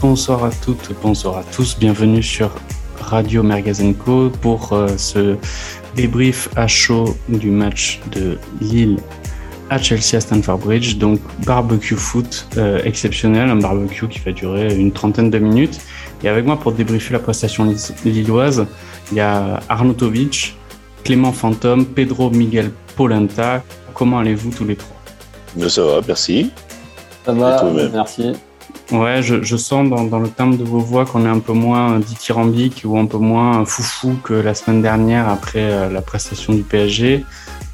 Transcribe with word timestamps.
Bonsoir 0.00 0.44
à 0.44 0.50
toutes, 0.50 0.90
bonsoir 1.02 1.38
à 1.38 1.42
tous, 1.42 1.76
bienvenue 1.76 2.22
sur 2.22 2.54
Radio 3.00 3.44
Co 3.98 4.30
pour 4.30 4.72
euh, 4.72 4.86
ce 4.96 5.36
débrief 5.96 6.48
à 6.54 6.68
chaud 6.68 7.16
du 7.28 7.50
match 7.50 8.00
de 8.12 8.38
Lille 8.60 8.98
à 9.70 9.78
Chelsea 9.78 10.14
à 10.14 10.20
Stanford 10.20 10.58
Bridge. 10.58 10.98
Donc 10.98 11.18
barbecue 11.44 11.96
foot 11.96 12.46
euh, 12.58 12.80
exceptionnel, 12.84 13.48
un 13.50 13.56
barbecue 13.56 14.06
qui 14.06 14.20
va 14.20 14.30
durer 14.30 14.72
une 14.72 14.92
trentaine 14.92 15.30
de 15.30 15.38
minutes. 15.40 15.80
Et 16.22 16.28
avec 16.28 16.46
moi 16.46 16.60
pour 16.60 16.72
débriefer 16.72 17.12
la 17.12 17.18
prestation 17.18 17.74
lilloise, 18.04 18.66
il 19.10 19.16
y 19.16 19.20
a 19.20 19.58
Arnautovic, 19.68 20.56
Clément 21.02 21.32
Fantôme, 21.32 21.86
Pedro 21.86 22.30
Miguel 22.30 22.70
Polenta. 22.94 23.64
Comment 23.94 24.20
allez-vous 24.20 24.50
tous 24.50 24.64
les 24.64 24.76
trois? 24.76 24.96
Ça 25.68 25.82
va, 25.82 26.00
merci. 26.06 26.52
Ça 27.26 27.32
va, 27.32 27.64
merci. 27.92 28.32
Ouais, 28.92 29.22
je, 29.22 29.56
sens 29.56 29.88
dans, 29.88 30.18
le 30.18 30.28
timbre 30.28 30.58
de 30.58 30.64
vos 30.64 30.78
voix 30.78 31.06
qu'on 31.06 31.24
est 31.24 31.28
un 31.28 31.38
peu 31.38 31.54
moins 31.54 31.98
dithyrambique 31.98 32.82
ou 32.84 32.98
un 32.98 33.06
peu 33.06 33.16
moins 33.16 33.64
foufou 33.64 34.18
que 34.22 34.34
la 34.34 34.54
semaine 34.54 34.82
dernière 34.82 35.30
après 35.30 35.62
euh, 35.62 35.88
la 35.88 36.02
prestation 36.02 36.52
du 36.52 36.62
PSG. 36.62 37.24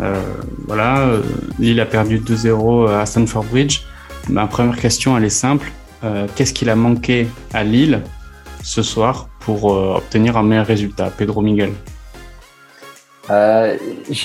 Euh, 0.00 0.22
voilà, 0.68 0.98
euh, 1.00 1.22
Lille 1.58 1.80
a 1.80 1.86
perdu 1.86 2.20
2-0 2.20 2.88
à 2.88 3.04
Stanford 3.04 3.44
Bridge. 3.44 3.80
Ma 4.28 4.46
première 4.46 4.76
question, 4.76 5.16
elle 5.16 5.24
est 5.24 5.30
simple. 5.30 5.72
Qu'est-ce 6.36 6.52
qu'il 6.52 6.70
a 6.70 6.76
manqué 6.76 7.26
à 7.52 7.64
Lille 7.64 8.02
ce 8.62 8.84
soir 8.84 9.28
pour 9.40 9.64
obtenir 9.64 10.36
un 10.36 10.44
meilleur 10.44 10.66
résultat? 10.66 11.10
Pedro 11.10 11.40
Miguel 11.40 11.72
euh, 13.30 13.76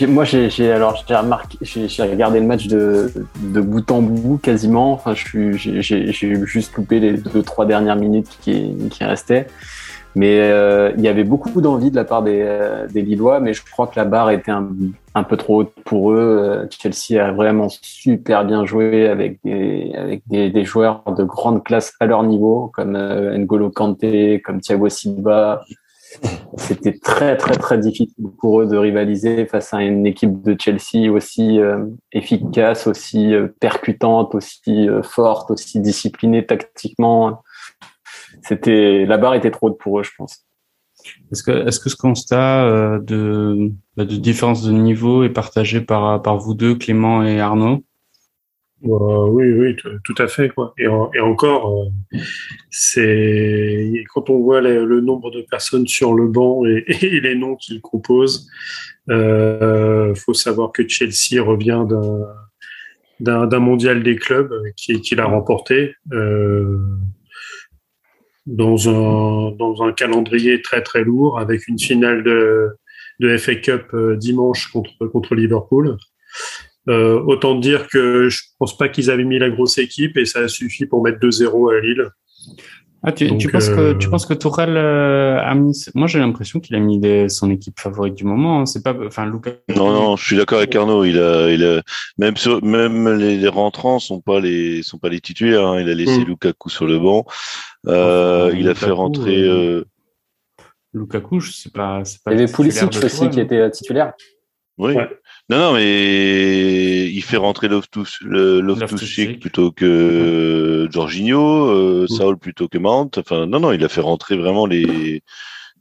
moi, 0.08 0.24
j'ai 0.24 0.72
alors 0.72 1.04
j'ai 1.08 1.16
remarqué, 1.16 1.58
j'ai 1.62 2.04
regardé 2.04 2.40
le 2.40 2.46
match 2.46 2.68
de, 2.68 3.12
de 3.42 3.62
bout 3.62 3.90
en 3.92 4.02
bout 4.02 4.38
quasiment. 4.38 4.94
Enfin, 4.94 5.14
j'ai 5.16 6.46
juste 6.46 6.76
loupé 6.76 7.00
les 7.00 7.14
deux 7.14 7.44
trois 7.44 7.66
dernières 7.66 7.98
minutes 7.98 8.38
qui, 8.42 8.76
qui 8.90 9.04
restaient. 9.04 9.48
Mais 10.16 10.42
euh, 10.42 10.92
il 10.96 11.04
y 11.04 11.08
avait 11.08 11.24
beaucoup 11.24 11.60
d'envie 11.60 11.90
de 11.90 11.96
la 11.96 12.06
part 12.06 12.22
des, 12.22 12.42
euh, 12.44 12.86
des 12.88 13.02
Lillois, 13.02 13.40
mais 13.40 13.54
je 13.54 13.64
crois 13.66 13.88
que 13.88 13.96
la 13.96 14.06
barre 14.06 14.30
était 14.30 14.52
un, 14.52 14.70
un 15.16 15.24
peu 15.24 15.38
trop 15.38 15.62
haute 15.62 15.74
pour 15.86 16.12
eux. 16.12 16.18
Euh, 16.20 16.68
Chelsea 16.70 17.20
a 17.20 17.32
vraiment 17.32 17.68
super 17.70 18.46
bien 18.46 18.64
joué 18.64 19.08
avec 19.08 19.40
des, 19.44 19.92
avec 19.98 20.22
des, 20.28 20.52
des 20.52 20.66
joueurs 20.66 21.02
de 21.18 21.24
grande 21.24 21.64
classe 21.64 21.94
à 22.00 22.06
leur 22.06 22.22
niveau, 22.22 22.70
comme 22.76 22.96
euh, 22.96 23.36
N'Golo 23.40 23.72
Kanté, 23.72 24.40
comme 24.46 24.62
Thiago 24.62 24.88
Silva, 24.88 25.64
c'était 26.58 26.98
très 26.98 27.38
très 27.38 27.56
très 27.56 27.78
difficile 27.78 28.30
pour 28.40 28.62
eux 28.62 28.68
de 28.68 28.78
rivaliser 28.78 29.46
face 29.46 29.74
à 29.74 29.82
une 29.82 30.06
équipe 30.06 30.42
de 30.42 30.56
Chelsea 30.60 31.12
aussi 31.12 31.60
euh, 31.60 31.86
efficace, 32.12 32.88
aussi 32.88 33.34
euh, 33.34 33.48
percutante, 33.60 34.36
aussi 34.36 34.90
euh, 34.90 35.02
forte, 35.04 35.52
aussi 35.52 35.80
disciplinée 35.80 36.46
tactiquement. 36.46 37.44
C'était 38.42 39.06
la 39.06 39.18
barre 39.18 39.36
était 39.36 39.52
trop 39.52 39.68
haute 39.68 39.78
pour 39.78 40.00
eux, 40.00 40.04
je 40.04 40.12
pense. 40.18 40.46
Est-ce 41.32 41.44
que 41.44 41.68
est-ce 41.68 41.80
que 41.80 41.90
ce 41.90 41.96
constat 41.96 43.00
de 43.00 43.72
bah, 43.98 44.06
de 44.06 44.16
différence 44.16 44.64
de 44.64 44.72
niveau 44.72 45.24
est 45.24 45.30
partagé 45.30 45.82
par 45.82 46.22
par 46.22 46.38
vous 46.38 46.54
deux, 46.54 46.76
Clément 46.76 47.24
et 47.24 47.40
Arnaud? 47.40 47.84
Euh, 48.86 49.28
oui, 49.28 49.52
oui, 49.52 49.76
tout 50.04 50.16
à 50.18 50.28
fait. 50.28 50.52
Et, 50.78 50.88
encore, 50.88 51.88
euh, 52.14 52.18
c'est 52.70 54.04
quand 54.14 54.30
on 54.30 54.40
voit 54.40 54.60
le 54.62 55.00
nombre 55.00 55.32
de 55.32 55.42
personnes 55.42 55.88
sur 55.88 56.14
le 56.14 56.28
banc 56.28 56.66
et, 56.66 57.20
les 57.20 57.36
noms 57.36 57.56
qu'ils 57.56 57.82
composent, 57.82 58.50
euh, 59.10 60.14
faut 60.16 60.34
savoir 60.34 60.72
que 60.72 60.88
Chelsea 60.88 61.42
revient 61.42 61.86
d'un 63.20 63.60
mondial 63.60 64.04
des 64.04 64.18
clubs 64.18 64.54
qui, 64.76 65.00
qui 65.02 65.16
l'a 65.16 65.26
remporté 65.26 65.96
dans 68.46 68.90
un 69.84 69.94
calendrier 69.94 70.62
très 70.62 70.82
très 70.82 71.04
lourd 71.04 71.40
avec 71.40 71.70
une 71.70 71.80
finale 71.80 72.24
de 72.24 73.38
FA 73.38 73.56
Cup 73.56 73.96
dimanche 74.18 74.74
contre 74.74 75.36
Liverpool. 75.36 75.98
Euh, 76.90 77.22
autant 77.22 77.56
dire 77.56 77.88
que 77.88 78.28
je 78.28 78.42
pense 78.60 78.78
pas 78.78 78.90
qu'ils 78.90 79.10
avaient 79.10 79.24
mis 79.24 79.40
la 79.40 79.50
grosse 79.50 79.78
équipe 79.78 80.18
et 80.18 80.26
ça 80.26 80.40
a 80.40 80.48
suffi 80.48 80.86
pour 80.86 81.02
mettre 81.02 81.20
2-0 81.20 81.78
à 81.78 81.80
Lille. 81.80 82.10
Ah, 83.06 83.12
tu, 83.12 83.28
Donc, 83.28 83.40
tu 83.40 83.50
penses 83.50 83.68
euh... 83.68 83.94
que 83.94 83.98
tu 83.98 84.10
penses 84.10 84.26
que 84.26 84.34
Tourelle 84.34 84.78
euh, 84.78 85.38
a 85.42 85.54
mis 85.56 85.74
Moi, 85.94 86.08
j'ai 86.08 86.20
l'impression 86.20 86.62
qu'il 86.62 86.74
a 86.78 86.80
mis 86.80 87.00
des, 87.00 87.28
son 87.28 87.52
équipe 87.52 87.78
favorite 87.78 88.16
du 88.16 88.24
moment. 88.24 88.62
Hein. 88.62 88.66
C'est 88.66 88.82
pas, 88.82 88.96
enfin, 89.06 89.26
Luca. 89.26 89.52
Non, 89.76 89.92
non, 89.92 90.16
je 90.16 90.26
suis 90.26 90.38
d'accord 90.38 90.60
avec 90.60 90.74
Arnaud. 90.74 91.04
Il 91.04 91.20
a, 91.20 91.52
il 91.52 91.66
a 91.66 91.82
même 92.18 92.38
sur, 92.38 92.64
même 92.64 93.10
les, 93.18 93.36
les, 93.36 93.48
rentrants 93.50 94.00
sont 94.00 94.22
pas 94.22 94.40
les 94.40 94.84
sont 94.84 95.00
pas 95.00 95.10
les 95.10 95.20
titulaires. 95.20 95.68
Hein. 95.68 95.82
Il 95.82 95.90
a 95.90 95.94
laissé 95.94 96.20
mm. 96.20 96.26
Lukaku 96.26 96.70
sur 96.70 96.88
le 96.88 96.98
banc. 96.98 97.26
Euh, 97.88 98.48
enfin, 98.48 98.58
il 98.58 98.70
a 98.70 98.76
fait 98.76 98.92
rentrer. 98.92 99.42
Euh... 99.42 99.84
Lukaku, 100.94 101.42
je 101.42 101.52
sais 101.52 101.72
pas. 101.72 102.04
pas 102.24 102.32
il 102.32 102.40
y 102.40 102.44
avait 102.44 102.52
Pulisic 102.52 102.90
aussi 103.04 103.30
qui 103.30 103.42
était 103.42 103.70
titulaire. 103.72 104.14
Oui. 104.78 104.94
Ouais. 104.94 105.10
Non, 105.50 105.58
non, 105.58 105.74
mais 105.74 107.10
il 107.10 107.22
fait 107.22 107.38
rentrer 107.38 107.68
Loftus-Cheek 107.68 109.42
plutôt 109.42 109.72
que 109.72 110.88
Jorginho, 110.90 111.68
euh, 111.68 112.08
Saul 112.08 112.38
plutôt 112.38 112.70
que 112.70 112.78
Mount. 112.78 113.18
Enfin, 113.18 113.46
non, 113.46 113.60
non, 113.60 113.74
il 113.74 113.84
a 113.84 113.90
fait 113.90 114.02
rentrer 114.02 114.38
vraiment 114.38 114.66
les 114.66 115.22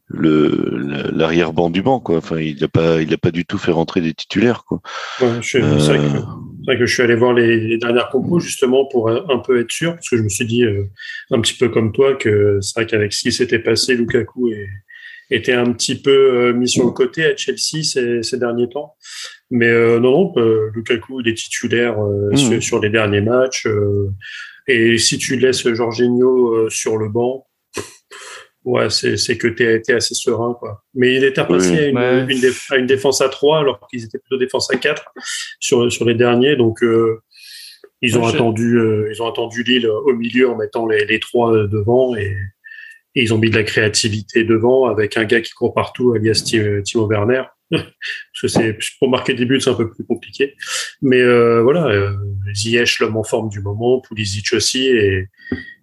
le 0.08 1.10
l'arrière-banc 1.12 1.70
du 1.70 1.80
banc, 1.80 2.00
quoi. 2.00 2.16
Enfin, 2.16 2.38
il 2.38 2.60
n'a 2.60 2.68
pas, 2.68 3.00
il 3.00 3.12
a 3.14 3.18
pas 3.18 3.30
du 3.30 3.46
tout 3.46 3.56
fait 3.56 3.70
rentrer 3.70 4.00
des 4.00 4.12
titulaires, 4.14 4.64
quoi. 4.64 4.80
Ouais, 5.20 5.26
euh... 5.26 5.42
c'est 5.42 5.60
vrai, 5.60 5.98
vrai, 6.66 6.78
que 6.78 6.84
je 6.84 6.92
suis 6.92 7.02
allé 7.02 7.14
voir 7.14 7.32
les, 7.32 7.58
les, 7.60 7.78
dernières 7.78 8.08
compos 8.10 8.40
justement 8.40 8.84
pour 8.86 9.10
un 9.10 9.38
peu 9.38 9.60
être 9.60 9.70
sûr, 9.70 9.94
parce 9.94 10.08
que 10.10 10.16
je 10.16 10.22
me 10.22 10.28
suis 10.28 10.44
dit 10.44 10.64
euh, 10.64 10.84
un 11.30 11.40
petit 11.40 11.54
peu 11.54 11.68
comme 11.68 11.92
toi 11.92 12.14
que 12.14 12.58
c'est 12.60 12.80
vrai 12.80 12.86
qu'avec 12.86 13.12
ce 13.12 13.22
qui 13.22 13.32
s'était 13.32 13.60
passé, 13.60 13.94
Lukaku 13.94 14.50
et 14.50 14.66
était 15.34 15.53
un 15.53 15.72
petit 15.72 16.00
peu 16.00 16.10
euh, 16.10 16.53
mis 16.53 16.69
sur 16.69 16.84
le 16.84 16.93
côté 16.93 17.25
à 17.25 17.37
Chelsea 17.37 17.82
ces, 17.82 18.22
ces 18.22 18.38
derniers 18.38 18.69
temps. 18.69 18.97
Mais 19.50 19.69
euh, 19.69 19.98
non, 19.98 20.12
non, 20.12 20.32
euh, 20.37 20.70
Lukaku 20.75 21.20
il 21.20 21.28
est 21.28 21.34
titulaire 21.34 21.98
mmh. 21.98 22.37
sur, 22.37 22.62
sur, 22.62 22.81
les 22.81 22.91
derniers 22.91 23.20
matchs. 23.20 23.66
et 24.66 24.98
si 24.98 25.19
tu 25.19 25.37
laisses 25.37 25.69
Jorginho 25.69 26.69
sur 26.70 26.97
le 26.97 27.09
banc, 27.09 27.47
ouais, 28.65 28.91
c'est 28.91 29.38
que 29.38 29.48
tu 29.48 29.62
es, 29.62 29.93
assez 29.93 30.15
serein. 30.15 30.56
Quoi. 30.59 30.82
Mais 30.94 31.15
il 31.15 31.25
était 31.25 31.41
repassé 31.41 31.70
oui. 31.70 31.78
à, 31.78 31.88
une, 31.88 31.99
ouais. 31.99 32.34
une 32.34 32.53
à, 32.70 32.76
une, 32.76 32.87
défense 32.87 33.20
à 33.20 33.28
3 33.28 33.60
alors 33.60 33.87
qu'ils 33.91 34.04
étaient 34.04 34.19
plutôt 34.19 34.38
défense 34.38 34.72
à 34.72 34.76
4 34.76 35.04
sur, 35.60 35.91
sur 35.91 36.04
les 36.04 36.14
derniers. 36.14 36.56
Donc, 36.56 36.82
euh, 36.82 37.22
ils, 38.00 38.19
ont 38.19 38.26
attendu, 38.26 38.78
euh, 38.78 39.10
ils 39.12 39.22
ont 39.22 39.28
attendu 39.28 39.62
Lille 39.62 39.88
au 39.88 40.14
milieu 40.14 40.50
en 40.50 40.56
mettant 40.56 40.87
les, 40.87 41.04
les 41.04 41.20
trois 41.20 41.53
devant 41.66 42.16
et, 42.16 42.37
et 43.14 43.22
ils 43.22 43.34
ont 43.34 43.38
mis 43.38 43.50
de 43.50 43.56
la 43.56 43.64
créativité 43.64 44.44
devant 44.44 44.86
avec 44.86 45.16
un 45.16 45.24
gars 45.24 45.40
qui 45.40 45.52
court 45.52 45.74
partout, 45.74 46.12
alias 46.14 46.42
Timo 46.84 47.06
Werner. 47.06 47.42
Parce 47.72 48.40
que 48.42 48.48
c'est 48.48 48.78
pour 48.98 49.08
marquer 49.08 49.34
des 49.34 49.46
buts, 49.46 49.60
c'est 49.60 49.70
un 49.70 49.74
peu 49.74 49.90
plus 49.90 50.04
compliqué. 50.04 50.54
Mais 51.00 51.20
euh, 51.20 51.62
voilà, 51.62 51.86
euh, 51.86 52.12
Ziyech, 52.54 53.00
l'homme 53.00 53.16
en 53.16 53.24
forme 53.24 53.48
du 53.48 53.60
moment, 53.60 54.00
Pulisic 54.00 54.52
aussi, 54.52 54.86
et, 54.88 55.28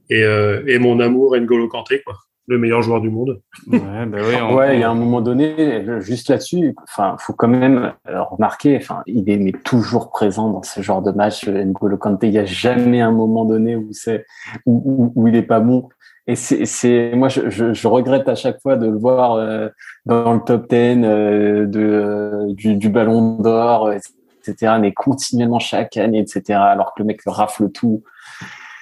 et, 0.09 0.23
euh, 0.23 0.63
et 0.67 0.77
mon 0.77 0.99
amour 0.99 1.35
N'Golo 1.35 1.67
Kanté, 1.67 2.03
quoi, 2.05 2.15
le 2.47 2.59
meilleur 2.59 2.83
joueur 2.83 3.01
du 3.01 3.09
monde. 3.09 3.41
Ouais, 3.65 4.05
bah 4.05 4.19
oui, 4.21 4.35
on... 4.39 4.55
ouais, 4.55 4.75
il 4.75 4.81
y 4.81 4.83
a 4.83 4.89
un 4.91 4.95
moment 4.95 5.21
donné, 5.21 5.83
juste 5.99 6.29
là-dessus, 6.29 6.75
enfin, 6.83 7.15
faut 7.19 7.33
quand 7.33 7.47
même 7.47 7.93
remarquer, 8.05 8.77
enfin, 8.77 9.01
il 9.07 9.27
est 9.27 9.37
mais 9.37 9.53
toujours 9.63 10.11
présent 10.11 10.51
dans 10.51 10.63
ce 10.63 10.81
genre 10.81 11.01
de 11.01 11.11
match. 11.11 11.47
N'Golo 11.47 11.97
Kanté, 11.97 12.27
il 12.27 12.33
n'y 12.33 12.37
a 12.37 12.45
jamais 12.45 13.01
un 13.01 13.11
moment 13.11 13.45
donné 13.45 13.75
où 13.75 13.89
c'est 13.93 14.25
où, 14.67 14.81
où, 14.85 15.13
où 15.15 15.27
il 15.27 15.35
est 15.35 15.41
pas 15.41 15.59
bon. 15.59 15.89
Et 16.29 16.35
c'est, 16.35 17.15
moi, 17.15 17.27
je, 17.27 17.49
je, 17.49 17.73
je, 17.73 17.87
regrette 17.87 18.29
à 18.29 18.35
chaque 18.35 18.61
fois 18.61 18.75
de 18.75 18.85
le 18.85 18.99
voir 18.99 19.33
euh, 19.33 19.67
dans 20.05 20.35
le 20.35 20.39
top 20.41 20.69
10 20.69 20.75
euh, 20.75 21.65
de, 21.65 21.79
euh, 21.79 22.53
du, 22.53 22.75
du, 22.75 22.89
Ballon 22.89 23.37
d'Or, 23.37 23.91
etc. 23.91 24.75
Mais 24.79 24.93
continuellement 24.93 25.57
chaque 25.57 25.97
année, 25.97 26.19
etc. 26.19 26.59
Alors 26.59 26.93
que 26.93 27.01
le 27.01 27.05
mec 27.05 27.21
rafle 27.25 27.71
tout. 27.71 28.03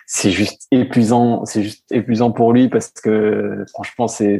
C'est 0.09 0.31
juste 0.31 0.68
épuisant. 0.72 1.44
C'est 1.44 1.63
juste 1.63 1.89
épuisant 1.92 2.31
pour 2.31 2.54
lui 2.54 2.69
parce 2.69 2.92
que 2.92 3.66
franchement, 3.74 4.07
c'est, 4.07 4.39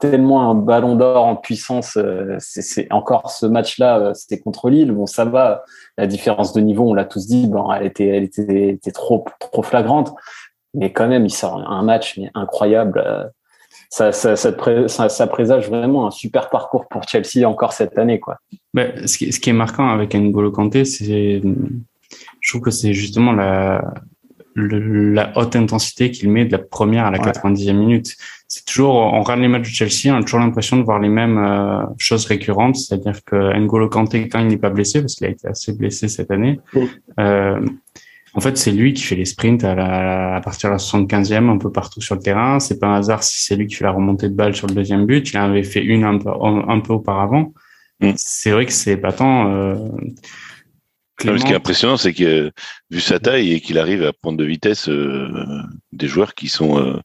tellement 0.00 0.50
un 0.50 0.56
Ballon 0.56 0.94
d'Or 0.94 1.24
en 1.24 1.36
puissance. 1.36 1.96
Euh, 1.96 2.36
c'est, 2.38 2.92
encore 2.92 3.30
ce 3.30 3.46
match-là, 3.46 3.98
euh, 3.98 4.14
c'était 4.14 4.38
contre 4.38 4.70
Lille. 4.70 4.92
Bon, 4.92 5.06
ça 5.06 5.24
va. 5.24 5.64
La 5.98 6.08
différence 6.08 6.52
de 6.52 6.60
niveau, 6.60 6.90
on 6.90 6.94
l'a 6.94 7.04
tous 7.04 7.26
dit, 7.26 7.46
bon, 7.46 7.72
elle 7.72 7.86
était, 7.86 8.06
elle 8.06 8.24
était, 8.24 8.70
était 8.70 8.90
trop, 8.90 9.24
trop 9.38 9.62
flagrante 9.62 10.12
mais 10.74 10.92
quand 10.92 11.08
même, 11.08 11.24
il 11.24 11.30
sort 11.30 11.58
un 11.70 11.82
match 11.82 12.18
mais 12.18 12.30
incroyable. 12.34 13.02
Euh, 13.04 13.24
ça, 13.90 14.12
ça, 14.12 14.34
ça, 14.36 15.08
ça, 15.08 15.26
présage 15.26 15.68
vraiment 15.68 16.06
un 16.06 16.10
super 16.10 16.50
parcours 16.50 16.88
pour 16.88 17.02
Chelsea 17.08 17.48
encore 17.48 17.72
cette 17.72 17.96
année. 17.96 18.18
Quoi. 18.18 18.38
Mais 18.72 19.06
ce, 19.06 19.18
qui, 19.18 19.32
ce 19.32 19.38
qui 19.38 19.50
est 19.50 19.54
marquant 19.54 19.88
avec 19.88 20.14
N'Golo 20.14 20.50
Kanté, 20.50 20.84
c'est, 20.84 21.40
je 22.40 22.50
trouve 22.50 22.62
que 22.62 22.70
c'est 22.70 22.92
justement 22.92 23.32
la, 23.32 23.94
le, 24.54 25.12
la 25.12 25.36
haute 25.36 25.56
intensité 25.56 26.10
qu'il 26.10 26.30
met 26.30 26.44
de 26.44 26.52
la 26.52 26.58
première 26.58 27.06
à 27.06 27.10
la 27.10 27.20
ouais. 27.20 27.30
90e 27.30 27.72
minute. 27.72 28.16
C'est 28.48 28.64
toujours, 28.64 28.94
on 28.94 29.20
regarde 29.22 29.40
les 29.40 29.48
matchs 29.48 29.70
de 29.70 29.74
Chelsea, 29.74 30.14
on 30.14 30.18
a 30.18 30.22
toujours 30.22 30.40
l'impression 30.40 30.76
de 30.76 30.82
voir 30.82 31.00
les 31.00 31.08
mêmes 31.08 31.38
euh, 31.38 31.84
choses 31.98 32.26
récurrentes, 32.26 32.76
c'est-à-dire 32.76 33.24
que 33.24 33.56
N'Golo 33.58 33.88
Kanté, 33.88 34.28
quand 34.28 34.40
il 34.40 34.48
n'est 34.48 34.56
pas 34.56 34.70
blessé, 34.70 35.00
parce 35.00 35.14
qu'il 35.14 35.26
a 35.26 35.30
été 35.30 35.48
assez 35.48 35.72
blessé 35.72 36.08
cette 36.08 36.30
année, 36.30 36.60
euh, 37.18 37.60
En 38.36 38.40
fait, 38.40 38.58
c'est 38.58 38.72
lui 38.72 38.92
qui 38.92 39.02
fait 39.02 39.14
les 39.14 39.24
sprints 39.24 39.62
à, 39.62 39.74
la, 39.74 40.36
à 40.36 40.40
partir 40.40 40.68
de 40.68 40.74
la 40.74 40.78
75e, 40.78 41.48
un 41.48 41.58
peu 41.58 41.70
partout 41.70 42.00
sur 42.00 42.16
le 42.16 42.20
terrain. 42.20 42.58
C'est 42.58 42.80
pas 42.80 42.88
un 42.88 42.96
hasard 42.96 43.22
si 43.22 43.44
c'est 43.44 43.54
lui 43.54 43.68
qui 43.68 43.76
fait 43.76 43.84
la 43.84 43.92
remontée 43.92 44.28
de 44.28 44.34
balle 44.34 44.56
sur 44.56 44.66
le 44.66 44.74
deuxième 44.74 45.06
but. 45.06 45.32
Il 45.32 45.38
en 45.38 45.44
avait 45.50 45.62
fait 45.62 45.82
une 45.82 46.04
un 46.04 46.18
peu, 46.18 46.30
un 46.30 46.80
peu 46.80 46.94
auparavant. 46.94 47.52
Mm. 48.00 48.12
C'est 48.16 48.50
vrai 48.50 48.66
que 48.66 48.72
c'est 48.72 48.92
épatant. 48.92 49.52
Euh, 49.52 49.76
ce 51.20 51.44
qui 51.44 51.52
est 51.52 51.56
impressionnant, 51.56 51.96
c'est 51.96 52.12
que 52.12 52.50
vu 52.90 53.00
sa 53.00 53.20
taille 53.20 53.52
et 53.52 53.60
qu'il 53.60 53.78
arrive 53.78 54.04
à 54.04 54.12
prendre 54.12 54.36
de 54.36 54.44
vitesse 54.44 54.88
euh, 54.88 55.28
des 55.92 56.08
joueurs 56.08 56.34
qui 56.34 56.48
sont 56.48 56.78
euh, 56.78 57.00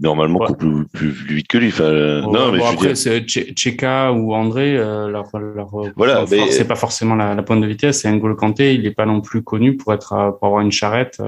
normalement 0.00 0.38
beaucoup 0.40 0.84
plus, 0.92 1.10
vite 1.10 1.48
que 1.48 1.58
lui. 1.58 1.68
Enfin, 1.68 2.20
non, 2.22 2.52
mais 2.52 2.64
après, 2.64 2.94
c'est 2.94 3.26
Cheka 3.26 4.12
ou 4.12 4.34
André, 4.34 4.76
euh, 4.76 5.08
leur, 5.08 5.26
leur 5.38 5.68
voilà, 5.96 6.24
c'est 6.26 6.66
pas 6.66 6.76
forcément 6.76 7.14
la, 7.14 7.34
la, 7.34 7.42
pointe 7.42 7.60
de 7.60 7.66
vitesse. 7.66 8.04
Et 8.04 8.10
N'Golo 8.10 8.36
Kanté, 8.36 8.74
il 8.74 8.82
n'est 8.82 8.90
pas 8.90 9.06
non 9.06 9.20
plus 9.20 9.42
connu 9.42 9.76
pour 9.76 9.92
être 9.92 10.36
pour 10.38 10.48
avoir 10.48 10.60
une 10.60 10.72
charrette. 10.72 11.20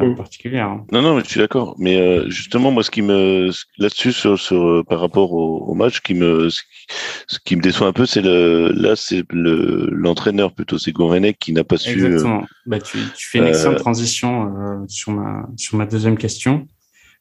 Mm. 0.00 0.14
particulière. 0.14 0.68
Hein. 0.68 0.86
Non, 0.90 1.02
non, 1.02 1.16
mais 1.16 1.22
je 1.22 1.28
suis 1.28 1.40
d'accord. 1.40 1.74
Mais 1.78 2.00
euh, 2.00 2.28
justement, 2.30 2.70
moi, 2.70 2.82
ce 2.82 2.90
qui 2.90 3.02
me 3.02 3.50
là-dessus 3.76 4.12
sur, 4.12 4.38
sur, 4.38 4.66
euh, 4.66 4.82
par 4.82 5.00
rapport 5.00 5.32
au, 5.32 5.74
match, 5.74 6.00
qui 6.00 6.14
me 6.14 6.48
ce 6.48 7.38
qui, 7.44 7.56
me 7.56 7.62
déçoit 7.62 7.88
un 7.88 7.92
peu, 7.92 8.06
c'est 8.06 8.22
le 8.22 8.72
là, 8.74 8.96
c'est 8.96 9.22
le 9.30 9.88
l'entraîneur 9.90 10.52
plutôt, 10.54 10.78
c'est 10.78 10.92
Gourvenec 10.92 11.38
qui 11.38 11.52
n'a 11.52 11.64
pas 11.64 11.76
su. 11.76 11.90
Euh, 11.90 12.06
Exactement. 12.06 12.46
bah, 12.64 12.80
tu, 12.80 12.98
tu 13.14 13.28
fais 13.28 13.38
une 13.38 13.46
excellente 13.46 13.78
transition 13.78 14.86
sur 14.88 15.12
ma 15.12 15.46
sur 15.56 15.76
ma 15.76 15.84
deuxième 15.84 16.16
question. 16.16 16.66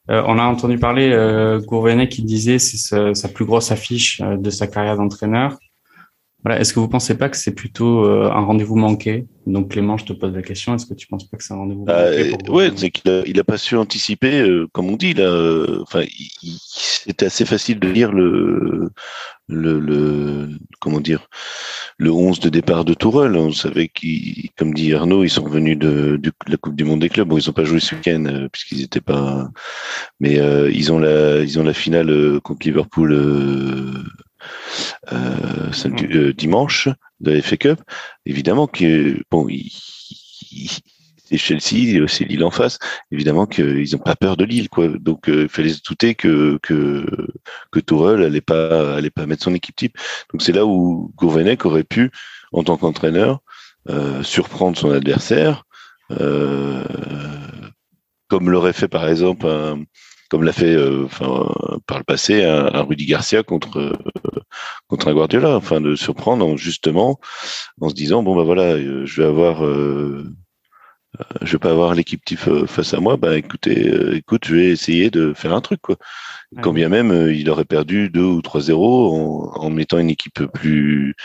On 0.09 0.39
a 0.39 0.43
entendu 0.43 0.77
parler 0.77 1.11
euh, 1.11 1.59
Gourvenec 1.59 2.09
qui 2.09 2.23
disait 2.23 2.59
c'est 2.59 3.13
sa, 3.13 3.29
plus 3.29 3.45
grosse 3.45 3.71
affiche 3.71 4.21
de 4.21 4.49
sa 4.49 4.67
carrière 4.67 4.97
d'entraîneur. 4.97 5.57
Voilà. 6.43 6.59
Est-ce 6.59 6.73
que 6.73 6.79
vous 6.79 6.87
pensez 6.87 7.17
pas 7.17 7.29
que 7.29 7.37
c'est 7.37 7.53
plutôt 7.53 8.05
euh, 8.05 8.31
un 8.31 8.41
rendez-vous 8.41 8.75
manqué? 8.75 9.27
Donc 9.47 9.71
Clément, 9.71 9.97
je 9.97 10.05
te 10.05 10.13
pose 10.13 10.33
la 10.33 10.41
question. 10.41 10.75
Est-ce 10.75 10.85
que 10.85 10.93
tu 10.93 11.07
penses 11.07 11.27
pas 11.27 11.37
que 11.37 11.43
c'est 11.43 11.53
un 11.53 11.57
rendez-vous 11.57 11.85
manqué 11.85 11.91
euh, 11.93 12.51
Ouais, 12.51 12.71
c'est 12.75 12.91
qu'il 12.91 13.09
a, 13.09 13.23
il 13.25 13.39
a 13.39 13.43
pas 13.43 13.57
su 13.57 13.75
anticiper, 13.75 14.41
euh, 14.41 14.67
comme 14.71 14.89
on 14.89 14.97
dit 14.97 15.13
là. 15.13 15.23
Euh, 15.23 15.79
enfin, 15.81 16.03
c'était 16.63 17.25
assez 17.25 17.45
facile 17.45 17.79
de 17.79 17.87
lire 17.87 18.11
le, 18.11 18.91
le, 19.47 19.79
le, 19.79 20.49
comment 20.79 20.99
dire, 20.99 21.27
le 21.97 22.11
11 22.11 22.39
de 22.39 22.49
départ 22.49 22.85
de 22.85 22.93
Tourelle. 22.93 23.35
On 23.35 23.51
savait 23.51 23.87
qu'ils, 23.87 24.49
comme 24.57 24.73
dit 24.73 24.93
Arnaud, 24.93 25.23
ils 25.23 25.29
sont 25.29 25.43
revenus 25.43 25.77
de, 25.77 26.17
de, 26.21 26.31
la 26.47 26.57
Coupe 26.57 26.75
du 26.75 26.83
Monde 26.83 27.01
des 27.01 27.09
clubs. 27.09 27.27
Bon, 27.27 27.37
ils 27.37 27.49
ont 27.49 27.53
pas 27.53 27.63
joué 27.63 27.79
ce 27.79 27.95
week-end 27.95 28.47
puisqu'ils 28.51 28.83
étaient 28.83 29.01
pas, 29.01 29.49
mais 30.19 30.35
ils 30.71 30.91
ont 30.91 30.99
la, 30.99 31.41
ils 31.41 31.59
ont 31.59 31.63
la 31.63 31.73
finale 31.73 32.39
contre 32.41 32.67
Liverpool 32.67 33.11
euh, 35.11 35.71
samedi, 35.71 36.05
euh, 36.11 36.33
dimanche 36.33 36.87
de 37.21 37.31
la 37.31 37.57
Cup, 37.57 37.79
évidemment 38.25 38.67
que 38.67 39.21
bon, 39.31 39.47
c'est 41.31 41.37
Chelsea, 41.37 42.05
c'est 42.07 42.25
Lille 42.25 42.43
en 42.43 42.51
face. 42.51 42.77
Évidemment 43.11 43.45
qu'ils 43.45 43.89
n'ont 43.93 43.99
pas 43.99 44.15
peur 44.15 44.35
de 44.35 44.43
Lille, 44.43 44.69
quoi. 44.69 44.89
Donc 44.89 45.29
euh, 45.29 45.43
il 45.43 45.49
fallait 45.49 45.69
se 45.69 45.81
douter 45.81 46.13
que 46.15 46.59
que 46.61 47.05
que 47.71 47.79
Tourelle 47.79 48.23
allait 48.23 48.41
pas 48.41 48.95
allait 48.95 49.09
pas 49.09 49.25
mettre 49.25 49.43
son 49.43 49.55
équipe 49.55 49.75
type. 49.75 49.97
Donc 50.31 50.41
c'est 50.41 50.51
là 50.51 50.65
où 50.65 51.13
Gourvenec 51.15 51.65
aurait 51.65 51.85
pu, 51.85 52.11
en 52.51 52.63
tant 52.63 52.77
qu'entraîneur, 52.77 53.39
euh, 53.89 54.23
surprendre 54.23 54.77
son 54.77 54.91
adversaire, 54.91 55.63
euh, 56.19 56.83
comme 58.27 58.49
l'aurait 58.49 58.73
fait 58.73 58.89
par 58.89 59.07
exemple 59.07 59.47
un, 59.47 59.83
comme 60.29 60.43
l'a 60.43 60.53
fait 60.53 60.75
euh, 60.75 61.07
par 61.87 61.97
le 61.97 62.03
passé 62.03 62.43
un, 62.43 62.65
un 62.73 62.81
Rudy 62.83 63.05
Garcia 63.05 63.43
contre 63.43 63.79
euh, 63.79 63.93
contre 64.91 65.07
un 65.07 65.13
Guardiola, 65.13 65.55
enfin 65.55 65.79
de 65.79 65.95
surprendre 65.95 66.57
justement 66.57 67.17
en 67.79 67.87
se 67.87 67.95
disant 67.95 68.23
bon 68.23 68.35
bah 68.35 68.43
voilà, 68.43 68.73
euh, 68.73 69.05
je 69.05 69.21
vais 69.21 69.27
avoir 69.27 69.63
je 71.41 71.51
vais 71.51 71.59
pas 71.59 71.71
avoir 71.71 71.93
l'équipe 71.93 72.23
type 72.25 72.39
face 72.67 72.93
à 72.93 72.99
moi, 72.99 73.15
bah 73.15 73.37
écoutez, 73.37 74.15
écoute, 74.15 74.45
je 74.45 74.55
vais 74.55 74.69
essayer 74.69 75.09
de 75.09 75.33
faire 75.33 75.53
un 75.53 75.61
truc 75.61 75.81
quoi. 75.81 75.95
Quand 76.61 76.73
bien 76.73 76.89
même 76.89 77.31
il 77.33 77.49
aurait 77.49 77.65
perdu 77.65 78.09
2 78.09 78.21
ou 78.21 78.41
3-0 78.41 78.73
en, 78.75 79.63
en, 79.63 79.69
mettant 79.69 79.97
une 79.97 80.09
équipe 80.09 80.43
plus, 80.53 81.15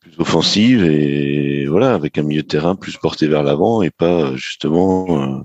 plus 0.00 0.12
offensive 0.18 0.84
et 0.84 1.66
voilà 1.66 1.94
avec 1.94 2.18
un 2.18 2.22
milieu 2.22 2.42
de 2.42 2.46
terrain 2.46 2.76
plus 2.76 2.98
porté 2.98 3.26
vers 3.26 3.42
l'avant 3.42 3.80
et 3.80 3.90
pas 3.90 4.36
justement 4.36 5.44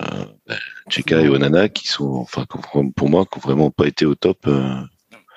euh, 0.00 0.24
ben, 0.46 0.56
Cheka 0.88 1.20
et 1.20 1.28
Onana 1.28 1.68
qui 1.68 1.86
sont, 1.86 2.14
enfin, 2.14 2.46
pour 2.96 3.08
moi, 3.08 3.24
qui 3.26 3.38
n'ont 3.38 3.42
vraiment 3.42 3.70
pas 3.70 3.86
été 3.86 4.06
au 4.06 4.14
top. 4.14 4.48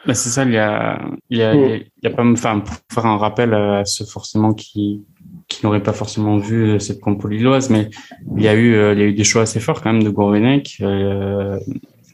Euh. 0.06 0.07
Ben, 0.07 0.13
c'est 0.13 0.30
ça, 0.30 0.44
il 0.44 0.54
y 0.54 0.57
a, 0.57 1.00
il 1.30 1.38
y 1.38 1.44
a, 1.44 1.54
il 1.54 1.90
y 2.04 2.07
a 2.07 2.10
pas, 2.12 2.24
enfin, 2.24 2.60
pour 2.60 2.75
faire 2.92 3.06
un 3.06 3.18
rappel 3.18 3.54
à 3.54 3.86
ceux 3.86 4.06
forcément 4.06 4.54
qui, 4.54 5.04
qui 5.48 5.66
n'auraient 5.66 5.84
pas 5.84 5.94
forcément 5.94 6.38
vu 6.38 6.80
cette 6.80 7.02
compo 7.02 7.28
lilloise, 7.28 7.69
mais 7.69 7.90
il 8.38 8.44
y 8.44 8.48
a 8.48 8.56
eu, 8.56 8.74
il 8.94 9.00
y 9.00 9.04
a 9.04 9.06
eu 9.06 9.13
des 9.13 9.24
choix 9.24 9.44
assez 9.44 9.60
forts 9.60 9.81
quand 9.81 9.92
même 9.92 10.04
de 10.04 10.10
Gourvenec. 10.10 10.78
Euh, 10.81 11.60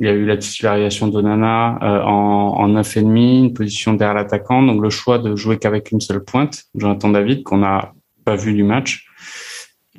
il 0.02 0.06
y 0.06 0.10
a 0.10 0.14
eu 0.14 0.26
la 0.26 0.36
titularisation 0.36 1.08
d'Onana 1.08 1.78
euh, 1.84 2.04
en, 2.04 2.56
en 2.58 2.70
9,5, 2.70 3.46
une 3.46 3.54
position 3.54 3.94
derrière 3.94 4.16
l'attaquant, 4.16 4.64
donc 4.64 4.82
le 4.82 4.90
choix 4.90 5.20
de 5.20 5.36
jouer 5.36 5.60
qu'avec 5.60 5.92
une 5.92 6.02
seule 6.02 6.24
pointe, 6.24 6.64
Jonathan 6.74 7.10
David, 7.10 7.44
qu'on 7.44 7.58
n'a 7.58 7.94
pas 8.26 8.36
vu 8.36 8.54
du 8.54 8.64
match 8.64 9.06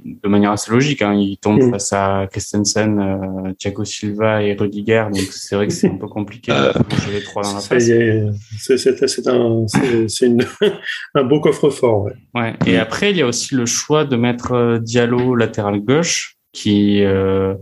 de 0.05 0.29
manière 0.29 0.53
assez 0.53 0.71
logique. 0.71 1.03
Hein. 1.03 1.15
Il 1.15 1.39
tombe 1.39 1.63
mm. 1.63 1.71
face 1.71 1.93
à 1.93 2.27
Christensen, 2.31 2.99
euh, 2.99 3.53
Thiago 3.59 3.85
Silva 3.85 4.43
et 4.43 4.55
Rudiger, 4.55 5.07
donc 5.13 5.23
c'est 5.31 5.55
vrai 5.57 5.67
que 5.67 5.73
c'est 5.73 5.89
un 5.89 5.97
peu 5.97 6.09
compliqué 6.09 6.53
de 6.53 6.97
jouer 6.97 7.15
les 7.15 7.23
trois 7.23 7.43
dans 7.43 7.55
la 7.55 7.61
face. 7.61 7.85
C'est 9.09 9.29
un, 9.29 9.67
un 11.15 11.25
beau 11.25 11.41
coffre-fort. 11.41 12.05
Ouais. 12.05 12.13
ouais. 12.35 12.55
Et 12.67 12.79
après, 12.79 13.11
il 13.11 13.17
y 13.17 13.23
a 13.23 13.27
aussi 13.27 13.55
le 13.55 13.67
choix 13.67 14.05
de 14.05 14.17
mettre 14.17 14.53
euh, 14.53 14.79
Diallo 14.79 15.35
latéral 15.35 15.81
gauche, 15.81 16.37
qui 16.53 17.03
euh, 17.05 17.55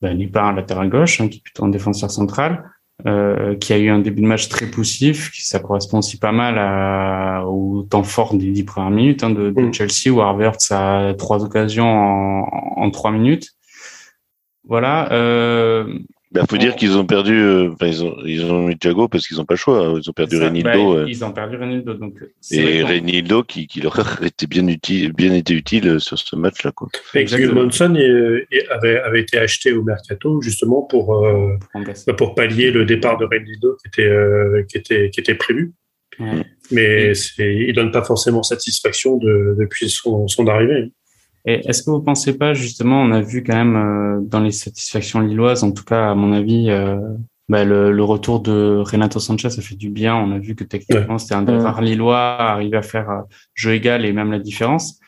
ben, 0.00 0.16
n'est 0.16 0.26
pas 0.26 0.42
un 0.42 0.54
latéral 0.54 0.88
gauche, 0.88 1.20
hein, 1.20 1.28
qui 1.28 1.38
est 1.38 1.42
plutôt 1.42 1.64
un 1.64 1.70
défenseur 1.70 2.10
central. 2.10 2.64
Euh, 3.06 3.56
qui 3.56 3.72
a 3.72 3.78
eu 3.78 3.88
un 3.88 3.98
début 3.98 4.20
de 4.20 4.26
match 4.26 4.48
très 4.48 4.66
poussif, 4.66 5.30
qui 5.30 5.42
ça 5.44 5.58
correspond 5.58 5.98
aussi 5.98 6.18
pas 6.18 6.32
mal 6.32 6.58
à, 6.58 7.44
au 7.46 7.82
temps 7.82 8.02
fort 8.02 8.34
des 8.34 8.50
dix 8.50 8.64
premières 8.64 8.90
minutes 8.90 9.22
hein, 9.22 9.30
de, 9.30 9.50
de 9.50 9.62
mm. 9.62 9.72
Chelsea, 9.72 10.10
où 10.10 10.20
Harvard 10.20 10.56
a 10.70 11.14
trois 11.14 11.42
occasions 11.44 11.86
en, 11.86 12.46
en 12.76 12.90
trois 12.90 13.10
minutes. 13.10 13.50
Voilà. 14.68 15.10
Euh, 15.12 15.98
il 16.32 16.38
bah, 16.38 16.46
faut 16.48 16.58
dire 16.58 16.76
qu'ils 16.76 16.96
ont 16.96 17.04
perdu, 17.04 17.34
euh, 17.34 17.70
ils 17.80 18.04
ont, 18.04 18.16
ils 18.24 18.44
ont 18.44 18.68
mis 18.68 18.78
Thiago 18.78 19.08
parce 19.08 19.26
qu'ils 19.26 19.38
n'ont 19.38 19.44
pas 19.44 19.54
le 19.54 19.58
choix. 19.58 19.84
Hein. 19.84 19.98
Ils 20.00 20.08
ont 20.08 20.12
perdu 20.12 20.40
Renildo. 20.40 20.94
Bah, 20.94 21.04
ils 21.08 21.24
ont 21.24 21.32
perdu 21.32 21.56
Renildo, 21.56 21.94
donc. 21.94 22.14
Et 22.52 22.84
Renildo 22.84 23.42
qui, 23.42 23.66
qui 23.66 23.80
leur 23.80 23.98
été 24.22 24.46
bien 24.46 24.68
utile, 24.68 25.12
bien 25.12 25.34
été 25.34 25.54
utile 25.54 25.98
sur 25.98 26.16
ce 26.16 26.36
match-là, 26.36 26.70
quoi. 26.70 26.88
Monson 27.52 27.96
avait, 28.70 29.00
avait 29.00 29.20
été 29.20 29.38
acheté 29.38 29.72
au 29.72 29.82
mercato 29.82 30.40
justement 30.40 30.82
pour 30.82 31.26
euh, 31.26 31.56
bah, 32.06 32.14
pour 32.14 32.36
pallier 32.36 32.70
le 32.70 32.84
départ 32.84 33.18
de 33.18 33.24
Renildo 33.24 33.76
qui 33.82 33.88
était 33.88 34.08
euh, 34.08 34.62
qui 34.68 34.78
était 34.78 35.10
qui 35.10 35.18
était 35.18 35.34
prévu. 35.34 35.72
Ouais. 36.20 36.44
Mais 36.70 37.12
il 37.38 37.72
donne 37.72 37.90
pas 37.90 38.04
forcément 38.04 38.44
satisfaction 38.44 39.16
de, 39.16 39.56
depuis 39.58 39.90
son, 39.90 40.28
son 40.28 40.46
arrivée. 40.46 40.92
Et 41.46 41.66
est-ce 41.66 41.82
que 41.82 41.90
vous 41.90 42.02
pensez 42.02 42.36
pas 42.36 42.54
justement, 42.54 43.00
on 43.00 43.12
a 43.12 43.20
vu 43.20 43.42
quand 43.42 43.54
même 43.54 43.76
euh, 43.76 44.20
dans 44.22 44.40
les 44.40 44.50
satisfactions 44.50 45.20
lilloises, 45.20 45.64
en 45.64 45.72
tout 45.72 45.84
cas 45.84 46.10
à 46.10 46.14
mon 46.14 46.32
avis, 46.32 46.70
euh, 46.70 46.96
bah, 47.48 47.64
le, 47.64 47.92
le, 47.92 48.04
retour 48.04 48.40
de 48.40 48.82
Renato 48.84 49.18
Sanchez, 49.18 49.50
ça 49.50 49.62
fait 49.62 49.74
du 49.74 49.88
bien. 49.88 50.14
On 50.14 50.32
a 50.32 50.38
vu 50.38 50.54
que 50.54 50.64
techniquement 50.64 51.18
c'était 51.18 51.34
un 51.34 51.42
des 51.42 51.56
rares 51.56 51.80
Lillois 51.80 52.18
à 52.18 52.52
arriver 52.52 52.76
à 52.76 52.82
faire 52.82 53.10
euh, 53.10 53.22
jeu 53.54 53.74
égal 53.74 54.04
et 54.04 54.12
même 54.12 54.30
la 54.30 54.38
différence. 54.38 55.00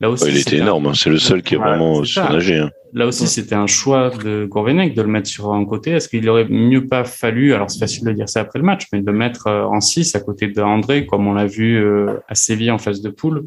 Là 0.00 0.08
aussi, 0.08 0.28
il 0.28 0.38
était 0.38 0.58
énorme. 0.58 0.86
Hein. 0.86 0.94
C'est 0.94 1.10
le 1.10 1.18
seul 1.18 1.42
qui 1.42 1.56
a 1.56 1.58
vraiment 1.58 2.04
surnagé. 2.04 2.58
Hein. 2.58 2.70
Là 2.92 3.06
aussi, 3.06 3.26
c'était 3.26 3.54
un 3.54 3.66
choix 3.66 4.10
de 4.10 4.46
Gourvenec 4.46 4.94
de 4.94 5.02
le 5.02 5.08
mettre 5.08 5.28
sur 5.28 5.52
un 5.52 5.64
côté. 5.64 5.90
Est-ce 5.92 6.08
qu'il 6.08 6.28
aurait 6.28 6.46
mieux 6.48 6.86
pas 6.86 7.04
fallu, 7.04 7.52
alors 7.52 7.70
c'est 7.70 7.78
facile 7.78 8.04
de 8.04 8.12
dire 8.12 8.28
ça 8.28 8.40
après 8.40 8.58
le 8.58 8.64
match, 8.64 8.86
mais 8.92 9.00
de 9.00 9.06
le 9.10 9.16
mettre 9.16 9.46
en 9.48 9.80
6 9.80 10.14
à 10.14 10.20
côté 10.20 10.48
d'André, 10.48 11.06
comme 11.06 11.26
on 11.26 11.34
l'a 11.34 11.46
vu 11.46 11.84
à 12.26 12.34
Séville 12.34 12.70
en 12.70 12.78
phase 12.78 13.02
de 13.02 13.10
poule, 13.10 13.44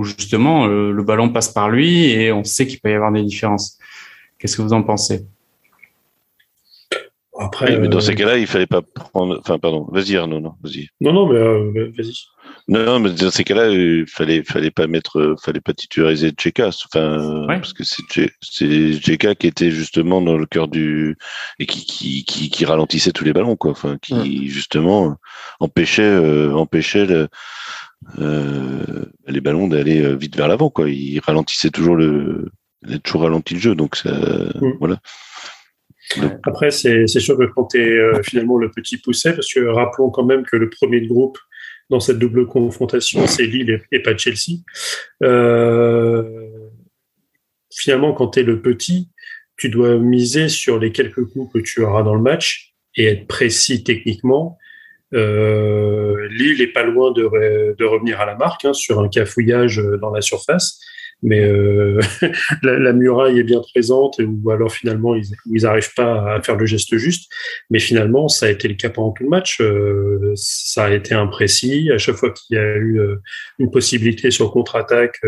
où 0.00 0.04
justement 0.04 0.66
euh, 0.66 0.92
le, 0.92 1.02
ballon 1.02 1.28
passe 1.28 1.50
par 1.50 1.68
lui 1.68 2.10
et 2.10 2.32
on 2.32 2.42
sait 2.42 2.66
qu'il 2.66 2.80
peut 2.80 2.90
y 2.90 2.94
avoir 2.94 3.12
des 3.12 3.22
différences. 3.22 3.78
Qu'est-ce 4.38 4.56
que 4.56 4.62
vous 4.62 4.72
en 4.72 4.82
pensez? 4.82 5.26
Après, 7.38 7.78
mais 7.78 7.88
dans 7.88 7.98
euh, 7.98 8.00
ces 8.00 8.14
cas-là, 8.14 8.38
il 8.38 8.46
fallait 8.46 8.66
pas 8.66 8.80
prendre. 8.80 9.38
Enfin, 9.40 9.58
pardon. 9.58 9.86
Vas-y, 9.92 10.16
Arnaud. 10.16 10.40
Non, 10.40 10.54
vas-y. 10.62 10.88
Non, 11.02 11.12
non, 11.12 11.28
mais 11.28 11.38
euh, 11.38 11.92
vas-y. 11.96 12.14
Non, 12.70 13.00
mais 13.00 13.10
dans 13.10 13.30
ces 13.30 13.42
cas-là, 13.44 13.68
il 13.68 14.06
fallait, 14.06 14.44
fallait 14.44 14.70
pas 14.70 14.86
mettre, 14.86 15.34
fallait 15.42 15.60
pas 15.60 15.74
titulariser 15.74 16.30
Tcheka. 16.30 16.68
Enfin, 16.68 17.44
parce 17.48 17.72
que 17.72 17.82
c'est 17.84 18.30
Tcheka 18.40 19.34
qui 19.34 19.48
était 19.48 19.72
justement 19.72 20.20
dans 20.22 20.38
le 20.38 20.46
cœur 20.46 20.68
du 20.68 21.16
et 21.58 21.66
qui, 21.66 21.84
qui, 21.84 22.24
qui, 22.24 22.48
qui, 22.48 22.64
ralentissait 22.64 23.10
tous 23.10 23.24
les 23.24 23.32
ballons, 23.32 23.56
quoi. 23.56 23.72
Enfin, 23.72 23.98
qui 24.00 24.48
justement 24.48 25.16
empêchait, 25.58 26.16
empêchait 26.52 27.06
le, 27.06 27.28
euh, 28.18 29.04
les 29.26 29.40
ballons 29.40 29.68
d'aller 29.68 30.02
euh, 30.02 30.14
vite 30.14 30.36
vers 30.36 30.48
l'avant. 30.48 30.70
Quoi. 30.70 30.88
Il 30.88 31.20
ralentissait 31.20 31.70
toujours 31.70 31.96
le, 31.96 32.50
il 32.86 32.94
a 32.94 32.98
toujours 32.98 33.22
ralenti 33.22 33.54
le 33.54 33.60
jeu. 33.60 33.74
Donc 33.74 33.96
ça, 33.96 34.12
voilà. 34.78 35.00
Après, 36.44 36.70
c'est 36.70 37.06
sûr 37.06 37.38
que 37.38 37.44
quand 37.44 37.66
tu 37.66 37.80
es 37.80 37.88
euh, 37.88 38.22
finalement 38.22 38.58
le 38.58 38.70
petit 38.70 38.96
poussé, 38.96 39.32
parce 39.32 39.52
que 39.52 39.60
rappelons 39.60 40.10
quand 40.10 40.24
même 40.24 40.44
que 40.44 40.56
le 40.56 40.70
premier 40.70 41.00
de 41.00 41.06
groupe 41.06 41.38
dans 41.90 42.00
cette 42.00 42.18
double 42.18 42.46
confrontation, 42.46 43.26
c'est 43.26 43.46
Lille 43.46 43.82
et, 43.92 44.00
pas 44.00 44.16
Chelsea. 44.16 44.62
Euh, 45.22 46.22
finalement, 47.72 48.12
quand 48.12 48.28
tu 48.28 48.40
es 48.40 48.42
le 48.42 48.62
petit, 48.62 49.08
tu 49.56 49.68
dois 49.68 49.98
miser 49.98 50.48
sur 50.48 50.78
les 50.78 50.92
quelques 50.92 51.24
coups 51.24 51.52
que 51.52 51.58
tu 51.58 51.82
auras 51.82 52.02
dans 52.02 52.14
le 52.14 52.22
match 52.22 52.74
et 52.96 53.06
être 53.06 53.26
précis 53.26 53.84
techniquement. 53.84 54.56
Euh, 55.12 56.28
Lille 56.30 56.62
est 56.62 56.72
pas 56.72 56.84
loin 56.84 57.12
de, 57.12 57.24
revenir 57.84 58.20
à 58.20 58.26
la 58.26 58.36
marque 58.36 58.64
hein, 58.64 58.72
sur 58.72 59.00
un 59.00 59.08
cafouillage 59.08 59.82
dans 60.00 60.10
la 60.10 60.20
surface 60.20 60.80
mais 61.22 61.44
euh, 61.44 62.00
la, 62.62 62.92
muraille 62.92 63.38
est 63.38 63.44
bien 63.44 63.60
présente 63.60 64.20
ou 64.24 64.50
alors 64.50 64.72
finalement 64.72 65.14
ils 65.14 65.62
n'arrivent 65.62 65.94
pas 65.94 66.34
à 66.34 66.42
faire 66.42 66.56
le 66.56 66.66
geste 66.66 66.96
juste. 66.96 67.30
Mais 67.70 67.78
finalement, 67.78 68.28
ça 68.28 68.46
a 68.46 68.48
été 68.48 68.68
le 68.68 68.74
cas 68.74 68.90
pendant 68.90 69.12
tout 69.12 69.24
le 69.24 69.28
match. 69.28 69.60
Euh, 69.60 70.32
ça 70.36 70.86
a 70.86 70.90
été 70.90 71.14
imprécis. 71.14 71.90
À 71.92 71.98
chaque 71.98 72.16
fois 72.16 72.30
qu'il 72.30 72.56
y 72.56 72.58
a 72.58 72.76
eu 72.76 73.00
euh, 73.00 73.16
une 73.58 73.70
possibilité 73.70 74.30
sur 74.30 74.50
contre-attaque, 74.50 75.20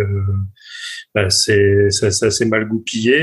bah, 1.14 1.30
c'est 1.30 1.90
ça, 1.90 2.10
ça 2.10 2.30
s'est 2.30 2.46
mal 2.46 2.66
goupillé. 2.66 3.18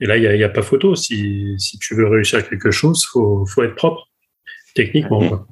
et 0.00 0.06
là, 0.06 0.16
il 0.16 0.20
n'y 0.20 0.26
a, 0.26 0.36
y 0.36 0.44
a, 0.44 0.48
pas 0.48 0.62
photo. 0.62 0.94
Si, 0.94 1.54
si 1.58 1.78
tu 1.78 1.94
veux 1.94 2.06
réussir 2.06 2.46
quelque 2.48 2.70
chose, 2.70 3.06
faut 3.06 3.46
faut 3.46 3.62
être 3.62 3.74
propre 3.74 4.08
techniquement. 4.74 5.20
Bah, 5.30 5.46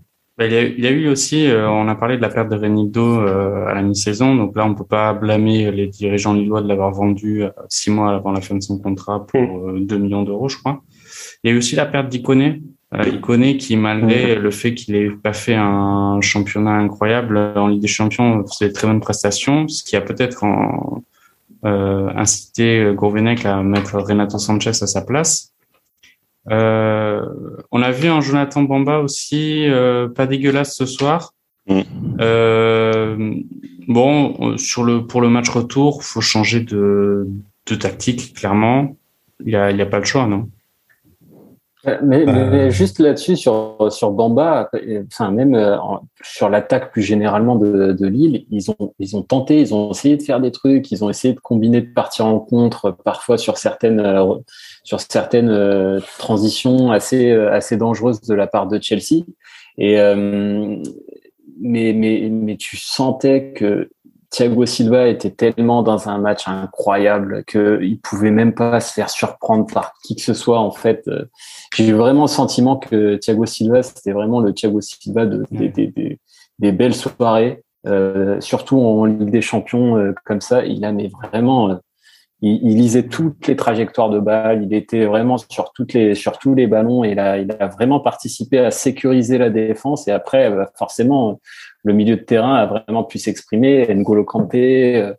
il, 0.47 0.53
y 0.81 0.87
a, 0.87 0.91
eu 0.91 1.09
aussi, 1.09 1.49
euh, 1.49 1.69
on 1.69 1.89
a 1.89 1.97
parlé 1.97 2.17
de 2.17 2.23
la 2.23 2.29
perte 2.29 2.49
de 2.49 2.57
Renildo 2.57 3.21
euh, 3.21 3.67
à 3.67 3.75
la 3.75 3.83
mi-saison, 3.83 4.37
donc 4.37 4.55
là 4.55 4.65
on 4.65 4.75
peut 4.75 4.85
pas 4.85 5.13
blâmer 5.13 5.73
les 5.73 5.89
dirigeants 5.89 6.33
lillois 6.33 6.63
de 6.63 6.69
l'avoir 6.69 6.93
vendu 6.93 7.43
euh, 7.43 7.51
six 7.69 7.91
mois 7.91 8.15
avant 8.15 8.31
la 8.31 8.41
fin 8.41 8.55
de 8.55 8.63
son 8.63 8.79
contrat 8.79 9.27
pour 9.27 9.73
2 9.73 9.99
millions 9.99 10.23
d'euros, 10.23 10.49
je 10.49 10.57
crois. 10.59 10.83
Il 11.43 11.49
y 11.49 11.53
a 11.53 11.57
eu 11.57 11.59
aussi 11.59 11.75
la 11.75 11.87
perte 11.87 12.09
d'Iconé, 12.09 12.63
Iconé 12.95 13.57
qui 13.57 13.77
malgré 13.77 14.37
le 14.37 14.51
fait 14.53 14.75
qu'il 14.75 14.95
ait 14.95 15.11
pas 15.11 15.33
fait 15.33 15.57
un 15.57 16.21
championnat 16.21 16.73
incroyable 16.73 17.37
en 17.57 17.67
Ligue 17.67 17.83
des 17.83 17.89
Champions, 17.89 18.45
faisait 18.47 18.69
de 18.69 18.75
très 18.75 18.87
bonnes 18.87 19.01
prestations, 19.01 19.67
ce 19.67 19.83
qui 19.83 19.97
a 19.97 20.01
peut-être 20.01 20.45
incité 21.65 22.93
Gourvenec 22.95 23.45
à 23.45 23.63
mettre 23.63 23.99
Renato 23.99 24.39
Sanchez 24.39 24.71
à 24.71 24.87
sa 24.87 25.03
place. 25.03 25.53
Euh, 26.51 27.23
on 27.71 27.83
a 27.83 27.91
vu 27.91 28.09
un 28.09 28.21
Jonathan 28.21 28.63
Bamba 28.63 28.99
aussi, 28.99 29.67
euh, 29.69 30.09
pas 30.09 30.27
dégueulasse 30.27 30.77
ce 30.77 30.87
soir. 30.87 31.35
Mm. 31.67 31.81
Euh, 32.21 33.35
bon, 33.87 34.57
sur 34.57 34.85
le 34.85 35.07
pour 35.07 35.21
le 35.21 35.29
match 35.29 35.49
retour, 35.49 36.03
faut 36.03 36.21
changer 36.21 36.61
de, 36.61 37.29
de 37.67 37.75
tactique 37.75 38.35
clairement. 38.35 38.97
Il 39.45 39.53
y 39.53 39.57
a, 39.57 39.71
il 39.71 39.77
y 39.77 39.83
a 39.83 39.87
pas 39.87 39.99
le 39.99 40.05
choix, 40.05 40.27
non? 40.27 40.49
Mais, 42.03 42.71
juste 42.71 42.99
là-dessus 42.99 43.37
sur 43.37 43.89
sur 43.91 44.11
Bamba, 44.11 44.71
enfin 45.07 45.31
même 45.31 45.79
sur 46.23 46.49
l'attaque 46.49 46.93
plus 46.93 47.03
généralement 47.03 47.57
de, 47.57 47.93
de 47.93 48.07
Lille, 48.07 48.45
ils 48.51 48.71
ont 48.71 48.95
ils 48.99 49.17
ont 49.17 49.23
tenté, 49.23 49.61
ils 49.61 49.75
ont 49.75 49.91
essayé 49.91 50.17
de 50.17 50.23
faire 50.23 50.41
des 50.41 50.51
trucs, 50.51 50.91
ils 50.91 51.05
ont 51.05 51.11
essayé 51.11 51.35
de 51.35 51.41
combiner, 51.41 51.81
de 51.81 51.93
partir 51.93 52.27
en 52.27 52.39
contre, 52.41 52.91
parfois 52.91 53.39
sur 53.39 53.59
certaines 53.59 54.01
sur 54.89 55.01
certaines 55.01 55.51
euh, 55.51 56.01
transitions 56.19 56.91
assez 56.91 57.31
euh, 57.31 57.53
assez 57.53 57.77
dangereuses 57.77 58.23
de 58.23 58.35
la 58.35 58.47
part 58.47 58.67
de 58.67 58.81
Chelsea. 58.81 59.25
Et 59.77 60.01
euh, 60.01 60.77
mais 61.61 61.93
mais 61.93 62.29
mais 62.31 62.57
tu 62.57 62.77
sentais 62.77 63.53
que 63.55 63.91
Thiago 64.31 64.67
Silva 64.67 65.09
était 65.09 65.31
tellement 65.31 65.83
dans 65.83 66.09
un 66.09 66.19
match 66.19 66.47
incroyable 66.47 67.45
qu'il 67.45 67.99
pouvait 68.01 68.31
même 68.31 68.55
pas 68.55 68.81
se 68.81 68.93
faire 68.93 69.11
surprendre 69.11 69.67
par 69.73 69.95
qui 70.05 70.17
que 70.17 70.23
ce 70.23 70.35
soit. 70.35 70.59
En 70.59 70.71
fait, 70.71 71.09
j'ai 71.75 71.89
eu 71.89 71.95
vraiment 71.95 72.23
le 72.23 72.29
sentiment 72.29 72.77
que 72.77 73.17
Thiago 73.17 73.47
Silva, 73.47 73.83
c'était 73.83 74.13
vraiment 74.13 74.41
le 74.41 74.53
Thiago 74.53 74.81
Silva 74.81 75.25
de, 75.27 75.45
des, 75.51 75.69
des, 75.69 76.19
des, 76.59 76.73
belles 76.73 76.95
soirées, 76.95 77.63
surtout 78.41 78.79
en 78.79 79.07
Ligue 79.07 79.31
des 79.31 79.41
Champions 79.41 80.13
comme 80.27 80.43
ça. 80.43 80.65
Il 80.65 80.85
a 80.85 80.93
mais 80.93 81.11
vraiment 81.23 81.81
il, 82.41 82.61
il, 82.63 82.77
lisait 82.77 83.05
toutes 83.05 83.47
les 83.47 83.57
trajectoires 83.57 84.11
de 84.11 84.21
balles, 84.21 84.63
il 84.63 84.75
était 84.75 85.07
vraiment 85.07 85.39
sur 85.39 85.73
toutes 85.73 85.93
les 85.93 86.15
sur 86.15 86.39
tous 86.39 86.55
les 86.55 86.67
ballons 86.67 87.05
et 87.05 87.11
il 87.11 87.19
a, 87.19 87.39
il 87.39 87.51
a 87.59 87.67
vraiment 87.67 88.01
participé 88.01 88.59
à 88.59 88.71
sécuriser 88.71 89.39
la 89.39 89.51
défense 89.51 90.07
et 90.09 90.13
après 90.13 90.51
euh, 90.51 90.65
forcément 90.77 91.41
le 91.85 91.93
milieu 91.93 92.17
de 92.17 92.23
terrain 92.23 92.55
a 92.55 92.67
vraiment 92.67 93.05
pu 93.05 93.19
s'exprimer, 93.19 93.93
N'Golo 93.95 94.25
Kanté, 94.25 94.97
euh, 94.97 95.13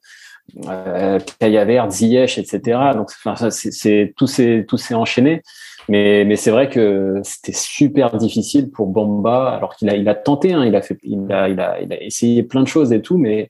euh 0.67 1.19
Kayavert, 1.39 1.89
Ziyech, 1.91 2.37
etc. 2.37 2.79
Donc 2.95 3.11
enfin, 3.23 3.49
c'est 3.49 4.13
tout 4.15 4.27
s'est 4.27 4.65
tout 4.67 4.77
enchaîné. 4.93 5.41
Mais, 5.89 6.23
mais 6.23 6.35
c'est 6.35 6.51
vrai 6.51 6.69
que 6.69 7.19
c'était 7.23 7.51
super 7.51 8.15
difficile 8.15 8.69
pour 8.69 8.85
Bamba, 8.85 9.49
alors 9.55 9.75
qu'il 9.75 9.89
a, 9.89 9.95
il 9.95 10.07
a 10.07 10.13
tenté, 10.13 10.53
hein, 10.53 10.63
il 10.63 10.75
a 10.75 10.83
fait, 10.83 10.97
il 11.01 11.31
a, 11.31 11.49
il 11.49 11.59
a, 11.59 11.81
il 11.81 11.91
a 11.91 12.03
essayé 12.03 12.43
plein 12.43 12.61
de 12.61 12.67
choses 12.67 12.93
et 12.93 13.01
tout, 13.01 13.17
mais 13.17 13.49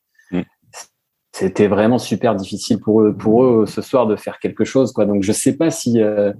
c'était 1.31 1.67
vraiment 1.67 1.99
super 1.99 2.35
difficile 2.35 2.79
pour 2.79 3.01
eux, 3.01 3.15
pour 3.15 3.43
eux 3.43 3.65
ce 3.65 3.81
soir 3.81 4.07
de 4.07 4.15
faire 4.15 4.39
quelque 4.39 4.65
chose. 4.65 4.91
Quoi. 4.91 5.05
Donc 5.05 5.23
je 5.23 5.31
sais 5.31 5.55
pas 5.55 5.69
si 5.69 6.01
euh, 6.01 6.33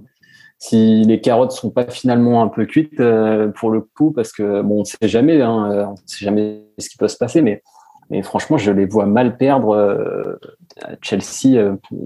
si 0.58 1.04
les 1.04 1.20
carottes 1.20 1.52
sont 1.52 1.70
pas 1.70 1.86
finalement 1.88 2.42
un 2.42 2.48
peu 2.48 2.66
cuites 2.66 3.00
euh, 3.00 3.48
pour 3.48 3.70
le 3.70 3.80
coup, 3.80 4.12
parce 4.12 4.32
que 4.32 4.62
bon, 4.62 4.80
on 4.80 4.84
sait 4.84 4.96
jamais, 5.02 5.40
hein, 5.40 5.70
euh, 5.70 5.86
on 5.86 5.96
sait 6.06 6.24
jamais 6.24 6.62
ce 6.78 6.88
qui 6.88 6.96
peut 6.96 7.08
se 7.08 7.16
passer, 7.16 7.40
mais 7.42 7.62
mais 8.10 8.22
franchement, 8.22 8.58
je 8.58 8.72
les 8.72 8.86
vois 8.86 9.06
mal 9.06 9.36
perdre 9.36 10.38
Chelsea 11.00 11.56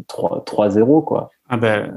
3-0 0.07 1.05
quoi. 1.05 1.31
Ah 1.49 1.57
ben, 1.57 1.95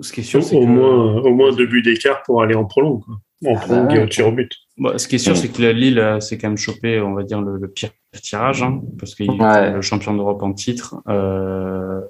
ce 0.00 0.14
qui 0.14 0.20
est 0.20 0.24
sûr, 0.24 0.42
c'est 0.42 0.56
au, 0.56 0.64
moins 0.64 1.16
au 1.16 1.34
moins 1.34 1.52
deux 1.52 1.66
buts 1.66 1.82
d'écart 1.82 2.22
pour 2.22 2.42
aller 2.42 2.54
en 2.54 2.64
prolong. 2.64 3.00
Quoi. 3.00 3.16
En 3.46 3.56
ah 3.56 3.60
prolong 3.60 3.90
et 3.90 4.02
au 4.02 4.06
tir 4.06 4.28
au 4.28 4.32
but. 4.32 4.50
Bon, 4.78 4.96
ce 4.96 5.06
qui 5.06 5.16
est 5.16 5.18
sûr, 5.18 5.36
c'est 5.36 5.48
que 5.48 5.60
la 5.60 5.74
Lille 5.74 6.16
s'est 6.20 6.38
quand 6.38 6.48
même 6.48 6.56
chopé, 6.56 7.00
on 7.02 7.12
va 7.12 7.22
dire, 7.22 7.42
le, 7.42 7.68
pire 7.68 7.90
tirage, 8.18 8.62
hein, 8.62 8.82
parce 8.98 9.14
qu'il 9.14 9.30
est 9.30 9.70
le 9.72 9.82
champion 9.82 10.14
d'Europe 10.14 10.42
en 10.42 10.52
titre, 10.52 10.96
euh, 11.08 12.00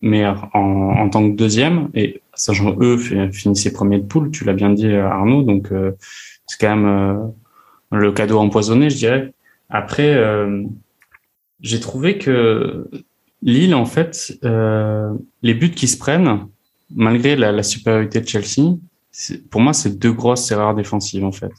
mais 0.00 0.26
en, 0.26 0.36
en, 0.52 1.08
tant 1.08 1.30
que 1.30 1.34
deuxième, 1.34 1.88
et 1.94 2.20
sachant 2.34 2.76
eux 2.80 2.98
finissaient 3.32 3.72
premier 3.72 3.98
de 3.98 4.04
poule, 4.04 4.30
tu 4.30 4.44
l'as 4.44 4.52
bien 4.52 4.70
dit 4.70 4.92
Arnaud, 4.92 5.42
donc 5.42 5.72
euh, 5.72 5.92
c'est 6.46 6.60
quand 6.60 6.76
même 6.76 6.86
euh, 6.86 7.96
le 7.96 8.12
cadeau 8.12 8.38
empoisonné, 8.38 8.90
je 8.90 8.96
dirais. 8.96 9.32
Après, 9.70 10.14
euh, 10.14 10.62
j'ai 11.60 11.80
trouvé 11.80 12.18
que 12.18 12.90
Lille, 13.40 13.74
en 13.74 13.86
fait, 13.86 14.38
les 15.42 15.54
buts 15.54 15.70
qui 15.70 15.88
se 15.88 15.96
prennent, 15.98 16.48
malgré 16.94 17.36
la, 17.36 17.52
la 17.52 17.62
supériorité 17.62 18.20
de 18.20 18.28
Chelsea, 18.28 18.76
pour 19.50 19.60
moi, 19.60 19.72
c'est 19.72 19.98
deux 19.98 20.12
grosses 20.12 20.50
erreurs 20.50 20.74
défensives, 20.74 21.24
en 21.24 21.32
fait. 21.32 21.52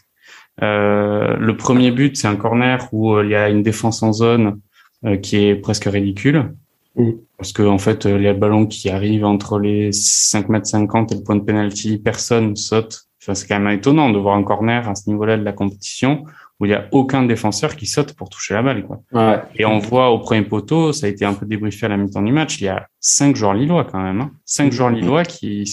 Euh, 0.61 1.35
le 1.37 1.57
premier 1.57 1.91
but, 1.91 2.15
c'est 2.15 2.27
un 2.27 2.35
corner 2.35 2.87
où 2.91 3.13
euh, 3.13 3.25
il 3.25 3.31
y 3.31 3.35
a 3.35 3.49
une 3.49 3.63
défense 3.63 4.01
en 4.03 4.13
zone 4.13 4.59
euh, 5.05 5.17
qui 5.17 5.37
est 5.37 5.55
presque 5.55 5.85
ridicule. 5.85 6.53
Mm. 6.95 7.11
Parce 7.37 7.51
que 7.51 7.63
en 7.63 7.77
fait, 7.77 8.05
il 8.05 8.21
y 8.21 8.27
a 8.27 8.33
le 8.33 8.39
ballon 8.39 8.65
qui 8.65 8.89
arrive 8.89 9.25
entre 9.25 9.59
les 9.59 9.91
5 9.91 10.49
mètres 10.49 10.67
50 10.67 11.11
et 11.11 11.15
le 11.15 11.23
point 11.23 11.35
de 11.35 11.43
penalty, 11.43 11.97
personne 11.97 12.55
saute. 12.55 13.07
Enfin, 13.21 13.35
c'est 13.35 13.47
quand 13.47 13.59
même 13.59 13.77
étonnant 13.77 14.11
de 14.11 14.19
voir 14.19 14.37
un 14.37 14.43
corner 14.43 14.87
à 14.87 14.95
ce 14.95 15.09
niveau-là 15.09 15.37
de 15.37 15.43
la 15.43 15.51
compétition 15.51 16.23
où 16.59 16.65
il 16.65 16.69
n'y 16.69 16.75
a 16.75 16.87
aucun 16.91 17.23
défenseur 17.23 17.75
qui 17.75 17.85
saute 17.85 18.13
pour 18.13 18.29
toucher 18.29 18.53
la 18.53 18.61
balle. 18.61 18.85
Quoi. 18.85 19.01
Ouais. 19.11 19.41
Et 19.55 19.65
on 19.65 19.79
voit 19.79 20.11
au 20.11 20.19
premier 20.19 20.43
poteau, 20.43 20.93
ça 20.93 21.07
a 21.07 21.09
été 21.09 21.25
un 21.25 21.33
peu 21.33 21.45
débriefé 21.45 21.87
à 21.87 21.89
la 21.89 21.97
mi-temps 21.97 22.21
du 22.21 22.31
match, 22.31 22.61
il 22.61 22.65
y 22.65 22.69
a 22.69 22.87
cinq 22.99 23.35
joueurs 23.35 23.53
lillois 23.53 23.83
quand 23.83 24.01
même. 24.01 24.21
Hein. 24.21 24.31
Cinq 24.45 24.67
mm. 24.67 24.71
joueurs 24.71 24.89
lillois 24.89 25.23
qui 25.23 25.65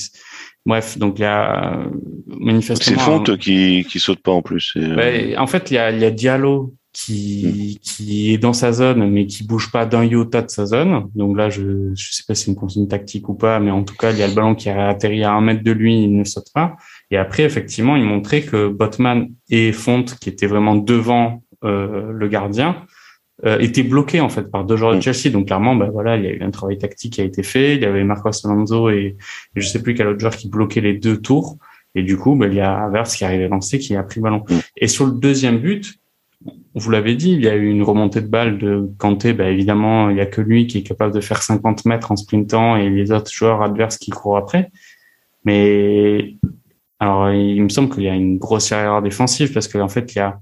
Bref, 0.64 0.96
donc 0.98 1.18
il 1.18 1.22
y 1.22 1.24
a 1.24 1.74
euh, 1.74 1.90
manifestement. 2.26 2.98
C'est 2.98 3.04
Fonte 3.04 3.36
qui 3.36 3.84
qui 3.88 3.98
saute 3.98 4.22
pas 4.22 4.32
en 4.32 4.42
plus. 4.42 4.74
Euh, 4.76 5.34
en 5.36 5.46
fait, 5.46 5.70
il 5.70 5.74
y 5.74 5.78
a, 5.78 5.90
il 5.90 6.00
y 6.00 6.04
a 6.04 6.10
Diallo 6.10 6.74
qui 6.92 7.78
hmm. 7.78 7.82
qui 7.82 8.34
est 8.34 8.38
dans 8.38 8.52
sa 8.52 8.70
zone, 8.70 9.10
mais 9.10 9.26
qui 9.26 9.44
bouge 9.44 9.72
pas 9.72 9.86
d'un 9.86 10.04
iota 10.04 10.42
de 10.42 10.50
sa 10.50 10.66
zone. 10.66 11.08
Donc 11.16 11.36
là, 11.36 11.50
je 11.50 11.92
je 11.94 12.12
sais 12.12 12.22
pas 12.28 12.34
si 12.34 12.44
c'est 12.44 12.50
une 12.52 12.56
consigne 12.56 12.86
tactique 12.86 13.28
ou 13.28 13.34
pas, 13.34 13.58
mais 13.58 13.72
en 13.72 13.82
tout 13.82 13.96
cas, 13.96 14.12
il 14.12 14.18
y 14.18 14.22
a 14.22 14.28
le 14.28 14.34
ballon 14.34 14.54
qui 14.54 14.68
a 14.68 14.88
atterri 14.88 15.24
à 15.24 15.32
un 15.32 15.40
mètre 15.40 15.64
de 15.64 15.72
lui, 15.72 16.04
il 16.04 16.16
ne 16.16 16.24
saute 16.24 16.52
pas. 16.54 16.76
Et 17.10 17.16
après, 17.16 17.42
effectivement, 17.42 17.96
il 17.96 18.04
montrait 18.04 18.42
que 18.42 18.68
Botman 18.68 19.30
et 19.50 19.72
Fonte, 19.72 20.16
qui 20.20 20.28
étaient 20.28 20.46
vraiment 20.46 20.76
devant 20.76 21.42
euh, 21.64 22.12
le 22.12 22.28
gardien, 22.28 22.76
euh, 23.44 23.58
était 23.58 23.82
bloqué 23.82 24.20
en 24.20 24.28
fait 24.28 24.50
par 24.50 24.64
deux 24.64 24.76
joueurs 24.76 24.92
de 24.92 24.98
mm. 24.98 25.02
Chelsea. 25.02 25.32
Donc 25.32 25.46
clairement, 25.46 25.74
bah 25.74 25.90
voilà, 25.92 26.16
il 26.16 26.24
y 26.24 26.28
a 26.28 26.32
eu 26.32 26.42
un 26.42 26.50
travail 26.50 26.78
tactique 26.78 27.14
qui 27.14 27.20
a 27.20 27.24
été 27.24 27.42
fait. 27.42 27.74
Il 27.74 27.82
y 27.82 27.84
avait 27.84 28.04
Marcos 28.04 28.30
Alonso 28.44 28.88
et, 28.90 29.16
je 29.56 29.66
sais 29.66 29.82
plus 29.82 29.94
quel 29.94 30.06
autre 30.08 30.20
joueur 30.20 30.36
qui 30.36 30.48
bloquait 30.48 30.80
les 30.80 30.94
deux 30.94 31.20
tours. 31.20 31.56
Et 31.94 32.02
du 32.02 32.16
coup, 32.16 32.36
bah, 32.36 32.46
il 32.46 32.54
y 32.54 32.60
a 32.60 32.84
Avers 32.84 33.08
qui 33.08 33.24
arrivait 33.24 33.48
lancé, 33.48 33.78
qui 33.78 33.96
a 33.96 34.02
pris 34.02 34.20
le 34.20 34.22
ballon. 34.22 34.44
Mm. 34.48 34.54
Et 34.76 34.88
sur 34.88 35.06
le 35.06 35.12
deuxième 35.12 35.58
but, 35.58 35.98
vous 36.74 36.90
l'avez 36.90 37.16
dit, 37.16 37.32
il 37.32 37.42
y 37.42 37.48
a 37.48 37.54
eu 37.54 37.68
une 37.68 37.82
remontée 37.82 38.20
de 38.20 38.28
balle 38.28 38.58
de 38.58 38.88
Kanté. 38.98 39.32
Bah, 39.32 39.48
évidemment, 39.48 40.08
il 40.08 40.16
y 40.16 40.20
a 40.20 40.26
que 40.26 40.40
lui 40.40 40.66
qui 40.68 40.78
est 40.78 40.82
capable 40.82 41.12
de 41.12 41.20
faire 41.20 41.42
50 41.42 41.84
mètres 41.84 42.12
en 42.12 42.16
sprintant 42.16 42.76
et 42.76 42.88
les 42.88 43.10
autres 43.10 43.32
joueurs 43.32 43.62
adverses 43.62 43.98
qui 43.98 44.10
courent 44.10 44.36
après. 44.36 44.70
Mais 45.44 46.36
alors, 47.00 47.30
il 47.32 47.60
me 47.60 47.68
semble 47.68 47.92
qu'il 47.92 48.04
y 48.04 48.08
a 48.08 48.14
une 48.14 48.38
grosse 48.38 48.70
erreur 48.70 49.02
défensive 49.02 49.52
parce 49.52 49.66
qu'en 49.66 49.88
fait, 49.88 50.14
il 50.14 50.18
y 50.18 50.20
a 50.20 50.38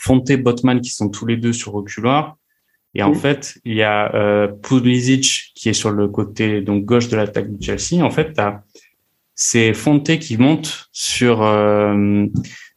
Fonte, 0.00 0.32
Botman 0.32 0.80
qui 0.80 0.90
sont 0.90 1.10
tous 1.10 1.26
les 1.26 1.36
deux 1.36 1.52
sur 1.52 1.72
reculoir. 1.72 2.38
Et 2.94 3.02
en 3.04 3.14
fait, 3.14 3.58
il 3.64 3.74
y 3.74 3.82
a 3.82 4.12
euh, 4.16 4.48
Pulisic 4.48 5.52
qui 5.54 5.68
est 5.68 5.74
sur 5.74 5.92
le 5.92 6.08
côté 6.08 6.60
donc 6.60 6.84
gauche 6.84 7.08
de 7.08 7.16
l'attaque 7.16 7.56
de 7.56 7.62
Chelsea. 7.62 8.02
En 8.02 8.10
fait, 8.10 8.40
c'est 9.36 9.74
Fonte 9.74 10.18
qui 10.18 10.36
monte 10.38 10.88
sur 10.90 11.42
euh, 11.42 12.26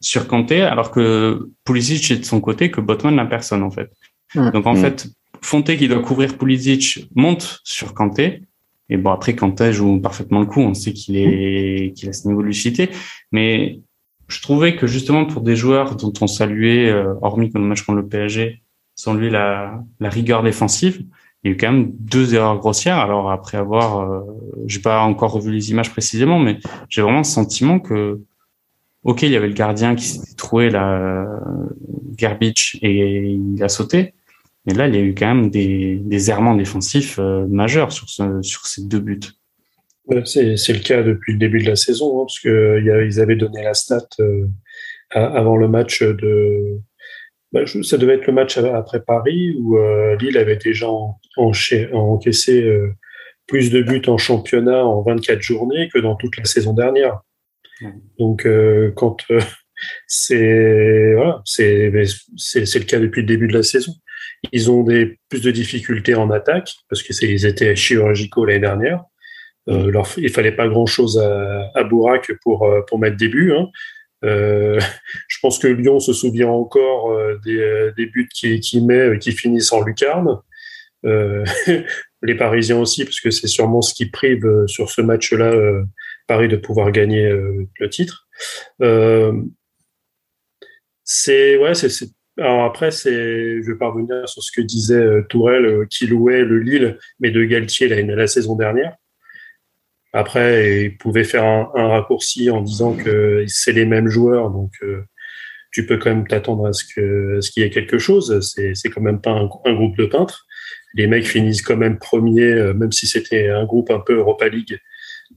sur 0.00 0.28
Kanté, 0.28 0.60
alors 0.60 0.92
que 0.92 1.50
Pulisic 1.64 2.10
est 2.12 2.18
de 2.18 2.24
son 2.24 2.40
côté, 2.40 2.70
que 2.70 2.80
Botman 2.80 3.16
n'a 3.16 3.24
personne 3.24 3.62
en 3.62 3.70
fait. 3.70 3.90
Donc 4.36 4.66
en 4.66 4.74
mm. 4.74 4.76
fait, 4.76 5.08
Fonte 5.40 5.76
qui 5.76 5.88
doit 5.88 6.00
couvrir 6.00 6.36
Pulisic 6.36 7.08
monte 7.14 7.60
sur 7.64 7.94
Kanté 7.94 8.42
Et 8.88 8.96
bon, 8.96 9.10
après, 9.10 9.34
Kanté 9.34 9.72
joue 9.72 9.98
parfaitement 10.00 10.40
le 10.40 10.46
coup. 10.46 10.60
On 10.60 10.74
sait 10.74 10.92
qu'il 10.92 11.16
est, 11.16 11.92
qu'il 11.96 12.08
a 12.08 12.12
ce 12.12 12.28
niveau 12.28 12.42
de 12.42 12.46
lucidité. 12.46 12.90
Mais 13.32 13.80
je 14.28 14.40
trouvais 14.40 14.76
que 14.76 14.86
justement 14.86 15.24
pour 15.24 15.42
des 15.42 15.56
joueurs 15.56 15.96
dont 15.96 16.12
on 16.20 16.26
saluait, 16.26 16.90
euh, 16.90 17.14
hormis 17.22 17.50
comme 17.50 17.62
le 17.62 17.68
match 17.68 17.82
contre 17.82 17.98
le 17.98 18.08
PSG, 18.08 18.62
sans 18.94 19.14
lui 19.14 19.30
la, 19.30 19.82
la 20.00 20.08
rigueur 20.08 20.42
défensive, 20.42 21.04
il 21.42 21.48
y 21.48 21.50
a 21.50 21.54
eu 21.54 21.56
quand 21.56 21.70
même 21.70 21.92
deux 21.98 22.34
erreurs 22.34 22.58
grossières. 22.58 22.98
Alors 22.98 23.30
après 23.30 23.58
avoir, 23.58 24.00
euh, 24.00 24.20
j'ai 24.66 24.80
pas 24.80 25.02
encore 25.02 25.32
revu 25.32 25.52
les 25.52 25.70
images 25.70 25.90
précisément, 25.90 26.38
mais 26.38 26.58
j'ai 26.88 27.02
vraiment 27.02 27.18
le 27.18 27.24
sentiment 27.24 27.78
que, 27.80 28.20
ok, 29.02 29.22
il 29.22 29.30
y 29.30 29.36
avait 29.36 29.48
le 29.48 29.54
gardien 29.54 29.94
qui 29.94 30.06
s'était 30.06 30.34
trouvé 30.34 30.70
la 30.70 31.26
Garbage 32.16 32.78
et 32.82 33.32
il 33.32 33.62
a 33.62 33.68
sauté, 33.68 34.14
mais 34.66 34.74
là 34.74 34.88
il 34.88 34.94
y 34.94 34.98
a 34.98 35.02
eu 35.02 35.14
quand 35.14 35.26
même 35.26 35.50
des, 35.50 35.96
des 35.96 36.30
errements 36.30 36.54
défensifs 36.54 37.18
euh, 37.18 37.46
majeurs 37.46 37.92
sur 37.92 38.08
ce, 38.08 38.42
sur 38.42 38.66
ces 38.66 38.84
deux 38.84 39.00
buts. 39.00 39.20
C'est 40.24 40.72
le 40.72 40.82
cas 40.82 41.02
depuis 41.02 41.32
le 41.32 41.38
début 41.38 41.60
de 41.60 41.68
la 41.68 41.76
saison, 41.76 42.20
hein, 42.20 42.24
parce 42.26 42.38
que 42.38 42.80
ils 43.06 43.20
avaient 43.20 43.36
donné 43.36 43.62
la 43.62 43.74
stat 43.74 44.06
euh, 44.20 44.46
avant 45.10 45.56
le 45.56 45.68
match 45.68 46.02
de 46.02 46.80
bah, 47.54 47.60
ça 47.66 47.98
devait 47.98 48.14
être 48.14 48.26
le 48.26 48.32
match 48.32 48.58
après 48.58 49.00
Paris 49.00 49.54
où 49.56 49.78
euh, 49.78 50.16
Lille 50.16 50.36
avait 50.36 50.56
déjà 50.56 50.88
encaissé 51.36 52.62
euh, 52.64 52.92
plus 53.46 53.70
de 53.70 53.80
buts 53.80 54.02
en 54.08 54.18
championnat 54.18 54.84
en 54.84 55.02
24 55.02 55.40
journées 55.40 55.88
que 55.94 56.00
dans 56.00 56.16
toute 56.16 56.36
la 56.36 56.46
saison 56.46 56.72
dernière. 56.72 57.20
Donc 58.18 58.44
euh, 58.44 58.90
quand 58.96 59.18
c'est 60.08 61.14
voilà, 61.14 61.42
c'est 61.44 61.92
c'est 62.36 62.78
le 62.78 62.86
cas 62.86 62.98
depuis 62.98 63.20
le 63.20 63.28
début 63.28 63.46
de 63.46 63.54
la 63.54 63.62
saison. 63.62 63.92
Ils 64.50 64.68
ont 64.68 64.82
des 64.82 65.20
plus 65.28 65.40
de 65.40 65.52
difficultés 65.52 66.16
en 66.16 66.30
attaque 66.32 66.74
parce 66.88 67.04
que 67.04 67.12
ils 67.24 67.46
étaient 67.46 67.76
chirurgicaux 67.76 68.46
l'année 68.46 68.58
dernière. 68.58 69.04
Euh, 69.68 69.90
leur, 69.90 70.06
il 70.18 70.30
fallait 70.30 70.52
pas 70.52 70.68
grand 70.68 70.86
chose 70.86 71.18
à, 71.18 71.70
à 71.74 71.84
Bourac 71.84 72.30
pour 72.42 72.70
pour 72.86 72.98
mettre 72.98 73.16
des 73.16 73.28
buts. 73.28 73.52
Hein. 73.56 73.68
Euh, 74.24 74.80
je 75.28 75.38
pense 75.40 75.58
que 75.58 75.68
Lyon 75.68 76.00
se 76.00 76.12
souvient 76.12 76.48
encore 76.48 77.12
euh, 77.12 77.38
des, 77.44 77.58
euh, 77.58 77.92
des, 77.96 78.06
buts 78.06 78.28
qu'il 78.32 78.60
qui 78.60 78.80
met, 78.80 79.18
qui 79.18 79.32
finissent 79.32 79.72
en 79.72 79.82
lucarne. 79.82 80.38
les 82.22 82.34
Parisiens 82.34 82.78
aussi, 82.78 83.04
parce 83.04 83.20
que 83.20 83.30
c'est 83.30 83.46
sûrement 83.46 83.82
ce 83.82 83.92
qui 83.92 84.06
prive 84.08 84.64
sur 84.66 84.88
ce 84.90 85.02
match-là 85.02 85.52
Paris 86.26 86.48
de 86.48 86.56
pouvoir 86.56 86.90
gagner 86.92 87.28
le 87.28 87.90
titre. 87.90 88.26
c'est 91.04 91.58
ouais, 91.58 91.74
c'est 91.74 92.08
alors 92.38 92.64
après, 92.64 92.90
c'est, 92.90 93.12
je 93.62 93.70
vais 93.70 93.76
pas 93.76 93.90
revenir 93.90 94.26
sur 94.26 94.42
ce 94.42 94.50
que 94.50 94.62
disait 94.62 95.06
Tourelle, 95.28 95.86
qui 95.90 96.06
louait 96.06 96.42
le 96.42 96.58
Lille, 96.58 96.98
mais 97.20 97.30
de 97.30 97.44
Galtier 97.44 97.86
la 97.86 98.26
saison 98.26 98.56
dernière. 98.56 98.96
Après, 100.14 100.84
il 100.84 100.96
pouvait 100.96 101.24
faire 101.24 101.44
un, 101.44 101.72
un, 101.74 101.88
raccourci 101.88 102.48
en 102.48 102.62
disant 102.62 102.94
que 102.94 103.44
c'est 103.48 103.72
les 103.72 103.84
mêmes 103.84 104.06
joueurs, 104.06 104.48
donc 104.50 104.70
euh, 104.84 105.02
tu 105.72 105.86
peux 105.86 105.98
quand 105.98 106.10
même 106.10 106.26
t'attendre 106.26 106.68
à 106.68 106.72
ce 106.72 106.84
que 106.84 107.40
ce 107.40 107.50
qu'il 107.50 107.64
y 107.64 107.66
ait 107.66 107.70
quelque 107.70 107.98
chose. 107.98 108.38
C'est 108.40 108.76
c'est 108.76 108.90
quand 108.90 109.00
même 109.00 109.20
pas 109.20 109.32
un, 109.32 109.48
un, 109.64 109.74
groupe 109.74 109.96
de 109.98 110.06
peintres. 110.06 110.46
Les 110.94 111.08
mecs 111.08 111.26
finissent 111.26 111.62
quand 111.62 111.76
même 111.76 111.98
premiers, 111.98 112.52
euh, 112.52 112.74
même 112.74 112.92
si 112.92 113.08
c'était 113.08 113.48
un 113.48 113.64
groupe 113.64 113.90
un 113.90 113.98
peu 113.98 114.14
Europa 114.14 114.48
League 114.48 114.78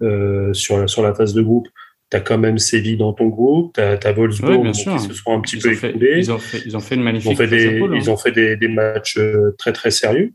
euh, 0.03 0.53
sur 0.53 0.87
sur 0.87 1.01
la 1.01 1.15
phase 1.15 1.33
de 1.33 1.41
groupe. 1.41 1.67
T'as 2.11 2.19
quand 2.19 2.37
même 2.37 2.59
Séville 2.59 2.97
dans 2.97 3.13
ton 3.13 3.27
groupe, 3.27 3.73
t'as 3.73 3.97
as 3.97 4.13
Wolfsburg 4.13 4.71
qui 4.71 4.83
se 4.83 5.13
sont 5.13 5.31
un 5.33 5.41
petit 5.41 5.57
ils 5.57 5.61
peu 5.63 5.73
écoulés. 5.73 6.19
Ils 6.19 6.31
ont 6.31 6.37
fait, 6.37 6.61
ils 6.65 6.77
ont 6.77 6.79
fait 6.81 6.95
une 6.95 7.03
magnifique. 7.03 7.31
Ils 7.31 7.33
ont 7.33 7.35
fait 7.35 7.47
des, 7.47 7.81
hein. 7.81 7.91
ils 7.95 8.09
ont 8.11 8.17
fait 8.17 8.31
des, 8.31 8.55
des 8.55 8.67
matchs 8.67 9.19
très 9.57 9.73
très 9.73 9.89
sérieux. 9.89 10.33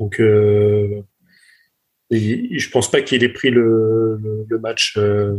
Donc 0.00 0.18
euh, 0.18 1.02
je 2.10 2.70
pense 2.70 2.90
pas 2.90 3.00
qu'il 3.02 3.24
ait 3.24 3.32
pris 3.32 3.50
le, 3.50 4.46
match 4.62 4.94
euh, 4.96 5.36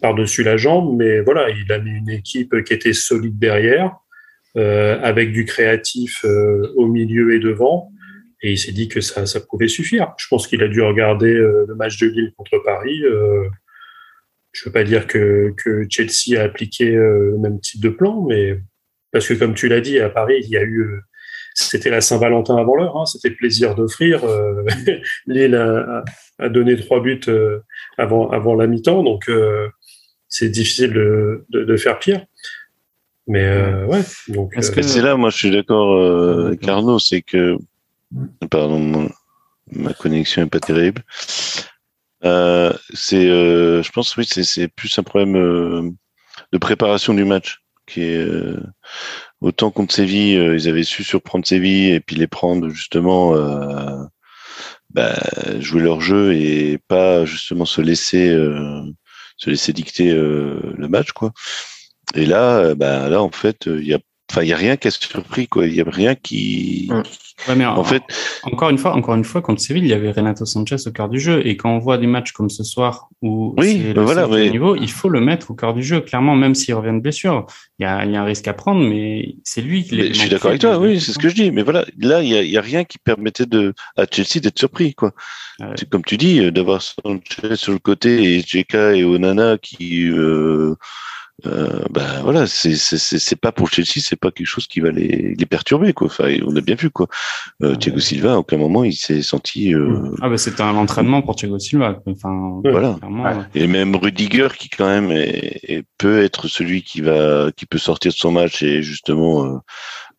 par-dessus 0.00 0.42
la 0.42 0.56
jambe, 0.56 0.96
mais 0.96 1.20
voilà, 1.20 1.50
il 1.50 1.70
a 1.72 1.78
mis 1.78 1.90
une 1.90 2.10
équipe 2.10 2.62
qui 2.64 2.72
était 2.72 2.92
solide 2.92 3.38
derrière, 3.38 3.96
euh, 4.56 4.98
avec 5.02 5.32
du 5.32 5.44
créatif 5.44 6.24
euh, 6.24 6.72
au 6.76 6.86
milieu 6.86 7.34
et 7.34 7.40
devant, 7.40 7.92
et 8.42 8.52
il 8.52 8.58
s'est 8.58 8.72
dit 8.72 8.88
que 8.88 9.00
ça, 9.00 9.24
pouvait 9.40 9.68
suffire. 9.68 10.14
Je 10.18 10.26
pense 10.28 10.46
qu'il 10.46 10.62
a 10.62 10.68
dû 10.68 10.82
regarder 10.82 11.32
le 11.32 11.74
match 11.76 11.96
de 11.98 12.08
Lille 12.08 12.32
contre 12.36 12.58
Paris. 12.64 13.00
Je 14.50 14.64
veux 14.64 14.72
pas 14.72 14.82
dire 14.82 15.06
que, 15.06 15.54
que 15.56 15.86
Chelsea 15.88 16.40
a 16.40 16.42
appliqué 16.42 16.90
le 16.90 17.38
même 17.38 17.60
type 17.60 17.80
de 17.80 17.88
plan, 17.88 18.26
mais 18.26 18.58
parce 19.12 19.28
que 19.28 19.34
comme 19.34 19.54
tu 19.54 19.68
l'as 19.68 19.80
dit, 19.80 20.00
à 20.00 20.08
Paris, 20.08 20.40
il 20.42 20.50
y 20.50 20.56
a 20.56 20.64
eu 20.64 21.02
c'était 21.54 21.90
la 21.90 22.00
Saint-Valentin 22.00 22.56
avant 22.56 22.76
l'heure, 22.76 22.96
hein, 22.96 23.06
c'était 23.06 23.30
plaisir 23.30 23.74
d'offrir. 23.74 24.24
Euh, 24.24 24.64
Lille 25.26 25.54
a, 25.54 26.04
a, 26.38 26.48
donné 26.48 26.76
trois 26.76 27.00
buts 27.00 27.20
euh, 27.28 27.60
avant, 27.98 28.30
avant 28.30 28.54
la 28.54 28.66
mi-temps, 28.66 29.02
donc 29.02 29.28
euh, 29.28 29.68
c'est 30.28 30.48
difficile 30.48 30.92
de, 30.92 31.44
de, 31.50 31.64
de, 31.64 31.76
faire 31.76 31.98
pire. 31.98 32.24
Mais 33.26 33.44
euh, 33.44 33.86
ouais, 33.86 34.02
donc. 34.28 34.54
C'est 34.60 35.02
là, 35.02 35.16
moi, 35.16 35.30
je 35.30 35.36
suis 35.36 35.50
d'accord 35.50 36.46
avec 36.46 36.66
Arnaud, 36.66 36.98
c'est 36.98 37.22
que, 37.22 37.56
pardon, 38.50 39.08
ma 39.70 39.92
connexion 39.94 40.42
est 40.42 40.46
pas 40.46 40.60
terrible. 40.60 41.02
c'est, 42.22 42.22
je 42.22 43.92
pense, 43.92 44.16
oui, 44.16 44.26
c'est 44.26 44.68
plus 44.68 44.98
un 44.98 45.02
problème 45.02 45.94
de 46.52 46.58
préparation 46.58 47.14
du 47.14 47.24
match 47.24 47.62
qui 47.86 48.02
est 48.02 48.26
Autant 49.42 49.72
contre 49.72 49.92
Séville, 49.94 50.36
euh, 50.38 50.54
ils 50.56 50.68
avaient 50.68 50.84
su 50.84 51.02
surprendre 51.04 51.46
Séville 51.46 51.90
et 51.90 52.00
puis 52.00 52.16
les 52.16 52.28
prendre 52.28 52.68
justement, 52.68 53.34
euh, 53.34 53.98
bah, 54.90 55.18
jouer 55.58 55.82
leur 55.82 56.00
jeu 56.00 56.34
et 56.34 56.78
pas 56.88 57.24
justement 57.24 57.64
se 57.64 57.80
laisser 57.80 58.30
euh, 58.30 58.82
se 59.36 59.50
laisser 59.50 59.72
dicter 59.72 60.12
le 60.12 60.88
match 60.88 61.12
quoi. 61.12 61.32
Et 62.14 62.26
là, 62.26 62.74
bah, 62.76 63.08
là 63.08 63.22
en 63.22 63.30
fait, 63.30 63.66
il 63.66 63.86
y 63.86 63.94
a 63.94 63.98
Enfin, 64.32 64.44
il 64.44 64.48
y 64.48 64.54
a 64.54 64.56
rien 64.56 64.78
qui 64.78 64.88
a 64.88 64.90
surpris, 64.90 65.46
quoi. 65.46 65.66
Il 65.66 65.74
y 65.74 65.82
a 65.82 65.84
rien 65.86 66.14
qui. 66.14 66.88
Ouais, 67.48 67.54
mais 67.54 67.66
en, 67.66 67.84
fait, 67.84 68.02
encore 68.44 68.70
une 68.70 68.78
fois, 68.78 68.94
encore 68.94 69.14
une 69.14 69.24
fois, 69.24 69.42
contre 69.42 69.60
Séville, 69.60 69.82
il 69.82 69.90
y 69.90 69.92
avait 69.92 70.10
Renato 70.10 70.46
Sanchez 70.46 70.76
au 70.86 70.90
cœur 70.90 71.10
du 71.10 71.20
jeu, 71.20 71.46
et 71.46 71.58
quand 71.58 71.68
on 71.68 71.78
voit 71.78 71.98
des 71.98 72.06
matchs 72.06 72.32
comme 72.32 72.48
ce 72.48 72.64
soir 72.64 73.10
où 73.20 73.54
oui, 73.58 73.82
c'est 73.88 73.92
le 73.92 74.00
voilà, 74.00 74.26
niveau, 74.48 74.74
il 74.74 74.90
faut 74.90 75.10
le 75.10 75.20
mettre 75.20 75.50
au 75.50 75.54
cœur 75.54 75.74
du 75.74 75.82
jeu. 75.82 76.00
Clairement, 76.00 76.34
même 76.34 76.54
s'il 76.54 76.72
revient 76.72 76.94
de 76.94 77.00
blessure, 77.00 77.44
il 77.78 77.82
y 77.82 77.86
a, 77.86 78.06
il 78.06 78.12
y 78.12 78.16
a 78.16 78.22
un 78.22 78.24
risque 78.24 78.48
à 78.48 78.54
prendre, 78.54 78.80
mais 78.80 79.34
c'est 79.44 79.60
lui 79.60 79.84
qui. 79.84 79.98
Je 79.98 80.14
suis 80.14 80.30
d'accord 80.30 80.48
avec 80.48 80.62
toi, 80.62 80.78
oui, 80.78 80.98
c'est 80.98 81.12
ce 81.12 81.18
que 81.18 81.28
je 81.28 81.34
dis. 81.34 81.50
Mais 81.50 81.62
voilà, 81.62 81.84
là, 81.98 82.22
il 82.22 82.30
y 82.30 82.56
a, 82.56 82.62
rien 82.62 82.84
qui 82.84 82.96
permettait 82.96 83.44
de 83.44 83.74
à 83.98 84.06
Chelsea 84.10 84.40
d'être 84.40 84.58
surpris, 84.58 84.94
quoi. 84.94 85.12
Ah 85.60 85.74
comme 85.90 86.04
tu 86.04 86.16
dis, 86.16 86.50
d'avoir 86.52 86.80
Sanchez 86.80 87.56
sur 87.56 87.72
le 87.74 87.78
côté 87.78 88.36
et 88.36 88.40
JK 88.40 88.74
et 88.94 89.04
Onana 89.04 89.58
qui. 89.58 90.08
Euh, 90.08 90.74
euh, 91.46 91.84
ben 91.90 92.20
voilà, 92.22 92.46
c'est 92.46 92.76
c'est 92.76 93.40
pas 93.40 93.50
pour 93.50 93.68
Chelsea, 93.68 94.00
c'est 94.00 94.16
pas 94.16 94.30
quelque 94.30 94.46
chose 94.46 94.66
qui 94.66 94.80
va 94.80 94.90
les, 94.90 95.34
les 95.34 95.46
perturber 95.46 95.92
quoi. 95.92 96.06
Enfin, 96.06 96.36
on 96.46 96.54
a 96.54 96.60
bien 96.60 96.76
vu 96.76 96.90
quoi. 96.90 97.08
Euh, 97.62 97.74
Thiago 97.74 97.98
Silva, 97.98 98.34
à 98.34 98.36
aucun 98.36 98.58
moment 98.58 98.84
il 98.84 98.92
s'est 98.92 99.22
senti. 99.22 99.74
Euh... 99.74 100.14
Ah 100.20 100.28
bah 100.28 100.38
c'était 100.38 100.62
un 100.62 100.76
entraînement 100.76 101.20
pour 101.20 101.34
Thiago 101.34 101.58
Silva. 101.58 102.00
Enfin 102.06 102.60
voilà. 102.64 102.98
Et 103.54 103.66
même 103.66 103.96
Rudiger 103.96 104.48
qui 104.56 104.68
quand 104.68 104.86
même 104.86 105.10
est, 105.10 105.84
peut 105.98 106.22
être 106.22 106.46
celui 106.46 106.82
qui 106.82 107.00
va 107.00 107.50
qui 107.56 107.66
peut 107.66 107.78
sortir 107.78 108.12
de 108.12 108.16
son 108.16 108.30
match 108.30 108.62
et 108.62 108.82
justement 108.82 109.44
euh, 109.44 109.58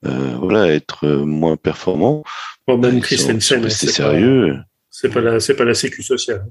euh 0.05 0.35
voilà 0.41 0.67
être 0.73 1.07
moins 1.07 1.55
performant. 1.55 2.23
Bon, 2.67 2.77
même 2.77 2.99
Christensen, 2.99 3.69
c'est 3.69 3.87
sérieux. 3.87 4.57
C'est 4.89 5.09
pas 5.09 5.21
la 5.21 5.39
c'est 5.39 5.55
pas 5.55 5.65
la 5.65 5.73
sécu 5.73 6.03
sociale. 6.03 6.45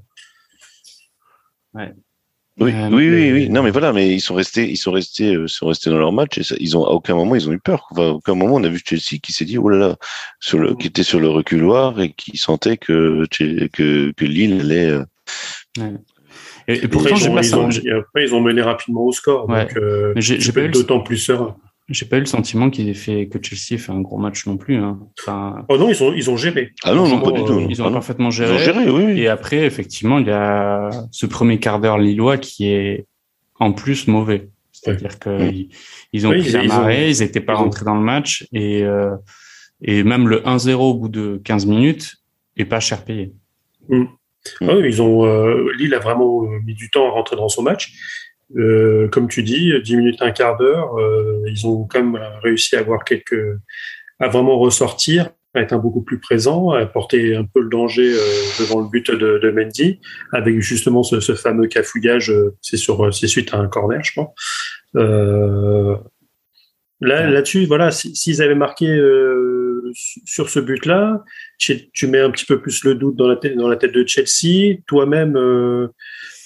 Ouais. 1.75 1.93
Oui, 2.59 2.71
euh, 2.71 2.89
oui, 2.91 3.09
oui, 3.09 3.31
oui. 3.31 3.49
Non, 3.49 3.63
mais 3.63 3.71
voilà, 3.71 3.91
mais 3.93 4.13
ils 4.13 4.21
sont 4.21 4.35
restés, 4.35 4.69
ils 4.69 4.77
sont 4.77 4.91
restés, 4.91 5.35
euh, 5.35 5.47
sont 5.47 5.67
restés 5.67 5.89
dans 5.89 5.97
leur 5.97 6.11
match 6.11 6.37
et 6.37 6.43
ça, 6.43 6.55
ils 6.59 6.77
ont 6.77 6.85
à 6.85 6.89
aucun 6.89 7.15
moment 7.15 7.33
ils 7.33 7.49
ont 7.49 7.51
eu 7.51 7.59
peur. 7.59 7.87
Enfin, 7.91 8.03
à 8.03 8.09
aucun 8.09 8.35
moment 8.35 8.55
on 8.55 8.63
a 8.63 8.69
vu 8.69 8.79
Chelsea 8.85 9.19
qui 9.21 9.33
s'est 9.33 9.45
dit 9.45 9.57
oh 9.57 9.69
là 9.69 9.77
là, 9.77 9.95
sur 10.39 10.59
le, 10.59 10.75
qui 10.75 10.87
était 10.87 11.03
sur 11.03 11.19
le 11.19 11.29
reculoir 11.29 11.99
et 11.99 12.11
qui 12.13 12.37
sentait 12.37 12.77
que 12.77 13.25
que 13.31 14.11
que 14.11 14.25
Lille 14.25 14.61
allait. 14.61 14.89
Euh... 14.89 15.03
Ouais. 15.79 15.93
Et, 16.67 16.85
et, 16.85 16.87
pourtant, 16.87 17.15
ils 17.15 17.29
ont, 17.29 17.39
ils 17.39 17.55
ont, 17.55 17.69
après, 17.99 18.23
ils 18.23 18.33
ont 18.33 18.39
mené 18.39 18.61
rapidement 18.61 19.05
au 19.05 19.11
score. 19.11 19.49
Ouais. 19.49 19.65
Donc, 19.65 19.77
euh, 19.77 20.13
j'ai 20.17 20.51
pas 20.51 20.67
d'autant 20.67 21.01
plus 21.01 21.17
serein. 21.17 21.57
J'ai 21.89 22.05
pas 22.05 22.15
eu 22.15 22.21
le 22.21 22.25
sentiment 22.25 22.69
qu'il 22.69 22.87
ait 22.87 22.93
fait 22.93 23.27
que 23.27 23.37
Chelsea 23.41 23.75
ait 23.75 23.77
fait 23.77 23.91
un 23.91 23.99
gros 23.99 24.17
match 24.17 24.45
non 24.47 24.55
plus. 24.55 24.77
Hein. 24.77 24.99
Enfin, 25.19 25.65
oh 25.67 25.77
non, 25.77 25.89
ils 25.89 26.01
ont 26.01 26.13
ils 26.13 26.29
ont 26.29 26.37
géré. 26.37 26.71
Ah 26.83 26.93
non, 26.93 27.07
non 27.07 27.19
pas 27.19 27.31
du 27.31 27.43
tout. 27.43 27.59
Ils 27.69 27.81
ont 27.81 27.87
ah 27.87 27.91
parfaitement 27.91 28.31
géré. 28.31 28.53
Ils 28.53 28.55
ont 28.55 28.59
géré 28.59 28.89
oui, 28.89 29.03
oui. 29.05 29.21
Et 29.21 29.27
après, 29.27 29.65
effectivement, 29.65 30.19
il 30.19 30.27
y 30.27 30.31
a 30.31 30.89
ce 31.11 31.25
premier 31.25 31.59
quart 31.59 31.81
d'heure 31.81 31.97
lillois 31.97 32.37
qui 32.37 32.67
est 32.67 33.05
en 33.59 33.73
plus 33.73 34.07
mauvais. 34.07 34.49
C'est-à-dire 34.71 35.19
qu'ils 35.19 35.69
ils 36.13 36.27
ont 36.27 36.31
oui, 36.31 36.39
pris 36.39 36.51
la 36.51 36.63
marée, 36.63 37.09
ils 37.09 37.19
n'étaient 37.19 37.41
pas 37.41 37.55
rentrés 37.55 37.85
dans 37.85 37.95
le 37.95 38.01
match 38.01 38.47
et 38.53 38.83
euh, 38.83 39.15
et 39.81 40.03
même 40.03 40.27
le 40.27 40.41
1-0 40.41 40.73
au 40.75 40.93
bout 40.93 41.09
de 41.09 41.41
15 41.43 41.65
minutes 41.65 42.15
est 42.57 42.65
pas 42.65 42.79
cher 42.79 43.03
payé. 43.03 43.33
Mm. 43.89 44.05
Ah 44.61 44.75
oui, 44.75 44.87
ils 44.87 45.01
ont 45.01 45.25
euh, 45.25 45.71
Lille 45.77 45.93
a 45.93 45.99
vraiment 45.99 46.43
euh, 46.43 46.59
mis 46.65 46.73
du 46.73 46.89
temps 46.89 47.07
à 47.07 47.11
rentrer 47.11 47.35
dans 47.35 47.47
son 47.47 47.61
match 47.61 47.93
euh, 48.57 49.07
comme 49.09 49.27
tu 49.27 49.43
dis, 49.43 49.73
10 49.81 49.97
minutes, 49.97 50.21
un 50.21 50.31
quart 50.31 50.57
d'heure, 50.57 50.97
euh, 50.97 51.43
ils 51.47 51.67
ont 51.67 51.85
quand 51.85 52.03
même 52.03 52.21
réussi 52.41 52.75
à 52.75 52.79
avoir 52.79 53.03
quelques, 53.03 53.57
à 54.19 54.27
vraiment 54.27 54.57
ressortir. 54.57 55.29
à 55.55 55.61
être 55.61 55.73
un 55.73 55.77
beaucoup 55.77 56.01
plus 56.01 56.19
présent, 56.19 56.71
à 56.71 56.83
porter 56.87 57.35
un 57.35 57.43
peu 57.45 57.61
le 57.61 57.69
danger 57.69 58.11
devant 58.59 58.81
le 58.81 58.89
but 58.89 59.11
de, 59.11 59.37
de 59.37 59.51
Mendy, 59.51 59.99
avec 60.31 60.59
justement 60.61 61.03
ce, 61.03 61.19
ce 61.19 61.35
fameux 61.35 61.67
cafouillage, 61.67 62.33
c'est 62.59 62.77
sur, 62.77 63.13
c'est 63.13 63.27
suite 63.27 63.53
à 63.53 63.57
un 63.57 63.67
corner, 63.67 64.03
je 64.03 64.13
pense. 64.15 64.33
Là, 67.03 67.29
là-dessus, 67.29 67.65
voilà, 67.65 67.91
s'ils 67.91 68.41
avaient 68.41 68.55
marqué 68.55 68.87
euh, 68.87 69.91
sur 70.25 70.49
ce 70.49 70.61
but-là, 70.61 71.21
tu 71.57 72.07
mets 72.07 72.21
un 72.21 72.31
petit 72.31 72.45
peu 72.45 72.61
plus 72.61 72.85
le 72.85 72.95
doute 72.95 73.17
dans 73.17 73.27
la 73.27 73.35
tête, 73.35 73.57
dans 73.57 73.67
la 73.67 73.75
tête 73.75 73.91
de 73.91 74.05
Chelsea. 74.07 74.77
Toi-même, 74.87 75.35
euh, 75.35 75.89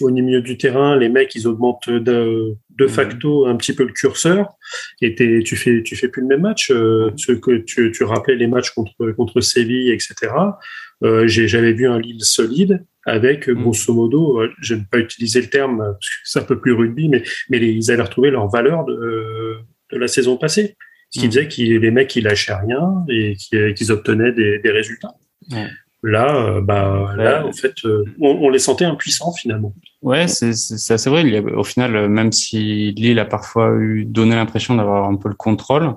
au 0.02 0.10
milieu 0.10 0.42
du 0.42 0.58
terrain, 0.58 0.98
les 0.98 1.10
mecs, 1.10 1.34
ils 1.36 1.48
augmentent 1.48 1.90
de, 1.90 2.56
de 2.70 2.88
facto 2.88 3.46
un 3.46 3.56
petit 3.56 3.74
peu 3.74 3.84
le 3.84 3.94
curseur. 3.94 4.54
Et 5.02 5.16
tu 5.16 5.56
fais, 5.56 5.84
tu 5.84 5.96
fais 5.96 6.08
plus 6.08 6.22
le 6.22 6.28
même 6.28 6.42
match. 6.42 6.72
Euh, 6.72 7.12
ce 7.16 7.32
que 7.32 7.58
tu, 7.58 7.92
tu 7.92 8.04
rappelais 8.04 8.36
les 8.36 8.48
matchs 8.48 8.72
contre 8.72 9.12
contre 9.12 9.42
Séville, 9.42 9.92
etc. 9.92 10.16
Euh, 11.04 11.28
j'avais 11.28 11.74
vu 11.74 11.88
un 11.88 12.00
Lille 12.00 12.24
solide 12.24 12.86
avec, 13.06 13.50
grosso 13.50 13.94
modo, 13.94 14.42
je 14.62 14.76
n'ai 14.76 14.82
pas 14.92 14.98
utilisé 14.98 15.40
le 15.40 15.48
terme 15.48 15.78
parce 15.78 16.10
que 16.10 16.16
c'est 16.26 16.40
un 16.40 16.44
peu 16.44 16.60
plus 16.60 16.74
rugby, 16.74 17.08
mais 17.08 17.24
mais 17.50 17.58
ils 17.60 17.90
allaient 17.90 18.04
retrouver 18.04 18.32
leur 18.32 18.50
valeur 18.50 18.84
de 18.84 19.58
de 19.92 19.98
la 19.98 20.08
saison 20.08 20.38
passée. 20.38 20.76
Ce 21.10 21.22
qui 21.22 21.30
disait 21.30 21.48
que 21.48 21.62
les 21.62 21.92
mecs, 21.92 22.16
ils 22.16 22.24
lâchaient 22.24 22.54
rien 22.54 23.06
et 23.10 23.36
qu'ils 23.74 23.92
obtenaient 23.92 24.34
des, 24.34 24.72
résultats. 24.72 25.14
Là, 26.04 26.36
euh, 26.36 26.62
bah, 26.62 27.14
là, 27.18 27.46
en 27.46 27.52
fait, 27.52 27.74
euh, 27.86 28.04
on, 28.20 28.50
les 28.50 28.60
sentait 28.60 28.86
impuissants 28.86 29.34
finalement. 29.34 29.74
Ouais, 30.02 30.28
c'est 30.28 30.52
assez 30.94 31.10
vrai. 31.10 31.24
Il 31.24 31.34
y 31.34 31.38
a, 31.38 31.42
au 31.42 31.64
final, 31.64 32.08
même 32.08 32.32
si 32.32 32.92
Lille 32.92 33.20
a 33.20 33.26
parfois 33.26 33.72
eu 33.80 34.06
donné 34.06 34.36
l'impression 34.36 34.76
d'avoir 34.76 35.10
un 35.10 35.16
peu 35.16 35.28
le 35.28 35.36
contrôle, 35.36 35.96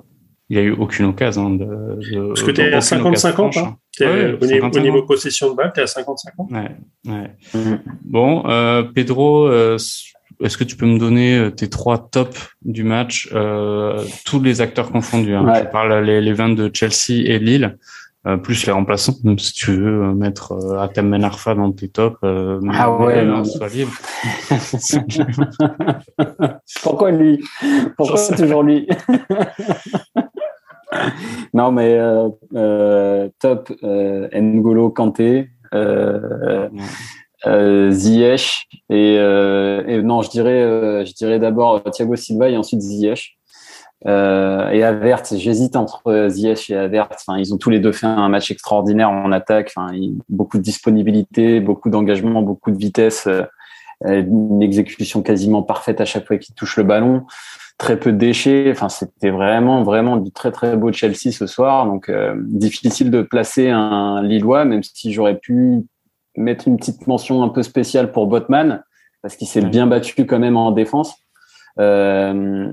il 0.51 0.57
n'y 0.57 0.63
a 0.63 0.65
eu 0.65 0.71
aucune 0.71 1.05
occasion 1.05 1.49
de. 1.49 1.65
de 1.65 2.27
Parce 2.27 2.43
que 2.43 2.51
tu 2.51 2.59
es 2.59 2.73
à 2.73 2.79
50-50, 2.79 3.57
hein. 3.57 3.77
au, 4.01 4.45
niveau, 4.45 4.67
au, 4.67 4.79
niveau, 4.79 5.03
possession 5.03 5.51
de 5.51 5.55
balle, 5.55 5.71
tu 5.73 5.79
es 5.79 5.83
à 5.83 5.85
50-50. 5.85 6.51
Ouais, 6.51 6.71
ouais. 7.05 7.31
Mm. 7.53 7.79
Bon, 8.03 8.43
euh, 8.47 8.83
Pedro, 8.83 9.47
euh, 9.47 9.77
est-ce 10.43 10.57
que 10.57 10.65
tu 10.65 10.75
peux 10.75 10.85
me 10.85 10.99
donner 10.99 11.37
euh, 11.37 11.49
tes 11.51 11.69
trois 11.69 12.09
tops 12.09 12.49
du 12.63 12.83
match, 12.83 13.29
euh, 13.31 14.03
tous 14.25 14.41
les 14.41 14.59
acteurs 14.59 14.91
confondus 14.91 15.35
hein. 15.35 15.53
Je 15.55 15.69
parle 15.71 16.03
les, 16.03 16.19
les 16.19 16.33
20 16.33 16.49
de 16.49 16.69
Chelsea 16.73 17.23
et 17.25 17.39
Lille, 17.39 17.77
euh, 18.27 18.37
plus 18.37 18.65
les 18.65 18.71
remplaçants. 18.71 19.15
Même 19.23 19.39
si 19.39 19.53
tu 19.53 19.73
veux 19.73 20.03
euh, 20.03 20.13
mettre 20.13 20.53
euh, 20.53 20.79
Atem 20.79 21.09
Menarfa 21.09 21.55
dans 21.55 21.71
tes 21.71 21.89
tops, 21.89 22.17
euh, 22.23 22.59
ah 22.71 22.91
ouais, 22.91 23.25
non. 23.25 23.43
sois 23.43 23.69
libre. 23.69 23.91
Pourquoi 26.83 27.11
lui? 27.11 27.43
Pourquoi 27.97 28.19
toujours 28.35 28.63
lui? 28.63 28.87
Non, 31.53 31.71
mais 31.71 31.97
top 33.39 33.71
N'Golo 33.81 34.89
Kanté. 34.89 35.49
Euh, 35.73 36.67
euh, 37.47 37.91
Ziyech 37.91 38.67
et, 38.89 39.17
euh, 39.17 39.83
et, 39.87 40.01
non, 40.03 40.21
je 40.21 40.29
dirais, 40.29 40.61
euh, 40.61 41.05
je 41.05 41.13
dirais 41.13 41.39
d'abord 41.39 41.81
Thiago 41.91 42.15
Silva 42.15 42.49
et 42.49 42.57
ensuite 42.57 42.81
Ziyech. 42.81 43.37
Euh, 44.07 44.69
et 44.69 44.83
Avert, 44.83 45.23
j'hésite 45.31 45.75
entre 45.75 46.27
Ziyech 46.29 46.69
et 46.69 46.75
Avert. 46.75 47.09
Enfin, 47.11 47.37
ils 47.37 47.53
ont 47.53 47.57
tous 47.57 47.69
les 47.69 47.79
deux 47.79 47.91
fait 47.91 48.07
un 48.07 48.29
match 48.29 48.51
extraordinaire 48.51 49.09
en 49.09 49.31
attaque. 49.31 49.73
Enfin, 49.75 49.95
beaucoup 50.29 50.57
de 50.57 50.63
disponibilité, 50.63 51.59
beaucoup 51.59 51.89
d'engagement, 51.89 52.41
beaucoup 52.41 52.71
de 52.71 52.77
vitesse, 52.77 53.27
euh, 53.27 53.43
une 54.05 54.61
exécution 54.63 55.21
quasiment 55.21 55.61
parfaite 55.61 56.01
à 56.01 56.05
chaque 56.05 56.25
fois 56.25 56.37
qu'ils 56.37 56.55
touchent 56.55 56.77
le 56.77 56.83
ballon. 56.83 57.25
Très 57.77 57.99
peu 57.99 58.11
de 58.11 58.17
déchets. 58.17 58.71
Enfin, 58.71 58.89
c'était 58.89 59.29
vraiment, 59.29 59.83
vraiment 59.83 60.17
du 60.17 60.31
très 60.31 60.51
très 60.51 60.75
beau 60.75 60.91
Chelsea 60.91 61.31
ce 61.31 61.45
soir. 61.45 61.85
Donc, 61.85 62.09
euh, 62.09 62.35
difficile 62.37 63.11
de 63.11 63.21
placer 63.21 63.69
un 63.69 64.23
Lillois, 64.23 64.65
même 64.65 64.83
si 64.83 65.13
j'aurais 65.13 65.37
pu 65.37 65.85
mettre 66.37 66.67
une 66.67 66.77
petite 66.77 67.07
mention 67.07 67.43
un 67.43 67.49
peu 67.49 67.61
spéciale 67.61 68.11
pour 68.11 68.27
Botman 68.27 68.83
parce 69.21 69.35
qu'il 69.35 69.47
s'est 69.47 69.61
bien 69.61 69.87
battu 69.87 70.25
quand 70.25 70.39
même 70.39 70.57
en 70.57 70.71
défense. 70.71 71.15
Euh, 71.79 72.71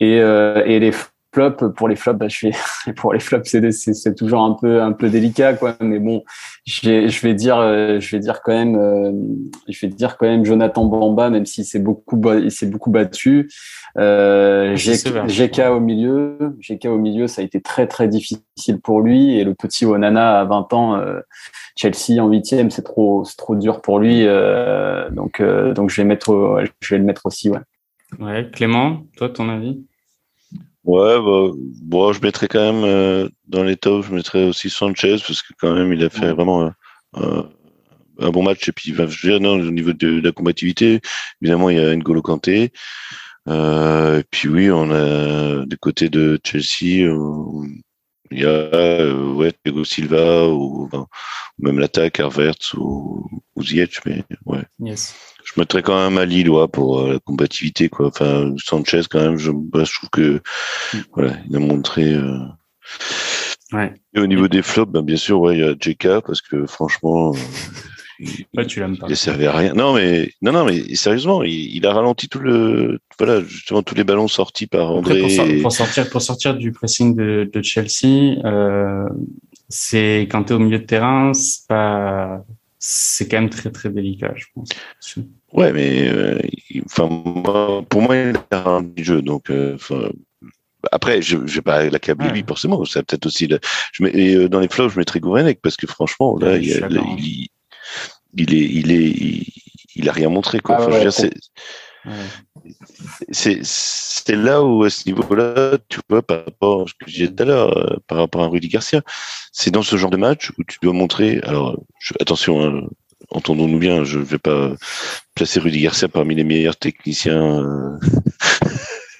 et, 0.00 0.20
euh, 0.20 0.62
et 0.64 0.78
les 0.78 0.92
flops 0.92 1.64
pour 1.76 1.88
les 1.88 1.96
flops, 1.96 2.18
bah, 2.18 2.28
je 2.28 2.38
fais 2.38 2.92
pour 2.96 3.12
les 3.12 3.20
flops, 3.20 3.48
c'est 3.48 3.72
c'est 3.72 4.14
toujours 4.14 4.40
un 4.40 4.56
peu 4.60 4.82
un 4.82 4.92
peu 4.92 5.08
délicat 5.08 5.54
quoi. 5.54 5.76
Mais 5.80 5.98
bon, 5.98 6.22
je 6.64 7.20
vais 7.20 7.34
dire 7.34 7.58
euh, 7.58 8.00
je 8.00 8.16
vais 8.16 8.20
dire 8.20 8.40
quand 8.42 8.52
même 8.52 8.76
euh, 8.76 9.12
je 9.68 9.86
vais 9.86 9.92
dire 9.92 10.16
quand 10.16 10.26
même 10.26 10.44
Jonathan 10.44 10.84
Bamba, 10.84 11.30
même 11.30 11.46
s'il 11.46 11.64
s'est 11.64 11.78
beaucoup 11.78 12.20
il 12.32 12.50
s'est 12.50 12.66
beaucoup 12.66 12.90
battu. 12.90 13.48
Euh, 13.98 14.76
GK 14.76 15.70
au 15.70 15.80
milieu, 15.80 16.38
GK 16.60 16.86
au 16.86 16.98
milieu, 16.98 17.26
ça 17.26 17.42
a 17.42 17.44
été 17.44 17.60
très 17.60 17.86
très 17.86 18.08
difficile 18.08 18.80
pour 18.82 19.00
lui 19.00 19.38
et 19.38 19.44
le 19.44 19.54
petit 19.54 19.86
Onana 19.86 20.40
à 20.40 20.44
20 20.44 20.72
ans. 20.72 20.96
Euh, 20.96 21.20
Chelsea 21.76 22.20
en 22.20 22.28
huitième, 22.28 22.70
c'est 22.70 22.82
trop, 22.82 23.24
c'est 23.24 23.36
trop 23.36 23.54
dur 23.54 23.80
pour 23.80 24.00
lui. 24.00 24.26
Euh, 24.26 25.08
donc, 25.10 25.40
euh, 25.40 25.72
donc 25.72 25.90
je 25.90 26.00
vais 26.00 26.04
mettre, 26.04 26.60
je 26.80 26.94
vais 26.94 26.98
le 26.98 27.04
mettre 27.04 27.26
aussi, 27.26 27.50
ouais. 27.50 27.60
Ouais, 28.18 28.48
Clément, 28.52 29.02
toi, 29.16 29.28
ton 29.28 29.48
avis? 29.48 29.84
Ouais, 30.88 31.18
bah, 31.20 31.54
bon, 31.82 32.12
je 32.14 32.22
mettrais 32.22 32.48
quand 32.48 32.72
même 32.72 32.84
euh, 32.84 33.28
dans 33.46 33.62
les 33.62 33.76
tops, 33.76 34.08
je 34.08 34.14
mettrais 34.14 34.44
aussi 34.44 34.70
Sanchez 34.70 35.18
parce 35.26 35.42
que 35.42 35.52
quand 35.60 35.74
même, 35.74 35.92
il 35.92 36.02
a 36.02 36.08
fait 36.08 36.32
vraiment 36.32 36.72
un 37.14 38.30
bon 38.30 38.42
match. 38.42 38.68
Et 38.68 38.72
puis, 38.72 38.94
je 38.94 39.26
dire, 39.28 39.38
non, 39.38 39.60
au 39.60 39.70
niveau 39.70 39.92
de, 39.92 40.20
la 40.20 40.32
combativité, 40.32 41.00
évidemment, 41.42 41.68
il 41.68 41.76
y 41.76 41.80
a 41.80 41.94
N'Golo 41.94 42.22
Kanté. 42.22 42.72
et 43.46 44.22
puis 44.30 44.48
oui, 44.48 44.70
on 44.70 44.90
a 44.90 45.66
du 45.66 45.76
côté 45.76 46.08
de 46.08 46.40
Chelsea, 46.42 47.06
il 48.30 48.40
y 48.40 48.44
a 48.44 48.48
euh, 48.48 49.32
ouais, 49.34 49.52
Thiago 49.52 49.84
Silva 49.84 50.48
ou, 50.48 50.88
même 51.58 51.78
l'attaque 51.78 52.20
Havertz 52.20 52.74
ou, 52.74 53.28
ou 53.54 53.62
Ziyech, 53.62 54.00
mais 54.04 54.22
ouais. 54.46 54.62
Yes. 54.80 55.14
Je 55.44 55.52
mettrais 55.56 55.82
quand 55.82 56.02
même 56.02 56.18
à 56.18 56.24
Lillois 56.24 56.68
pour 56.68 57.00
euh, 57.00 57.14
la 57.14 57.18
combativité, 57.20 57.88
quoi. 57.88 58.08
Enfin, 58.08 58.54
Sanchez, 58.58 59.02
quand 59.08 59.20
même, 59.20 59.38
je, 59.38 59.50
bah, 59.50 59.84
je 59.84 59.92
trouve 59.92 60.10
que 60.10 60.40
mm. 60.94 60.98
voilà, 61.12 61.32
il 61.48 61.56
a 61.56 61.58
montré. 61.58 62.14
Euh... 62.14 62.38
Ouais. 63.72 63.92
Et 64.14 64.20
au 64.20 64.26
niveau 64.26 64.48
des 64.48 64.62
flops, 64.62 64.92
ben, 64.92 65.02
bien 65.02 65.16
sûr, 65.16 65.40
ouais, 65.40 65.56
il 65.56 65.60
y 65.60 65.64
a 65.64 65.74
JK 65.78 66.24
parce 66.26 66.40
que 66.40 66.66
franchement, 66.66 67.32
euh, 67.34 67.38
il, 68.18 68.66
tu 68.66 68.80
l'aimes 68.80 68.96
pas. 68.96 69.06
Il 69.08 69.16
servait 69.16 69.46
à 69.46 69.52
rien. 69.52 69.74
Non, 69.74 69.94
mais 69.94 70.32
non, 70.42 70.52
non, 70.52 70.64
mais 70.64 70.94
sérieusement, 70.94 71.42
il, 71.42 71.76
il, 71.76 71.86
a 71.86 71.92
ralenti 71.92 72.28
tout 72.28 72.40
le, 72.40 72.98
voilà, 73.18 73.42
justement 73.42 73.82
tous 73.82 73.94
les 73.94 74.04
ballons 74.04 74.28
sortis 74.28 74.66
par 74.66 74.90
André. 74.90 75.20
pour, 75.20 75.62
pour, 75.62 75.72
sortir, 75.72 76.10
pour 76.10 76.22
sortir 76.22 76.54
du 76.54 76.72
pressing 76.72 77.14
de, 77.14 77.48
de 77.52 77.62
Chelsea, 77.62 78.38
euh, 78.44 79.06
c'est 79.68 80.26
quand 80.30 80.44
tu 80.44 80.52
es 80.52 80.56
au 80.56 80.58
milieu 80.58 80.78
de 80.78 80.84
terrain, 80.84 81.32
c'est 81.34 81.66
pas, 81.68 82.42
c'est 82.78 83.28
quand 83.28 83.40
même 83.40 83.50
très 83.50 83.70
très 83.70 83.90
délicat, 83.90 84.32
je 84.36 84.46
pense. 84.54 84.68
Ouais, 85.52 85.72
mais 85.72 86.08
euh, 86.08 86.38
enfin, 86.86 87.84
pour 87.88 88.02
moi, 88.02 88.16
il 88.16 88.34
a 88.50 88.68
un 88.68 88.90
jeu, 88.96 89.22
donc. 89.22 89.50
Euh, 89.50 89.76
après, 90.92 91.20
je 91.20 91.36
ne 91.36 91.46
vais 91.46 91.60
pas 91.60 91.90
l'accabler 91.90 92.30
lui 92.30 92.44
forcément. 92.46 92.84
C'est 92.84 93.02
peut-être 93.04 93.26
aussi. 93.26 93.48
je 93.92 94.02
mets, 94.02 94.10
et, 94.10 94.36
euh, 94.36 94.48
dans 94.48 94.60
les 94.60 94.68
flops, 94.68 94.94
je 94.94 94.98
mettrais 94.98 95.18
Gouvenek 95.18 95.60
parce 95.60 95.76
que 95.76 95.88
franchement, 95.88 96.38
là, 96.38 96.56
il, 96.56 96.68
il, 97.18 97.48
il 98.34 98.54
est, 98.54 98.64
il 98.64 98.92
est, 98.92 99.42
il, 99.96 100.08
a 100.08 100.12
rien 100.12 100.28
montré 100.28 100.60
quoi. 100.60 100.78
Ah 100.80 101.08
c'est, 103.30 103.60
c'est 103.62 104.36
là 104.36 104.62
où 104.62 104.84
à 104.84 104.90
ce 104.90 105.06
niveau-là, 105.06 105.78
tu 105.88 106.00
vois, 106.08 106.22
par 106.22 106.44
rapport 106.44 106.82
à 106.82 106.86
ce 106.86 106.92
que 106.94 107.10
je 107.10 107.16
disais 107.16 107.28
tout 107.28 107.42
à 107.42 107.46
l'heure, 107.46 107.76
euh, 107.76 107.96
par 108.06 108.18
rapport 108.18 108.42
à 108.42 108.48
Rudy 108.48 108.68
Garcia, 108.68 109.02
c'est 109.52 109.70
dans 109.70 109.82
ce 109.82 109.96
genre 109.96 110.10
de 110.10 110.16
match 110.16 110.50
où 110.58 110.64
tu 110.64 110.78
dois 110.82 110.92
montrer. 110.92 111.40
Alors, 111.42 111.78
attention, 112.20 112.62
hein, 112.62 112.82
entendons-nous 113.30 113.78
bien, 113.78 114.04
je 114.04 114.18
ne 114.18 114.24
vais 114.24 114.38
pas 114.38 114.72
placer 115.34 115.60
Rudy 115.60 115.80
Garcia 115.80 116.08
parmi 116.08 116.34
les 116.34 116.44
meilleurs 116.44 116.76
techniciens. 116.76 117.62
Euh, 117.62 117.98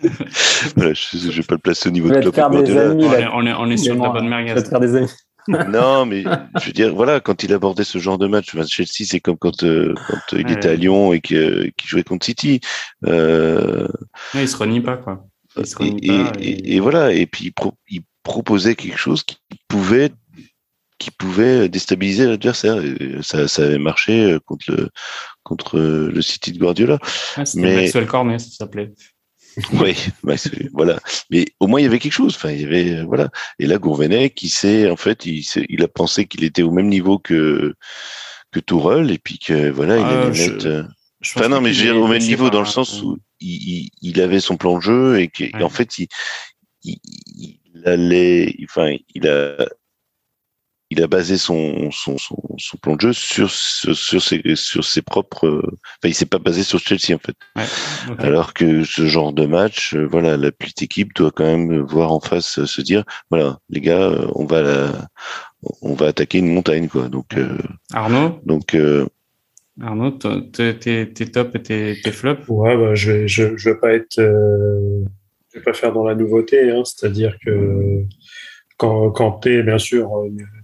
voilà, 0.77 0.93
je 0.95 1.27
ne 1.27 1.33
vais 1.33 1.43
pas 1.43 1.55
le 1.55 1.61
placer 1.61 1.89
au 1.89 1.93
niveau 1.93 2.09
de 2.09 2.21
Klopp. 2.21 2.37
on, 2.39 3.47
est, 3.47 3.53
on, 3.55 3.71
est, 3.71 3.77
sur 3.77 3.97
de 3.97 4.03
la 4.03 4.11
bonne 4.11 4.29
merguez. 4.29 4.55
faire 4.65 4.81
des 4.81 4.95
amis 4.95 5.11
non, 5.69 6.05
mais 6.05 6.25
je 6.61 6.67
veux 6.67 6.73
dire, 6.73 6.95
voilà, 6.95 7.21
quand 7.21 7.43
il 7.43 7.53
abordait 7.55 7.85
ce 7.85 7.99
genre 7.99 8.19
de 8.19 8.27
match, 8.27 8.55
Chelsea, 8.67 9.07
c'est 9.09 9.21
comme 9.21 9.39
quand, 9.39 9.63
euh, 9.65 9.95
quand 10.07 10.37
il 10.37 10.51
était 10.51 10.69
à 10.69 10.75
Lyon 10.75 11.13
et 11.15 11.21
qu'il 11.21 11.73
jouait 11.85 12.03
contre 12.03 12.27
City. 12.27 12.61
Euh, 13.07 13.89
il 14.35 14.49
se 14.49 14.57
renie 14.57 14.81
pas, 14.81 14.99
quoi. 14.99 15.27
Il 15.57 15.67
se 15.67 15.77
renie 15.77 15.99
et, 16.03 16.09
pas 16.09 16.33
et... 16.39 16.77
Et, 16.77 16.81
voilà, 16.81 17.13
et 17.13 17.27
puis 17.27 17.53
il, 17.89 18.03
proposait 18.23 18.75
quelque 18.75 18.99
chose 18.99 19.23
qui 19.23 19.39
pouvait 19.69 20.11
qui 20.99 21.11
pouvait 21.11 21.71
déstabiliser 21.71 22.27
l'adversaire. 22.27 22.77
Ça, 23.23 23.49
ça 23.49 23.65
avait 23.65 23.79
marché 23.79 24.33
euh, 24.33 24.39
contre 24.41 24.71
le 24.71 24.91
contre 25.45 25.79
le 25.79 26.21
City 26.21 26.53
de 26.53 26.59
Guardiola. 26.59 26.99
Ah, 27.37 27.45
mais 27.55 27.77
Maxwell 27.77 28.07
Cornet, 28.07 28.39
ça 28.39 28.51
s'appelait. 28.51 28.93
oui, 29.73 29.97
voilà. 30.73 30.99
Mais 31.31 31.47
au 31.61 31.67
moins 31.67 31.81
il 31.81 31.85
y 31.85 31.87
avait 31.87 31.99
quelque 31.99 32.13
chose. 32.13 32.37
Enfin, 32.37 32.51
il 32.51 32.63
y 32.63 32.65
avait 32.65 32.97
euh, 32.97 33.05
voilà. 33.05 33.31
Et 33.59 33.67
là, 33.67 33.79
Gourvenet, 33.79 34.31
qui 34.31 34.49
sait, 34.49 34.91
en 34.91 34.97
fait, 34.97 35.27
il, 35.27 35.45
il 35.69 35.83
a 35.83 35.89
pensé 35.89 36.27
qu'il 36.27 36.45
était 36.45 36.63
au 36.63 36.71
même 36.71 36.89
niveau 36.89 37.19
que 37.19 37.75
que 38.51 38.61
Tourelle, 38.61 39.11
et 39.11 39.19
puis 39.19 39.39
que 39.39 39.71
voilà, 39.71 39.97
il 39.97 40.05
ah, 40.05 40.21
allait 40.23 40.31
mettre. 40.31 40.67
Euh, 40.67 40.83
enfin 41.25 41.49
non, 41.49 41.61
mais 41.61 41.73
je 41.73 41.91
au 41.91 42.07
même 42.07 42.23
niveau 42.23 42.51
dans 42.51 42.61
le 42.61 42.67
sens 42.67 43.03
où 43.03 43.19
il, 43.41 43.91
il, 44.01 44.21
avait 44.21 44.41
son 44.41 44.57
plan 44.57 44.77
de 44.79 44.83
jeu 44.83 45.21
et 45.21 45.29
qu'en 45.29 45.69
fait 45.69 45.99
il, 45.99 46.09
il, 46.83 47.59
allait, 47.85 48.57
enfin, 48.65 48.97
il 49.15 49.29
a 49.29 49.69
il 50.91 51.03
a 51.03 51.07
basé 51.07 51.37
son, 51.37 51.91
son, 51.91 52.17
son, 52.19 52.37
son, 52.57 52.77
plan 52.79 52.97
de 52.97 53.01
jeu 53.01 53.13
sur, 53.13 53.51
sur, 53.51 54.23
ses, 54.23 54.43
sur 54.55 54.85
ses 54.85 55.03
propres. 55.03 55.63
Enfin, 55.67 56.09
il 56.09 56.15
s'est 56.15 56.27
pas 56.27 56.39
basé 56.39 56.63
sur 56.63 56.79
Chelsea 56.79 57.15
en 57.15 57.19
fait. 57.19 57.37
Ouais, 57.57 58.15
Alors 58.19 58.55
que 58.55 58.85
ce 58.85 59.07
genre 59.07 59.33
de 59.33 59.47
match, 59.47 59.95
euh, 59.95 60.07
voilà, 60.07 60.37
la 60.37 60.53
petite 60.53 60.83
équipe 60.83 61.15
doit 61.15 61.31
quand 61.31 61.45
même 61.45 61.81
voir 61.81 62.13
en 62.13 62.21
face 62.21 62.65
se 62.65 62.81
dire, 62.81 63.05
voilà, 63.31 63.59
les 63.69 63.81
gars, 63.81 64.11
on 64.35 64.47
va 64.47 64.63
la, 64.63 65.09
on 65.83 65.95
va 65.95 66.07
attaquer 66.07 66.39
une 66.39 66.53
montagne 66.53 66.89
quoi. 66.89 67.09
Donc 67.09 67.37
Arnaud? 67.93 68.41
Donc 68.45 68.75
Arnaud, 69.81 70.11
tes, 70.11 70.77
tes, 70.79 71.13
tes 71.13 71.27
tops 71.27 71.55
et 71.55 71.63
tes, 71.63 72.01
tes 72.03 72.11
flops. 72.11 72.49
Ouais, 72.49 72.77
bah, 72.77 72.95
je 72.95 73.13
vais, 73.13 73.29
je, 73.29 73.57
je 73.57 73.71
vais 73.71 73.77
pas 73.77 73.93
être, 73.93 74.19
euh, 74.19 75.05
je 75.53 75.59
vais 75.59 75.65
pas 75.65 75.73
faire 75.73 75.93
dans 75.93 76.05
la 76.05 76.15
nouveauté, 76.15 76.71
hein, 76.71 76.83
c'est-à-dire 76.85 77.37
que 77.45 78.03
quand, 78.79 79.45
es 79.47 79.63
bien 79.63 79.79
sûr 79.79 80.09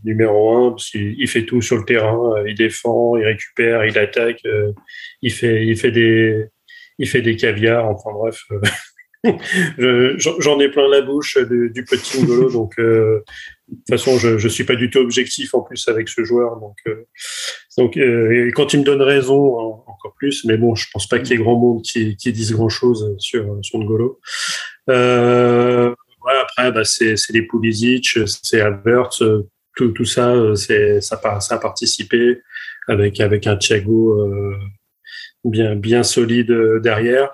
numéro 0.05 0.57
un, 0.57 0.71
parce 0.71 0.95
il 0.95 1.29
fait 1.29 1.45
tout 1.45 1.61
sur 1.61 1.77
le 1.77 1.85
terrain, 1.85 2.37
euh, 2.37 2.49
il 2.49 2.55
défend, 2.55 3.17
il 3.17 3.25
récupère, 3.25 3.85
il 3.85 3.99
attaque, 3.99 4.41
euh, 4.47 4.73
il 5.21 5.33
fait, 5.33 5.67
il 5.67 5.77
fait 5.77 5.91
des, 5.91 6.47
il 6.99 7.09
fait 7.09 7.23
des 7.23 7.37
caviars, 7.37 7.87
enfin 7.89 8.11
bref. 8.13 8.45
J'en 10.19 10.61
ai 10.61 10.69
plein 10.69 10.89
la 10.89 11.01
bouche 11.01 11.39
du, 11.39 11.71
du 11.71 11.85
petit 11.85 12.23
Ngolo, 12.23 12.51
donc 12.51 12.79
euh, 12.79 13.25
de 13.69 13.77
toute 13.77 13.89
façon, 13.89 14.19
je 14.19 14.43
ne 14.43 14.49
suis 14.49 14.65
pas 14.65 14.77
du 14.77 14.91
tout 14.91 14.99
objectif 14.99 15.55
en 15.55 15.63
plus 15.63 15.89
avec 15.89 16.09
ce 16.09 16.23
joueur, 16.23 16.61
donc 16.61 16.77
euh, 16.87 17.07
donc 17.79 17.97
euh, 17.97 18.51
quand 18.55 18.75
il 18.75 18.81
me 18.81 18.85
donne 18.85 19.03
raison 19.03 19.57
encore 19.87 20.15
plus, 20.17 20.45
mais 20.45 20.57
bon, 20.57 20.75
je 20.75 20.87
pense 20.93 21.09
pas 21.09 21.19
qu'il 21.19 21.31
y 21.31 21.41
ait 21.41 21.43
grand 21.43 21.59
monde 21.59 21.83
qui, 21.83 22.17
qui 22.17 22.33
dise 22.33 22.53
grand 22.53 22.69
chose 22.69 23.17
sur 23.19 23.59
sur 23.63 23.79
Ngolo. 23.81 24.21
Euh, 24.91 25.94
après, 26.57 26.73
bah, 26.73 26.85
c'est 26.85 27.17
c'est 27.17 27.33
les 27.33 27.43
Pulisic, 27.43 28.19
c'est 28.27 28.61
Havertz, 28.61 29.23
tout 29.77 29.89
tout 29.89 30.05
ça, 30.05 30.35
c'est 30.57 31.01
ça, 31.01 31.21
ça 31.41 31.55
a 31.55 31.59
participé 31.59 32.41
avec 32.89 33.21
avec 33.21 33.47
un 33.47 33.57
Thiago 33.57 34.29
bien 35.45 35.77
bien 35.77 36.03
solide 36.03 36.53
derrière. 36.83 37.31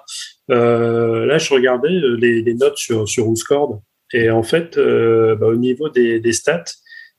Euh, 0.51 1.27
là, 1.27 1.39
je 1.39 1.53
regardais 1.53 1.95
euh, 1.95 2.17
les, 2.17 2.43
les 2.43 2.55
notes 2.55 2.77
sur, 2.77 3.09
sur 3.09 3.29
WhoScored 3.29 3.81
et 4.13 4.31
en 4.31 4.43
fait, 4.43 4.77
euh, 4.79 5.37
bah, 5.37 5.47
au 5.47 5.57
niveau 5.57 5.89
des, 5.89 6.19
des 6.19 6.33
stats, 6.33 6.65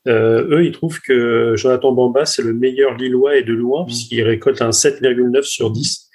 euh, 0.08 0.48
eux, 0.50 0.66
ils 0.66 0.72
trouvent 0.72 1.00
que 1.00 1.56
Jonathan 1.56 1.94
Bamba, 1.94 2.26
c'est 2.26 2.42
le 2.42 2.54
meilleur 2.54 2.96
Lillois 2.96 3.38
et 3.38 3.44
de 3.44 3.54
loin, 3.54 3.84
mmh. 3.84 3.86
puisqu'il 3.86 4.24
récolte 4.24 4.62
un 4.62 4.72
7,9 4.72 5.44
sur 5.44 5.72
10. 5.72 6.10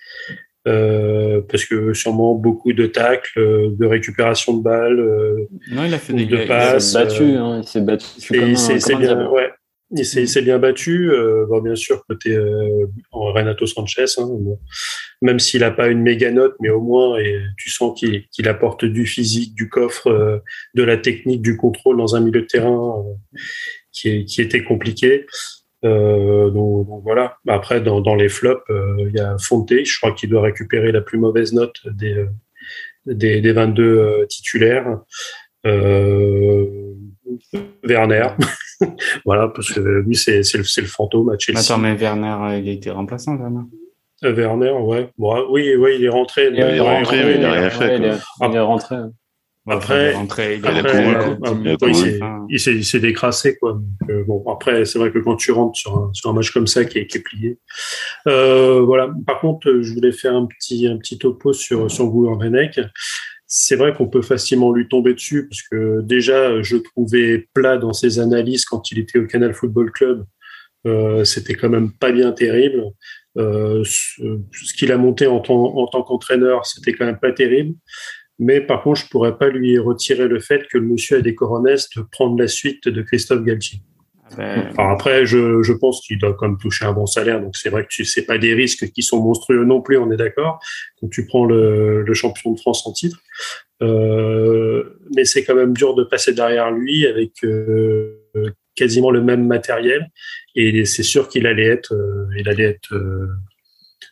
Euh, 0.67 1.43
parce 1.49 1.65
que 1.65 1.95
sûrement 1.95 2.35
beaucoup 2.35 2.73
de 2.73 2.87
tacles, 2.87 3.77
de 3.77 3.87
récupération 3.87 4.57
de 4.57 4.63
balles, 4.63 5.47
non, 5.71 5.85
il 5.85 5.95
a 5.95 5.99
fait 5.99 6.13
des 6.13 6.27
de 6.27 6.45
passes. 6.47 6.89
Il 6.89 6.91
s'est 6.91 7.05
battu, 7.05 7.23
hein, 7.37 7.61
il 7.63 7.69
s'est 7.69 7.81
battu. 7.81 8.07
C'est 8.19 8.97
bien, 8.97 9.31
ouais. 9.31 9.51
Il 9.93 10.05
s'est 10.05 10.43
bien 10.43 10.59
battu. 10.59 11.11
Euh, 11.11 11.47
bon, 11.47 11.61
bien 11.61 11.77
sûr, 11.77 12.05
côté 12.09 12.33
euh, 12.33 12.87
Renato 13.13 13.67
Sanchez, 13.67 14.07
hein, 14.19 14.29
même 15.23 15.39
s'il 15.39 15.61
n'a 15.61 15.71
pas 15.71 15.89
une 15.89 16.03
méga 16.03 16.33
note, 16.33 16.57
mais 16.61 16.71
au 16.71 16.81
moins 16.81 17.19
et 17.19 17.41
tu 17.57 17.71
sens 17.71 17.99
qu'il 17.99 18.49
apporte 18.49 18.85
du 18.85 19.07
physique, 19.07 19.55
du 19.55 19.69
coffre, 19.69 20.09
euh, 20.09 20.39
de 20.75 20.83
la 20.83 20.97
technique, 20.97 21.41
du 21.41 21.57
contrôle 21.57 21.99
dans 21.99 22.17
un 22.17 22.21
milieu 22.21 22.41
de 22.41 22.47
terrain 22.47 22.99
euh, 22.99 23.39
qui, 23.93 24.25
qui, 24.25 24.43
était 24.43 24.65
compliqué. 24.65 25.27
Donc, 25.83 26.87
donc, 26.87 27.03
voilà. 27.05 27.37
Après, 27.47 27.81
dans, 27.81 28.01
dans 28.01 28.15
les 28.15 28.29
flops, 28.29 28.65
il 28.99 29.13
y 29.15 29.21
a 29.21 29.37
Fonte, 29.39 29.71
je 29.71 29.99
crois 29.99 30.13
qu'il 30.13 30.31
doit 30.31 30.43
récupérer 30.43 30.91
la 30.93 31.01
plus 31.01 31.19
mauvaise 31.19 31.53
note 31.53 31.77
des, 31.87 32.25
des, 33.07 33.41
des 33.41 33.53
22 33.53 34.27
titulaires. 34.29 34.99
Werner. 37.85 38.29
voilà, 39.25 39.49
parce 39.49 39.73
que 39.73 39.81
lui, 39.81 40.17
c'est, 40.17 40.43
c'est, 40.43 40.59
le, 40.59 40.65
c'est 40.65 40.81
le 40.81 40.87
fantôme 40.87 41.31
à 41.31 41.39
Chelsea. 41.39 41.61
Attends, 41.61 41.79
mais 41.79 41.95
Werner, 41.95 42.37
euh, 42.41 42.59
il 42.59 42.69
a 42.69 42.73
été 42.73 42.91
remplaçant, 42.91 43.37
Werner 43.37 43.61
euh, 44.25 44.33
Werner, 44.33 44.71
ouais. 44.71 45.11
Bon, 45.19 45.47
oui, 45.51 45.75
oui, 45.77 45.97
il 45.99 46.05
est 46.05 46.09
rentré. 46.09 46.49
Il, 46.51 46.59
est 46.59 46.81
rentré, 46.81 47.19
il 47.19 47.27
est, 47.27 47.39
il 47.39 48.55
est 48.55 48.61
rentré. 48.61 48.97
Après, 49.69 50.15
rentré, 50.15 50.57
il, 50.57 50.67
après, 50.67 51.15
il, 52.49 52.61
s'est, 52.61 52.75
il 52.75 52.85
s'est 52.85 53.01
décrassé 53.01 53.57
quoi. 53.57 53.73
Donc, 53.73 54.11
euh, 54.11 54.25
bon, 54.25 54.45
après, 54.49 54.85
c'est 54.85 54.99
vrai 54.99 55.11
que 55.11 55.19
quand 55.19 55.37
tu 55.37 55.51
rentres 55.51 55.77
sur 55.77 55.97
un, 55.97 56.11
sur 56.13 56.31
un 56.31 56.33
match 56.33 56.53
comme 56.53 56.69
ça 56.69 56.85
qui 56.85 56.99
est, 56.99 57.07
qui 57.07 57.19
est 57.19 57.21
plié, 57.21 57.59
euh, 58.29 58.81
voilà. 58.83 59.11
Par 59.27 59.41
contre, 59.41 59.81
je 59.81 59.93
voulais 59.93 60.13
faire 60.13 60.37
un 60.37 60.47
petit 60.47 60.87
un 60.87 60.99
petit 60.99 61.19
topo 61.19 61.53
sur 61.53 61.91
sur 61.91 62.07
Gouverneck 62.07 62.79
c'est 63.47 63.77
vrai 63.77 63.95
qu'on 63.95 64.09
peut 64.09 64.23
facilement 64.23 64.73
lui 64.73 64.89
tomber 64.89 65.15
dessus 65.15 65.49
parce 65.49 65.63
que 65.63 66.01
déjà, 66.03 66.63
je 66.63 66.77
trouvais 66.77 67.47
plat 67.55 67.79
dans 67.79 67.93
ses 67.93 68.19
analyses 68.19 68.65
quand 68.65 68.91
il 68.91 68.99
était 68.99 69.19
au 69.19 69.27
Canal 69.27 69.55
Football 69.55 69.93
Club. 69.93 70.25
Euh, 70.87 71.25
c'était 71.25 71.55
quand 71.55 71.69
même 71.69 71.93
pas 71.93 72.13
bien 72.13 72.33
terrible. 72.33 72.85
Euh, 73.39 73.83
ce, 73.85 74.75
qu'il 74.77 74.93
a 74.93 74.97
monté 74.97 75.27
en, 75.27 75.37
en 75.37 75.87
tant 75.87 76.03
qu'entraîneur, 76.03 76.67
c'était 76.67 76.93
quand 76.93 77.07
même 77.07 77.19
pas 77.19 77.33
terrible. 77.33 77.75
Mais 78.39 78.61
par 78.61 78.83
contre, 78.83 79.01
je 79.01 79.09
pourrais 79.09 79.39
pas 79.39 79.49
lui 79.49 79.79
retirer 79.79 80.29
le 80.29 80.39
fait 80.41 80.67
que 80.69 80.79
le 80.79 80.87
monsieur 80.87 81.19
a 81.19 81.21
des 81.21 81.35
coronestes 81.35 82.01
prendre 82.13 82.39
la 82.39 82.49
suite 82.49 82.89
de 82.89 83.03
Christophe 83.03 83.43
Galtier. 83.43 83.81
Ben, 84.37 84.73
après, 84.77 85.25
je, 85.25 85.63
je 85.63 85.73
pense 85.73 86.01
qu'il 86.05 86.19
doit 86.19 86.35
quand 86.35 86.49
même 86.49 86.59
toucher 86.59 86.85
un 86.85 86.93
bon 86.93 87.07
salaire, 87.07 87.41
donc 87.41 87.57
c'est 87.57 87.71
vrai 87.71 87.85
que 87.85 87.89
tu 87.89 88.05
sais 88.05 88.23
pas 88.23 88.39
des 88.39 88.55
risques 88.55 88.91
qui 88.91 89.03
sont 89.03 89.23
monstrueux 89.23 89.65
non 89.65 89.81
plus, 89.81 89.99
on 89.99 90.11
est 90.11 90.17
d'accord. 90.17 90.59
Quand 91.01 91.09
tu 91.09 91.27
prends 91.27 91.45
le, 91.45 92.03
le, 92.03 92.15
champion 92.15 92.53
de 92.53 92.59
France 92.59 92.87
en 92.87 92.93
titre, 92.93 93.19
euh, 93.83 94.99
mais 95.15 95.25
c'est 95.25 95.45
quand 95.45 95.55
même 95.55 95.75
dur 95.75 95.95
de 95.95 96.03
passer 96.03 96.33
derrière 96.33 96.73
lui 96.73 97.07
avec 97.07 97.33
euh, 97.45 98.19
quasiment 98.75 99.11
le 99.11 99.23
même 99.23 99.47
matériel, 99.47 100.09
et 100.57 100.85
c'est 100.85 101.03
sûr 101.03 101.29
qu'il 101.29 101.47
allait 101.47 101.67
être, 101.67 101.95
euh, 101.95 102.27
il 102.37 102.49
allait 102.49 102.65
être 102.65 102.95
euh, 102.95 103.29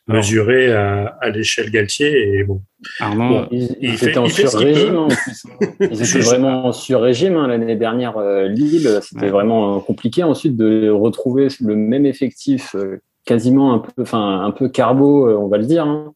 mesuré 0.07 0.73
à, 0.73 1.17
à 1.21 1.31
l'échelle 1.31 1.71
Galtier. 1.71 2.39
Et 2.39 2.45
bon, 2.45 2.63
Armand, 3.01 3.47
ils, 3.51 3.77
il 3.81 3.95
étaient 3.95 4.19
en 4.19 4.29
sur-régime. 4.29 4.97
Hein, 4.97 5.09
hein. 5.11 5.67
Ils 5.81 6.03
étaient 6.03 6.25
vraiment 6.25 6.67
en 6.67 6.73
sur-régime. 6.73 7.37
Hein, 7.37 7.49
L'année 7.49 7.77
dernière, 7.77 8.19
euh, 8.19 8.47
Lille, 8.47 8.99
c'était 9.03 9.31
vraiment 9.31 9.81
compliqué 9.81 10.23
ensuite 10.23 10.57
de 10.57 10.91
retrouver 10.91 11.49
le 11.61 11.77
même 11.77 12.07
effectif, 12.07 12.75
euh, 12.75 13.01
quasiment 13.25 13.73
un 13.75 13.79
peu, 13.79 14.03
enfin 14.03 14.43
un 14.45 14.51
peu 14.51 14.69
carbo, 14.69 15.29
euh, 15.29 15.37
on 15.37 15.49
va 15.49 15.59
le 15.59 15.67
dire. 15.67 15.87
Hein. 15.87 16.13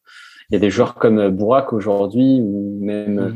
Il 0.50 0.54
y 0.54 0.56
a 0.56 0.60
des 0.60 0.70
joueurs 0.70 0.94
comme 0.94 1.28
Bourak 1.28 1.74
aujourd'hui 1.74 2.40
ou 2.40 2.78
même 2.80 3.34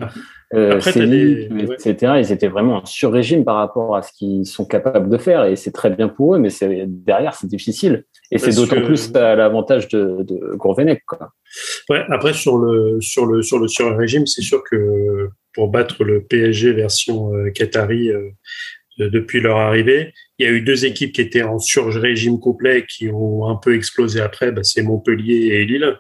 euh, 0.55 0.79
etc. 0.79 2.15
Ils 2.19 2.33
étaient 2.33 2.49
vraiment 2.49 2.77
en 2.77 2.85
sur-régime 2.87 3.45
par 3.45 3.57
rapport 3.57 3.97
à 3.97 4.03
ce 4.03 4.13
qu'ils 4.13 4.47
sont 4.47 4.65
capables 4.65 5.11
de 5.11 5.17
faire 5.19 5.45
et 5.45 5.57
c'est 5.57 5.73
très 5.73 5.91
bien 5.91 6.09
pour 6.09 6.35
eux, 6.35 6.39
mais 6.39 6.51
c'est 6.51 6.85
derrière 6.87 7.35
c'est 7.35 7.47
difficile. 7.47 8.05
Et 8.33 8.39
c'est 8.39 8.57
d'autant 8.57 8.81
plus 8.83 9.15
à 9.15 9.35
l'avantage 9.37 9.89
de, 9.89 10.23
de 10.23 10.57
Gourvenec. 10.57 11.03
Quoi. 11.07 11.33
Ouais, 11.91 12.03
après 12.09 12.33
sur 12.33 12.57
le 12.57 13.01
sur 13.01 13.27
le 13.27 13.43
sur 13.43 13.59
le 13.59 13.69
sur-régime, 13.69 14.27
c'est 14.27 14.43
sûr 14.43 14.63
que 14.65 15.29
pour 15.53 15.69
battre 15.69 16.03
le 16.03 16.25
PSG 16.25 16.73
version 16.73 17.35
euh, 17.35 17.51
Qatari 17.51 18.09
euh, 18.09 18.31
depuis 18.99 19.41
leur 19.41 19.59
arrivée, 19.59 20.13
il 20.39 20.47
y 20.47 20.49
a 20.49 20.53
eu 20.53 20.63
deux 20.63 20.87
équipes 20.87 21.13
qui 21.13 21.21
étaient 21.21 21.43
en 21.43 21.59
sur-régime 21.59 22.41
complet 22.41 22.87
qui 22.89 23.11
ont 23.11 23.47
un 23.47 23.57
peu 23.57 23.75
explosé 23.75 24.21
après. 24.21 24.51
Bah, 24.51 24.63
c'est 24.65 24.83
Montpellier 24.83 25.49
et 25.53 25.65
Lille 25.65 25.99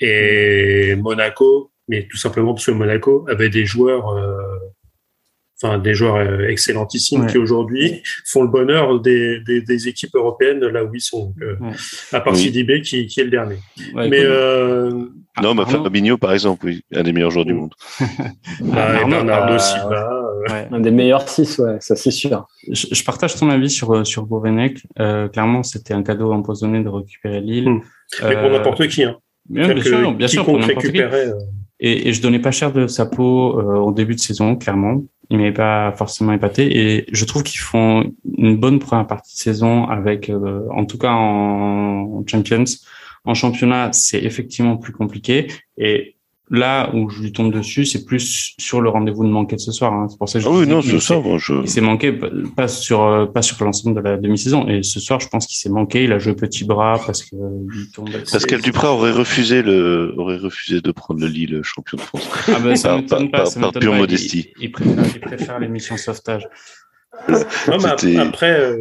et 0.00 0.94
Monaco 0.96 1.72
mais 1.88 2.06
tout 2.08 2.16
simplement 2.16 2.54
parce 2.54 2.66
que 2.66 2.72
Monaco 2.72 3.26
avait 3.28 3.48
des 3.48 3.64
joueurs, 3.64 4.08
euh, 4.10 4.36
enfin 5.62 5.78
des 5.78 5.94
joueurs 5.94 6.16
euh, 6.16 6.48
excellentissimes 6.48 7.26
qui 7.26 7.38
aujourd'hui 7.38 8.02
font 8.26 8.42
le 8.42 8.48
bonheur 8.48 9.00
des, 9.00 9.40
des, 9.40 9.62
des, 9.62 9.88
équipes 9.88 10.14
européennes 10.14 10.60
là 10.60 10.84
où 10.84 10.94
ils 10.94 11.00
sont. 11.00 11.34
Euh, 11.40 11.56
À 12.12 12.20
part 12.20 12.34
oui. 12.34 12.40
Sidibé 12.40 12.82
qui, 12.82 13.06
qui 13.06 13.20
est 13.20 13.24
le 13.24 13.30
dernier. 13.30 13.56
mais 13.94 14.20
euh, 14.20 14.90
non, 15.42 15.54
mais 15.54 15.64
Fabinho 15.64 16.18
par 16.18 16.32
exemple, 16.32 16.66
oui, 16.66 16.82
un 16.94 17.02
des 17.02 17.12
meilleurs 17.12 17.30
joueurs 17.30 17.46
du 17.46 17.54
monde. 17.54 17.72
bah, 18.60 19.02
et 19.02 19.08
Bernardo 19.08 19.58
Silva. 19.58 20.22
Ouais. 20.50 20.68
Un 20.70 20.80
des 20.80 20.90
meilleurs 20.90 21.28
six, 21.28 21.58
ouais, 21.58 21.78
ça 21.80 21.96
c'est 21.96 22.10
sûr. 22.10 22.46
Je, 22.70 22.86
je, 22.92 23.04
partage 23.04 23.34
ton 23.36 23.50
avis 23.50 23.70
sur 23.70 24.06
sur 24.06 24.26
Gourvenec. 24.26 24.82
clairement, 24.96 25.62
c'était 25.62 25.94
un 25.94 26.02
cadeau 26.02 26.32
empoisonné 26.32 26.82
de 26.82 26.88
récupérer 26.88 27.40
Lille. 27.40 27.68
Hum. 27.68 27.82
Mais 28.22 28.36
pour 28.36 28.50
n'importe 28.50 28.86
qui. 28.88 29.04
Hein. 29.04 29.16
Bien, 29.48 29.72
bien 29.72 29.82
sûr, 29.82 30.12
bien 30.14 30.28
sûr, 30.28 30.44
pour 30.44 30.58
n'importe 30.58 30.90
qui. 30.92 31.00
Et, 31.78 32.08
et, 32.08 32.12
je 32.12 32.22
donnais 32.22 32.38
pas 32.38 32.50
cher 32.50 32.72
de 32.72 32.86
sa 32.86 33.04
peau 33.04 33.58
euh, 33.58 33.76
au 33.76 33.92
début 33.92 34.14
de 34.14 34.20
saison, 34.20 34.56
clairement. 34.56 35.02
Il 35.30 35.38
m'avait 35.38 35.52
pas 35.52 35.92
forcément 35.92 36.32
épaté. 36.32 36.78
Et 36.78 37.06
je 37.12 37.24
trouve 37.24 37.42
qu'ils 37.42 37.60
font 37.60 38.12
une 38.36 38.56
bonne 38.56 38.78
première 38.78 39.06
partie 39.06 39.34
de 39.34 39.40
saison 39.40 39.86
avec, 39.86 40.30
euh, 40.30 40.66
en 40.70 40.84
tout 40.84 40.98
cas 40.98 41.12
en, 41.12 42.18
en 42.18 42.24
Champions. 42.26 42.64
En 43.24 43.34
championnat, 43.34 43.92
c'est 43.92 44.22
effectivement 44.22 44.76
plus 44.76 44.92
compliqué. 44.92 45.48
Et 45.78 46.15
Là 46.48 46.94
où 46.94 47.10
je 47.10 47.22
lui 47.22 47.32
tombe 47.32 47.52
dessus, 47.52 47.84
c'est 47.86 48.04
plus 48.04 48.54
sur 48.58 48.80
le 48.80 48.88
rendez-vous 48.88 49.24
de 49.24 49.30
manquer 49.30 49.56
de 49.56 49.60
ce 49.60 49.72
soir. 49.72 49.92
Hein. 49.92 50.06
C'est 50.08 50.16
pour 50.16 50.28
ça 50.28 50.38
que 50.38 50.44
je 50.44 50.48
ah 50.48 50.52
oui, 50.52 50.66
non, 50.66 50.80
ce 50.80 51.00
soir, 51.00 51.20
je... 51.38 51.54
il 51.62 51.68
s'est 51.68 51.80
manqué 51.80 52.12
pas 52.54 52.68
sur 52.68 53.02
euh, 53.02 53.26
pas 53.26 53.42
sur 53.42 53.62
l'ensemble 53.64 53.96
de 53.96 54.00
la 54.00 54.16
demi-saison. 54.16 54.68
Et 54.68 54.84
ce 54.84 55.00
soir, 55.00 55.18
je 55.18 55.28
pense 55.28 55.46
qu'il 55.48 55.56
s'est 55.56 55.70
manqué. 55.70 56.04
Il 56.04 56.12
a 56.12 56.20
joué 56.20 56.36
petit 56.36 56.64
bras 56.64 57.00
parce 57.04 57.24
que 57.24 57.34
il 57.74 57.90
tombe. 57.90 58.10
Pascal 58.30 58.62
Duprat 58.62 58.92
aurait 58.92 59.10
refusé 59.10 59.62
le 59.62 60.14
aurait 60.16 60.36
refusé 60.36 60.80
de 60.80 60.92
prendre 60.92 61.20
le 61.20 61.26
Lille 61.26 61.60
champion 61.64 61.96
de 61.96 62.02
France. 62.02 62.28
Ah 62.46 62.60
ben 62.60 62.76
ça 62.76 62.96
m'étonne 62.96 63.28
pas, 63.30 63.42
par, 63.42 63.72
par, 63.72 63.72
pure 63.72 63.94
modestie. 63.94 64.52
Il, 64.58 64.66
il 64.66 64.70
préfère, 64.70 65.04
il 65.16 65.20
préfère 65.20 65.58
l'émission 65.58 65.96
sauvetage. 65.96 66.48
Après, 68.18 68.76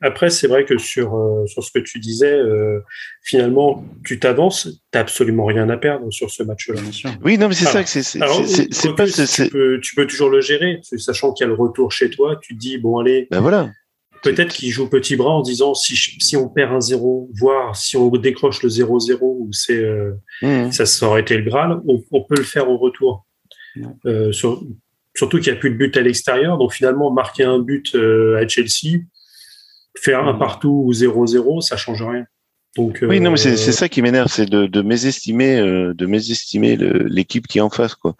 après, 0.00 0.30
c'est 0.30 0.46
vrai 0.46 0.64
que 0.64 0.78
sur, 0.78 1.16
euh, 1.16 1.46
sur 1.46 1.64
ce 1.64 1.72
que 1.72 1.80
tu 1.80 1.98
disais, 1.98 2.32
euh, 2.32 2.80
finalement, 3.22 3.84
tu 4.04 4.20
t'avances, 4.20 4.68
tu 4.92 4.98
absolument 4.98 5.44
rien 5.44 5.68
à 5.68 5.76
perdre 5.76 6.10
sur 6.12 6.30
ce 6.30 6.44
match-là. 6.44 6.80
Oui, 7.24 7.36
non, 7.36 7.48
mais 7.48 7.54
c'est 7.54 7.64
ça 7.64 7.82
que 7.82 7.88
c'est. 7.88 8.02
c'est 8.02 8.18
pas. 8.94 9.06
Tu 9.06 9.48
peux, 9.48 9.80
tu 9.80 9.94
peux 9.96 10.06
toujours 10.06 10.30
le 10.30 10.40
gérer, 10.40 10.80
sachant 10.82 11.32
qu'il 11.32 11.44
y 11.44 11.46
a 11.46 11.48
le 11.48 11.60
retour 11.60 11.90
chez 11.90 12.10
toi. 12.10 12.38
Tu 12.40 12.54
te 12.54 12.60
dis, 12.60 12.78
bon, 12.78 12.98
allez. 12.98 13.26
Ben 13.30 13.40
voilà. 13.40 13.70
Peut-être 14.22 14.52
qu'il 14.52 14.70
joue 14.70 14.88
petit 14.88 15.14
bras 15.14 15.30
en 15.30 15.42
disant 15.42 15.74
si, 15.74 15.96
si 15.96 16.36
on 16.36 16.48
perd 16.48 16.72
un 16.72 16.80
0, 16.80 17.30
voire 17.34 17.76
si 17.76 17.96
on 17.96 18.08
décroche 18.10 18.62
le 18.64 18.68
0-0, 18.68 19.18
ou 19.20 19.48
c'est 19.52 19.76
euh, 19.76 20.12
mmh. 20.42 20.72
ça, 20.72 21.06
aurait 21.06 21.20
été 21.20 21.36
le 21.36 21.44
Graal, 21.44 21.80
on, 21.86 22.02
on, 22.10 22.24
peut 22.24 22.34
le 22.36 22.42
faire 22.42 22.68
au 22.68 22.78
retour. 22.78 23.24
Euh, 24.06 24.32
sur, 24.32 24.60
surtout 25.18 25.38
qu'il 25.38 25.52
n'y 25.52 25.58
a 25.58 25.60
plus 25.60 25.70
de 25.70 25.76
but 25.76 25.96
à 25.96 26.00
l'extérieur, 26.00 26.58
donc 26.58 26.72
finalement 26.72 27.10
marquer 27.10 27.44
un 27.44 27.58
but 27.58 27.94
à 27.94 28.46
Chelsea, 28.46 29.00
faire 29.96 30.26
un 30.26 30.34
mm. 30.34 30.38
partout 30.38 30.84
ou 30.86 30.92
0-0, 30.92 31.60
ça 31.60 31.76
change 31.76 32.02
rien 32.02 32.24
oui, 32.76 33.20
non, 33.20 33.30
mais 33.30 33.36
c'est 33.36 33.52
euh, 33.52 33.72
ça 33.72 33.88
qui 33.88 34.02
m'énerve, 34.02 34.28
c'est 34.28 34.48
de, 34.48 34.66
de 34.66 34.82
mésestimer, 34.82 35.58
euh, 35.58 35.94
de 35.94 36.06
mésestimer 36.06 36.76
l'équipe 36.76 37.46
qui 37.46 37.58
est 37.58 37.60
en 37.60 37.70
face, 37.70 37.94
quoi. 37.94 38.14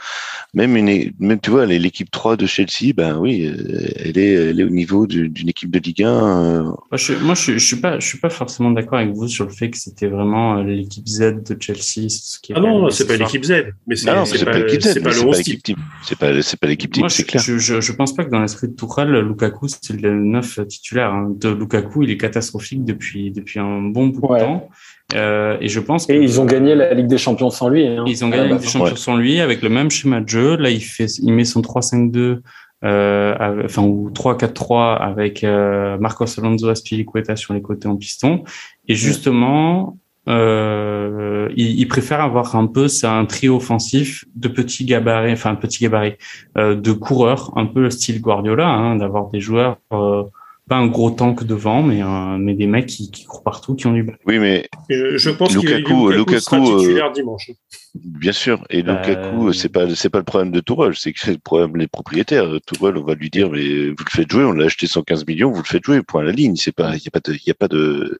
Même 0.55 0.77
une, 0.77 1.13
même 1.21 1.39
tu 1.39 1.51
vois, 1.51 1.67
l'équipe 1.67 2.11
3 2.11 2.37
de 2.37 2.47
Chelsea, 2.47 2.93
ben 2.95 3.19
oui, 3.19 3.47
euh, 3.47 3.89
elle 3.97 4.19
est, 4.19 4.33
elle 4.33 4.61
est 4.61 4.65
au 4.65 4.71
niveau 4.71 5.07
d'une 5.07 5.49
équipe 5.49 5.71
de 5.71 5.79
Ligue 5.79 6.03
1. 6.03 6.63
Moi, 6.63 6.77
je, 6.95 7.13
moi, 7.15 7.35
je, 7.35 7.59
suis 7.59 7.77
pas, 7.77 8.01
je 8.01 8.07
suis 8.07 8.19
pas 8.19 8.31
forcément 8.31 8.71
d'accord 8.71 8.99
avec 8.99 9.13
vous 9.13 9.29
sur 9.29 9.45
le 9.45 9.53
fait 9.53 9.71
que 9.71 9.79
c'était 9.79 10.09
vraiment 10.09 10.63
l'équipe 10.63 11.07
Z 11.07 11.43
de 11.45 11.57
Chelsea. 11.61 12.09
Ce 12.09 12.39
qui 12.41 12.53
ah 12.55 12.61
non, 12.61 12.89
c'est 12.91 13.07
pas 13.07 13.17
l'équipe 13.17 13.45
Z, 13.45 13.67
mais 13.87 13.97
c'est 13.97 14.09
ah 14.09 14.25
pas, 14.25 14.59
l'équipe 14.59 14.83
Z, 14.83 14.93
c'est 14.95 15.01
pas 15.01 15.11
l'équipe 15.11 15.63
type. 15.63 15.79
C'est 16.03 16.19
pas, 16.19 16.43
c'est 16.43 16.59
pas 16.59 16.67
l'équipe 16.67 16.93
type, 16.93 17.09
c'est 17.09 17.25
clair. 17.25 17.43
Je, 17.43 17.59
je, 17.59 17.81
je, 17.81 17.93
pense 17.93 18.15
pas 18.15 18.25
que 18.25 18.31
dans 18.31 18.41
l'esprit 18.41 18.69
de 18.69 18.75
Tuchel, 18.75 19.11
Lukaku 19.11 19.69
c'est 19.69 20.01
le 20.01 20.15
neuf 20.15 20.59
titulaire. 20.67 21.13
Hein. 21.13 21.33
De 21.37 21.51
Lukaku, 21.51 22.03
il 22.03 22.11
est 22.11 22.17
catastrophique 22.17 22.85
depuis 22.85 23.31
depuis 23.31 23.61
un 23.61 23.83
bon 23.83 24.09
bout 24.09 24.38
de 24.39 24.45
temps. 24.45 24.69
Euh, 25.15 25.57
et 25.61 25.69
je 25.69 25.81
pense. 25.81 26.09
Et 26.11 26.17
ils 26.17 26.41
ont 26.41 26.45
gagné 26.45 26.75
la 26.75 26.93
Ligue 26.93 27.07
des 27.07 27.19
Champions 27.19 27.51
sans 27.51 27.69
lui. 27.69 27.87
Hein. 27.87 28.05
Ils 28.07 28.25
ont 28.25 28.29
gagné 28.29 28.45
la 28.45 28.55
Ligue 28.55 28.61
des 28.61 28.69
Champions 28.69 28.97
sans 28.97 29.17
lui 29.17 29.41
avec 29.41 29.63
le 29.63 29.69
même 29.69 29.91
schéma 29.91 30.21
de 30.21 30.29
jeu. 30.29 30.57
Là, 30.57 30.71
il 30.71 30.83
fait, 30.83 31.07
il 31.23 31.33
met 31.33 31.45
son 31.45 31.61
3-5-2, 31.61 32.41
euh, 32.85 33.65
enfin 33.65 33.83
ou 33.83 34.11
3-4-3 34.11 34.97
avec 34.99 35.45
euh, 35.45 35.97
Marcos 35.99 36.27
Alonso 36.39 36.69
Aspilicueta 36.69 37.37
sur 37.37 37.55
les 37.55 37.63
côtés 37.63 37.89
en 37.89 37.97
piston. 37.97 38.45
Et 38.87 38.95
justement, 38.95 39.97
euh, 40.29 41.49
il, 41.57 41.81
il, 41.81 41.89
préfère 41.89 42.21
avoir 42.21 42.55
un 42.55 42.67
peu, 42.67 42.87
c'est 42.89 43.07
un 43.07 43.25
trio 43.25 43.57
offensif 43.57 44.27
de 44.35 44.49
petits 44.49 44.85
gabarits, 44.85 45.33
enfin 45.33 45.55
petit 45.55 45.83
gabarit, 45.83 46.17
euh, 46.59 46.75
de 46.75 46.93
coureurs, 46.93 47.53
un 47.57 47.65
peu 47.65 47.81
le 47.81 47.91
style 47.91 48.21
Guardiola, 48.21 48.69
hein, 48.69 48.97
d'avoir 48.97 49.31
des 49.31 49.41
joueurs 49.41 49.79
euh, 49.93 50.25
pas 50.69 50.77
un 50.77 50.87
gros 50.87 51.11
tank 51.11 51.45
devant, 51.45 51.83
mais, 51.83 52.03
mais 52.39 52.55
des 52.55 52.67
mecs 52.67 52.87
qui, 52.87 53.11
qui 53.11 53.25
courent 53.25 53.43
partout, 53.43 53.75
qui 53.75 53.87
ont 53.87 53.93
du 53.93 54.03
bal. 54.03 54.19
Oui, 54.27 54.39
mais 54.39 54.69
je, 54.89 55.17
je 55.17 55.31
pense 55.31 55.55
Lukaku, 55.55 56.11
Lukaku, 56.11 56.11
Lukaku 56.11 56.41
sera 56.41 56.61
titulaire 56.61 57.13
dimanche. 57.13 57.51
Bien 57.95 58.33
sûr, 58.33 58.65
et 58.71 58.83
bah, 58.83 59.01
Lukaku, 59.01 59.53
c'est 59.53 59.71
pas 59.71 59.93
c'est 59.95 60.11
pas 60.11 60.19
le 60.19 60.25
problème 60.25 60.53
de 60.53 60.61
Tourelle, 60.61 60.95
c'est 60.95 61.13
que 61.13 61.21
c'est 61.21 61.33
le 61.33 61.39
problème 61.39 61.77
des 61.79 61.87
propriétaires. 61.89 62.47
Tourelle, 62.67 62.99
on 62.99 63.05
va 63.05 63.15
lui 63.15 63.31
dire, 63.31 63.51
mais 63.51 63.89
vous 63.89 64.05
le 64.05 64.11
faites 64.11 64.31
jouer, 64.31 64.45
on 64.45 64.53
l'a 64.53 64.67
acheté 64.67 64.87
115 64.87 65.27
millions, 65.27 65.51
vous 65.51 65.63
le 65.63 65.67
faites 65.67 65.85
jouer, 65.85 66.03
point 66.03 66.21
à 66.21 66.25
la 66.25 66.33
ligne. 66.33 66.55
C'est 66.57 66.73
pas, 66.73 66.95
il 66.95 67.03
y 67.03 67.09
a 67.09 67.11
pas 67.11 67.21
de, 67.21 67.33
il 67.33 67.47
y 67.47 67.51
a 67.51 67.55
pas 67.55 67.69
de, 67.69 68.19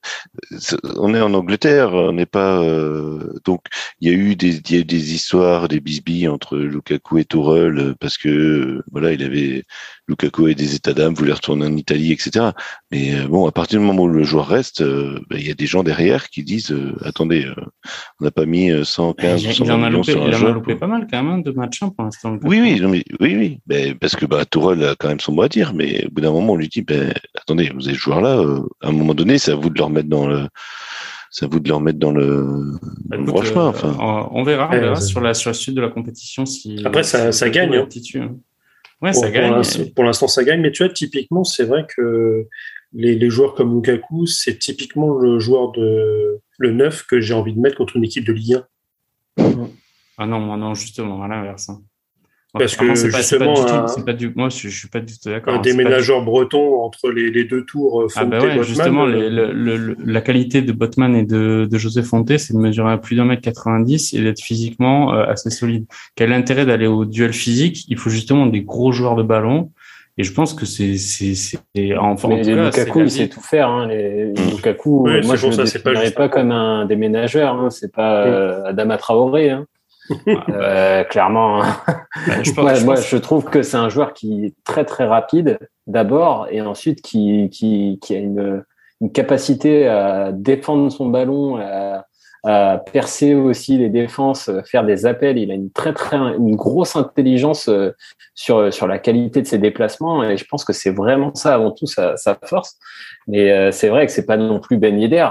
on 0.97 1.13
est 1.13 1.21
en 1.21 1.33
Angleterre, 1.33 1.93
on 1.93 2.13
n'est 2.13 2.25
pas, 2.25 2.61
euh, 2.61 3.33
donc 3.45 3.61
il 4.01 4.09
y 4.09 4.11
a 4.11 4.17
eu 4.17 4.35
des, 4.35 4.57
il 4.57 4.75
y 4.75 4.79
a 4.79 4.83
des 4.83 5.13
histoires, 5.13 5.67
des 5.67 5.79
bisbilles 5.79 6.27
entre 6.27 6.57
Lukaku 6.57 7.19
et 7.19 7.25
Tourelle 7.25 7.93
parce 7.99 8.17
que 8.17 8.81
voilà, 8.91 9.13
il 9.13 9.23
avait 9.23 9.63
Lukaku 10.09 10.47
et 10.49 10.55
des 10.55 10.75
états 10.75 10.93
d'âme, 10.93 11.13
voulait 11.13 11.33
retourner 11.33 11.65
en 11.65 11.75
Italie, 11.77 12.11
etc. 12.11 12.47
Mais 12.91 13.15
euh, 13.15 13.27
bon, 13.27 13.47
à 13.47 13.51
partir 13.51 13.79
du 13.79 13.85
moment 13.85 14.03
où 14.03 14.07
le 14.07 14.23
joueur 14.23 14.47
reste, 14.47 14.81
euh, 14.81 15.19
ben, 15.29 15.37
il 15.39 15.47
y 15.47 15.51
a 15.51 15.55
des 15.55 15.67
gens 15.67 15.83
derrière 15.83 16.29
qui 16.29 16.43
disent, 16.43 16.75
attendez, 17.03 17.47
on 18.19 18.25
n'a 18.25 18.31
pas 18.31 18.45
mis 18.45 18.71
115 18.83 19.43
il 19.43 19.71
en 19.71 19.83
a 19.83 19.89
loupé, 19.89 20.13
il 20.13 20.35
en 20.35 20.45
a 20.45 20.51
loupé 20.51 20.75
pas 20.75 20.87
mal 20.87 21.07
quand 21.09 21.23
même 21.23 21.31
hein, 21.31 21.37
de 21.39 21.51
matchs 21.51 21.83
hein, 21.83 21.91
pour 21.95 22.05
l'instant. 22.05 22.37
Oui, 22.43 22.59
oui, 22.61 22.81
oui, 22.83 23.03
oui, 23.19 23.59
mais 23.67 23.93
parce 23.95 24.15
que 24.15 24.25
bah, 24.25 24.45
Tourelle 24.45 24.83
a 24.83 24.95
quand 24.95 25.07
même 25.07 25.19
son 25.19 25.33
mot 25.33 25.43
à 25.43 25.49
dire, 25.49 25.73
mais 25.73 26.05
au 26.05 26.11
bout 26.11 26.21
d'un 26.21 26.31
moment, 26.31 26.53
on 26.53 26.55
lui 26.55 26.67
dit, 26.67 26.81
ben, 26.81 27.13
attendez, 27.35 27.71
vous 27.73 27.87
avez 27.87 27.95
ce 27.95 28.01
joueur-là, 28.01 28.39
euh, 28.39 28.61
à 28.81 28.89
un 28.89 28.91
moment 28.91 29.13
donné, 29.13 29.37
c'est 29.37 29.51
à 29.51 29.55
vous 29.55 29.69
de 29.69 29.77
le 29.77 29.83
remettre 29.83 30.09
dans 30.09 30.27
le, 30.27 30.47
c'est 31.31 31.45
à 31.45 31.47
vous 31.47 31.59
de 31.59 31.67
le 31.67 31.75
remettre 31.75 31.99
dans 31.99 32.11
le, 32.11 32.77
bah, 33.05 33.17
dans 33.17 33.41
euh, 33.41 33.67
enfin. 33.67 33.95
on 33.99 34.43
verra, 34.43 34.69
on 34.71 34.79
verra 34.79 35.01
sur 35.01 35.21
la 35.21 35.33
sur 35.33 35.49
la 35.49 35.53
suite 35.53 35.75
de 35.75 35.81
la 35.81 35.89
compétition 35.89 36.45
si. 36.45 36.81
Après, 36.85 37.03
ça, 37.03 37.31
ça 37.31 37.49
gagne. 37.49 37.75
Hein. 37.75 38.35
Ouais, 39.01 39.13
ça 39.13 39.31
gagne. 39.31 39.61
Pour 39.95 40.03
l'instant, 40.03 40.27
ça 40.27 40.43
gagne, 40.43 40.61
mais 40.61 40.71
tu 40.71 40.83
vois, 40.83 40.93
typiquement, 40.93 41.43
c'est 41.43 41.63
vrai 41.63 41.85
que 41.95 42.47
les, 42.93 43.15
les, 43.15 43.29
joueurs 43.29 43.55
comme 43.55 43.75
Lukaku, 43.75 44.25
c'est 44.25 44.57
typiquement 44.57 45.17
le 45.17 45.39
joueur 45.39 45.71
de 45.71 46.41
le 46.57 46.71
9 46.73 47.05
que 47.07 47.21
j'ai 47.21 47.33
envie 47.33 47.53
de 47.53 47.59
mettre 47.59 47.77
contre 47.77 47.95
une 47.95 48.03
équipe 48.03 48.25
de 48.25 48.33
Ligue 48.33 48.59
1. 49.37 49.69
Ah 50.17 50.25
non, 50.25 50.57
non, 50.57 50.73
justement, 50.73 51.23
à 51.23 51.27
l'inverse. 51.29 51.69
Hein. 51.69 51.81
Parce 52.53 52.75
que 52.75 52.95
c'est 52.95 53.11
pas, 53.11 53.17
justement, 53.17 53.53
pas 54.05 54.13
du 54.13 54.33
moi 54.35 54.49
je, 54.49 54.69
je 54.69 54.79
suis 54.79 54.87
pas 54.87 54.99
du 54.99 55.13
tout 55.19 55.29
d'accord. 55.29 55.53
Un 55.53 55.57
hein, 55.57 55.61
déménageur 55.61 56.23
breton 56.23 56.81
entre 56.81 57.11
les, 57.11 57.29
les, 57.29 57.43
deux 57.43 57.63
tours. 57.63 58.01
Euh, 58.01 58.07
ah 58.15 58.25
bah 58.25 58.39
ouais, 58.39 58.63
justement, 58.63 59.05
euh, 59.05 59.51
le, 59.53 59.95
la 60.03 60.21
qualité 60.21 60.63
de 60.63 60.71
Botman 60.71 61.15
et 61.15 61.23
de, 61.23 61.67
de 61.69 61.77
José 61.77 62.01
Fonte, 62.01 62.35
c'est 62.37 62.53
de 62.53 62.57
mesurer 62.57 62.91
à 62.91 62.97
plus 62.97 63.15
d'un 63.15 63.25
mètre 63.25 63.43
90 63.43 64.15
et 64.15 64.21
d'être 64.21 64.41
physiquement 64.41 65.13
euh, 65.13 65.25
assez 65.25 65.51
solide. 65.51 65.85
Quel 66.15 66.33
intérêt 66.33 66.65
d'aller 66.65 66.87
au 66.87 67.05
duel 67.05 67.33
physique? 67.33 67.85
Il 67.87 67.97
faut 67.97 68.09
justement 68.09 68.47
des 68.47 68.61
gros 68.61 68.91
joueurs 68.91 69.15
de 69.15 69.23
ballon. 69.23 69.71
Et 70.17 70.23
je 70.23 70.33
pense 70.33 70.53
que 70.53 70.65
c'est 70.65 70.97
c'est 70.97 71.33
c'est 71.33 71.95
enfin 71.97 72.27
en 72.27 72.41
tout 72.41 72.43
cas, 72.43 72.65
Lukaku 72.65 72.99
il 73.03 73.11
sait 73.11 73.29
tout 73.29 73.39
faire 73.39 73.69
hein, 73.69 73.87
les 73.87 74.33
Lukaku 74.33 75.07
moi 75.23 75.37
je 75.37 75.47
ne 75.47 75.79
pas, 75.79 76.11
pas 76.11 76.27
comme 76.27 76.51
un 76.51 76.85
déménageur 76.85 77.53
hein, 77.55 77.69
c'est 77.69 77.93
pas 77.93 78.25
euh, 78.25 78.65
Adama 78.65 78.97
Traoré 78.97 79.51
hein. 79.51 79.65
Euh, 80.27 81.03
clairement. 81.03 81.63
Hein. 81.63 81.75
Bah, 82.27 82.43
je, 82.43 82.51
moi, 82.85 82.95
je 82.95 83.17
trouve 83.17 83.45
que 83.45 83.61
c'est 83.61 83.77
un 83.77 83.89
joueur 83.89 84.13
qui 84.13 84.45
est 84.45 84.55
très 84.63 84.85
très 84.85 85.05
rapide 85.05 85.59
d'abord 85.87 86.47
et 86.49 86.61
ensuite 86.61 87.01
qui, 87.01 87.49
qui, 87.51 87.99
qui 88.01 88.15
a 88.15 88.19
une, 88.19 88.63
une, 89.01 89.11
capacité 89.11 89.87
à 89.87 90.31
défendre 90.31 90.91
son 90.91 91.07
ballon, 91.07 91.57
à, 91.57 92.05
à, 92.43 92.77
percer 92.91 93.33
aussi 93.35 93.77
les 93.77 93.89
défenses, 93.89 94.49
faire 94.65 94.85
des 94.85 95.05
appels. 95.05 95.37
Il 95.37 95.51
a 95.51 95.55
une 95.55 95.71
très 95.71 95.93
très 95.93 96.17
une 96.17 96.55
grosse 96.55 96.95
intelligence 96.95 97.69
euh, 97.69 97.91
sur 98.35 98.73
sur 98.73 98.87
la 98.87 98.99
qualité 98.99 99.41
de 99.41 99.47
ses 99.47 99.57
déplacements 99.57 100.23
et 100.23 100.37
je 100.37 100.45
pense 100.45 100.63
que 100.63 100.73
c'est 100.73 100.91
vraiment 100.91 101.33
ça 101.35 101.53
avant 101.53 101.71
tout 101.71 101.87
sa, 101.87 102.17
sa 102.17 102.37
force. 102.45 102.77
Mais 103.27 103.51
euh, 103.51 103.71
c'est 103.71 103.89
vrai 103.89 104.05
que 104.05 104.11
c'est 104.11 104.25
pas 104.25 104.37
non 104.37 104.59
plus 104.59 104.77
Ben 104.77 104.99
Yedder 104.99 105.29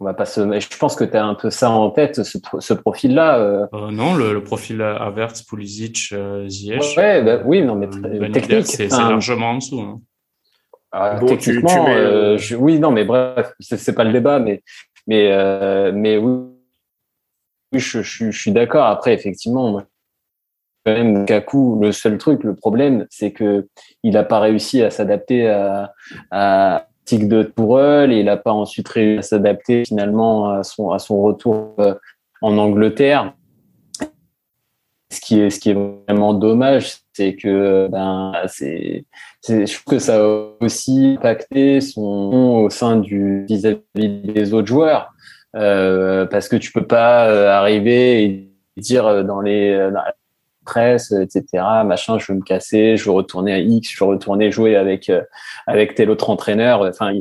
on 0.00 0.04
va 0.04 0.14
pas 0.14 0.26
se. 0.26 0.40
Je 0.60 0.78
pense 0.78 0.94
que 0.94 1.04
tu 1.04 1.16
as 1.16 1.24
un 1.24 1.34
peu 1.34 1.50
ça 1.50 1.70
en 1.70 1.90
tête, 1.90 2.22
ce, 2.22 2.38
ce 2.58 2.74
profil-là. 2.74 3.38
Euh... 3.38 3.66
Euh, 3.74 3.90
non, 3.90 4.14
le, 4.14 4.32
le 4.32 4.42
profil 4.42 4.80
Averts, 4.80 5.34
Pulisic, 5.48 6.10
euh, 6.12 6.48
Ziyech. 6.48 6.96
Ouais, 6.96 7.22
bah, 7.22 7.42
oui, 7.44 7.62
non, 7.62 7.74
mais 7.74 7.88
ben 7.88 8.30
technique. 8.30 8.66
C'est 8.66 8.88
largement 8.88 9.50
en 9.50 9.54
dessous. 9.56 9.80
Hein. 9.80 10.00
Ah, 10.90 11.18
techniquement, 11.26 11.84
tu, 11.84 11.90
euh, 11.90 12.38
je, 12.38 12.56
oui, 12.56 12.78
non, 12.78 12.90
mais 12.90 13.04
bref, 13.04 13.52
c'est 13.60 13.94
pas 13.94 14.04
le 14.04 14.12
débat, 14.12 14.38
mais 14.38 14.62
mais 15.06 15.30
euh, 15.32 15.92
mais 15.92 16.16
oui, 16.16 16.46
je, 17.72 18.02
je, 18.02 18.30
je 18.30 18.40
suis 18.40 18.52
d'accord. 18.52 18.86
Après, 18.86 19.12
effectivement, 19.12 19.70
moi, 19.70 19.84
quand 20.86 20.92
même 20.92 21.26
Kaku, 21.26 21.78
le 21.82 21.92
seul 21.92 22.16
truc, 22.16 22.42
le 22.42 22.54
problème, 22.54 23.06
c'est 23.10 23.32
que 23.32 23.68
il 24.02 24.16
a 24.16 24.24
pas 24.24 24.40
réussi 24.40 24.82
à 24.82 24.90
s'adapter 24.90 25.50
à, 25.50 25.92
à 26.30 26.87
de 27.16 27.42
Tourelle 27.42 28.12
et 28.12 28.18
il 28.18 28.26
n'a 28.26 28.36
pas 28.36 28.52
ensuite 28.52 28.88
réussi 28.88 29.18
à 29.18 29.22
s'adapter 29.22 29.84
finalement 29.86 30.50
à 30.50 30.62
son, 30.62 30.90
à 30.90 30.98
son 30.98 31.22
retour 31.22 31.74
euh, 31.78 31.94
en 32.42 32.58
Angleterre. 32.58 33.32
Ce 35.10 35.20
qui 35.22 35.40
est, 35.40 35.48
ce 35.48 35.58
qui 35.58 35.70
est 35.70 35.76
vraiment 36.06 36.34
dommage, 36.34 36.98
c'est 37.14 37.34
que 37.34 37.88
ben, 37.90 38.32
c'est, 38.46 39.06
je 39.48 39.64
trouve 39.64 39.94
que 39.94 39.98
ça 39.98 40.22
a 40.22 40.50
aussi 40.60 41.16
impacté 41.18 41.80
son 41.80 42.62
au 42.64 42.68
sein 42.68 42.96
du 42.96 43.46
vis-à-vis 43.46 43.80
des 43.94 44.52
autres 44.52 44.68
joueurs, 44.68 45.10
euh, 45.56 46.26
parce 46.26 46.46
que 46.46 46.56
tu 46.56 46.72
peux 46.72 46.86
pas 46.86 47.26
euh, 47.26 47.48
arriver 47.48 48.22
et 48.22 48.50
dire 48.76 49.24
dans 49.24 49.40
les 49.40 49.90
presse, 50.68 51.12
etc. 51.12 51.64
Machin, 51.84 52.18
je 52.18 52.30
veux 52.30 52.38
me 52.38 52.44
casser, 52.44 52.98
je 52.98 53.04
veux 53.06 53.12
retourner 53.12 53.54
à 53.54 53.58
X, 53.58 53.90
je 53.90 54.04
veux 54.04 54.10
retourner 54.10 54.52
jouer 54.52 54.76
avec 54.76 55.08
euh, 55.08 55.22
avec 55.66 55.94
tel 55.94 56.10
autre 56.10 56.28
entraîneur. 56.28 56.82
Enfin, 56.82 57.12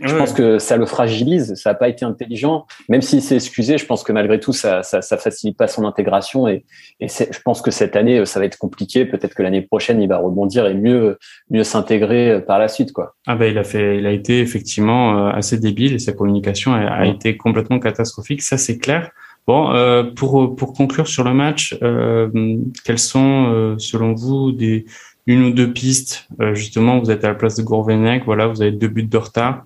je 0.00 0.16
pense 0.16 0.32
que 0.32 0.58
ça 0.58 0.78
le 0.78 0.86
fragilise. 0.86 1.54
Ça 1.54 1.70
n'a 1.70 1.74
pas 1.74 1.88
été 1.88 2.04
intelligent, 2.06 2.66
même 2.88 3.02
s'il 3.02 3.20
s'est 3.20 3.34
excusé. 3.36 3.76
Je 3.76 3.84
pense 3.84 4.02
que 4.02 4.12
malgré 4.12 4.40
tout, 4.40 4.54
ça, 4.54 4.82
ça, 4.82 5.02
ça 5.02 5.18
facilite 5.18 5.58
pas 5.58 5.68
son 5.68 5.84
intégration 5.84 6.48
et, 6.48 6.64
et 7.00 7.08
je 7.08 7.40
pense 7.44 7.60
que 7.60 7.70
cette 7.70 7.94
année, 7.94 8.24
ça 8.24 8.40
va 8.40 8.46
être 8.46 8.58
compliqué. 8.58 9.04
Peut-être 9.04 9.34
que 9.34 9.42
l'année 9.42 9.62
prochaine, 9.62 10.00
il 10.00 10.08
va 10.08 10.18
rebondir 10.18 10.66
et 10.66 10.74
mieux 10.74 11.18
mieux 11.50 11.64
s'intégrer 11.64 12.30
euh, 12.30 12.40
par 12.40 12.58
la 12.58 12.68
suite, 12.68 12.92
quoi. 12.92 13.14
Ah 13.26 13.36
ben, 13.36 13.50
il 13.50 13.58
a 13.58 13.64
fait, 13.64 13.98
il 13.98 14.06
a 14.06 14.12
été 14.12 14.40
effectivement 14.40 15.28
euh, 15.28 15.30
assez 15.30 15.58
débile 15.58 15.94
et 15.94 15.98
sa 15.98 16.12
communication 16.12 16.72
a, 16.72 16.86
a 16.86 17.06
été 17.06 17.36
complètement 17.36 17.78
catastrophique. 17.78 18.40
Ça, 18.40 18.56
c'est 18.56 18.78
clair. 18.78 19.10
Bon, 19.46 19.72
euh, 19.72 20.04
pour 20.04 20.56
pour 20.56 20.72
conclure 20.72 21.06
sur 21.06 21.22
le 21.22 21.34
match, 21.34 21.76
euh, 21.82 22.58
quels 22.84 22.98
sont 22.98 23.52
euh, 23.52 23.74
selon 23.78 24.14
vous 24.14 24.52
des 24.52 24.86
une 25.26 25.42
ou 25.42 25.50
deux 25.52 25.72
pistes. 25.72 26.28
justement, 26.52 26.98
vous 26.98 27.10
êtes 27.10 27.24
à 27.24 27.28
la 27.28 27.34
place 27.34 27.56
de 27.56 27.62
Gourvenec, 27.62 28.24
voilà, 28.26 28.46
vous 28.46 28.60
avez 28.60 28.72
deux 28.72 28.88
buts 28.88 29.04
de 29.04 29.16
retard. 29.16 29.64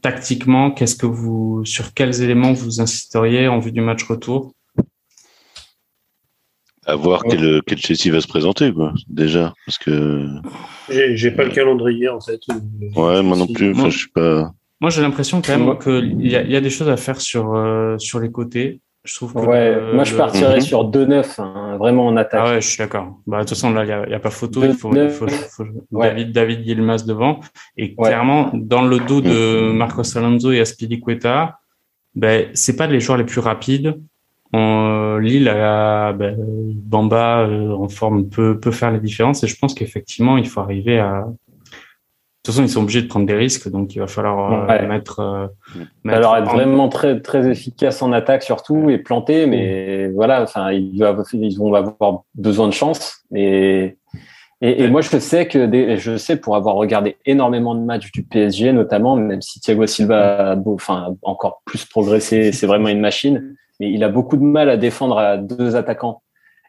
Tactiquement, 0.00 0.70
qu'est-ce 0.70 0.94
que 0.94 1.06
vous, 1.06 1.64
sur 1.64 1.92
quels 1.92 2.22
éléments 2.22 2.52
vous 2.52 2.80
insisteriez 2.80 3.48
en 3.48 3.58
vue 3.58 3.72
du 3.72 3.80
match 3.80 4.04
retour? 4.04 4.52
À 6.86 6.94
voir 6.94 7.24
quel, 7.28 7.62
quel, 7.66 7.78
Chelsea 7.78 8.12
va 8.12 8.20
se 8.20 8.28
présenter, 8.28 8.72
quoi, 8.72 8.94
déjà. 9.08 9.54
Parce 9.66 9.78
que. 9.78 10.28
J'ai 10.88 11.32
pas 11.32 11.44
le 11.44 11.50
calendrier, 11.50 12.08
en 12.08 12.20
fait. 12.20 12.40
Ouais, 12.94 13.22
moi 13.22 13.36
non 13.36 13.48
plus. 13.48 13.72
Enfin, 13.72 13.90
je 13.90 13.98
suis 13.98 14.08
pas. 14.08 14.52
Moi, 14.80 14.90
j'ai 14.90 15.02
l'impression 15.02 15.42
quand 15.42 15.58
même 15.58 15.78
qu'il 15.78 16.26
y 16.26 16.36
a, 16.36 16.42
y 16.42 16.56
a 16.56 16.60
des 16.60 16.70
choses 16.70 16.88
à 16.88 16.96
faire 16.96 17.20
sur, 17.20 17.54
euh, 17.54 17.98
sur 17.98 18.18
les 18.18 18.30
côtés. 18.30 18.80
Je 19.04 19.14
trouve 19.16 19.32
que 19.32 19.38
ouais, 19.38 19.94
moi, 19.94 20.04
je 20.04 20.14
partirais 20.14 20.56
mhm. 20.56 20.60
sur 20.60 20.90
2-9, 20.90 21.40
hein, 21.40 21.76
vraiment 21.78 22.06
en 22.06 22.16
attaque. 22.16 22.40
Ah 22.44 22.50
ouais, 22.50 22.60
je 22.60 22.68
suis 22.68 22.78
d'accord. 22.78 23.18
Bah, 23.26 23.38
de 23.38 23.42
toute 23.42 23.50
façon, 23.50 23.72
là, 23.72 23.84
il 23.84 23.86
n'y 23.86 23.92
a, 23.92 24.08
y 24.08 24.14
a, 24.14 24.20
pas 24.20 24.30
photo. 24.30 24.62
il 24.62 24.74
faut, 24.74 24.94
il 24.94 25.08
faut, 25.08 25.26
faut 25.26 25.64
David, 25.90 26.32
David 26.32 26.66
Yilmaz 26.66 27.04
devant. 27.06 27.40
Et 27.78 27.94
clairement, 27.94 28.50
dans 28.52 28.82
le 28.82 28.98
dos 28.98 29.22
de 29.22 29.70
Marcos 29.72 30.16
Alonso 30.16 30.52
et 30.52 30.60
Aspilicueta, 30.60 31.60
ben, 32.14 32.48
c'est 32.52 32.76
pas 32.76 32.86
les 32.86 33.00
joueurs 33.00 33.16
les 33.16 33.24
plus 33.24 33.40
rapides. 33.40 33.98
On, 34.52 35.16
Lille, 35.16 35.48
a, 35.48 36.12
ben, 36.12 36.36
Bamba 36.38 37.46
euh, 37.46 37.72
en 37.72 37.88
forme 37.88 38.28
peut, 38.28 38.60
peut 38.60 38.72
faire 38.72 38.90
les 38.90 39.00
différences. 39.00 39.42
Et 39.44 39.46
je 39.46 39.56
pense 39.56 39.72
qu'effectivement, 39.74 40.36
il 40.36 40.46
faut 40.46 40.60
arriver 40.60 40.98
à, 40.98 41.26
toute 42.42 42.54
façon, 42.54 42.64
ils 42.64 42.70
sont 42.70 42.80
obligés 42.80 43.02
de 43.02 43.06
prendre 43.06 43.26
des 43.26 43.34
risques, 43.34 43.68
donc 43.70 43.94
il 43.94 43.98
va 43.98 44.06
falloir 44.06 44.70
euh, 44.70 44.86
mettre, 44.86 45.20
euh, 45.20 45.46
mettre. 46.04 46.18
Alors 46.18 46.36
être 46.36 46.50
vraiment 46.50 46.88
très 46.88 47.20
très 47.20 47.48
efficace 47.50 48.00
en 48.00 48.12
attaque 48.12 48.42
surtout 48.42 48.88
et 48.88 48.96
planter, 48.96 49.46
mais 49.46 50.08
voilà, 50.08 50.42
enfin 50.42 50.72
ils 50.72 50.96
doivent, 50.96 51.22
ils 51.34 51.58
vont 51.58 51.74
avoir 51.74 52.22
besoin 52.34 52.66
de 52.66 52.72
chance. 52.72 53.24
Et 53.34 53.98
et, 54.62 54.84
et 54.84 54.88
moi 54.88 55.00
je 55.00 55.18
sais 55.18 55.48
que 55.48 55.66
des, 55.66 55.96
je 55.96 56.16
sais 56.16 56.36
pour 56.36 56.56
avoir 56.56 56.76
regardé 56.76 57.16
énormément 57.26 57.74
de 57.74 57.80
matchs 57.80 58.10
du 58.12 58.22
PSG 58.22 58.72
notamment, 58.72 59.16
même 59.16 59.42
si 59.42 59.60
Thiago 59.60 59.86
Silva 59.86 60.52
a 60.52 60.56
enfin 60.66 61.16
encore 61.22 61.62
plus 61.64 61.84
progressé, 61.84 62.52
c'est 62.52 62.66
vraiment 62.66 62.88
une 62.88 63.00
machine, 63.00 63.54
mais 63.80 63.90
il 63.90 64.02
a 64.02 64.08
beaucoup 64.08 64.36
de 64.36 64.42
mal 64.42 64.68
à 64.70 64.76
défendre 64.76 65.18
à 65.18 65.36
deux 65.36 65.76
attaquants 65.76 66.22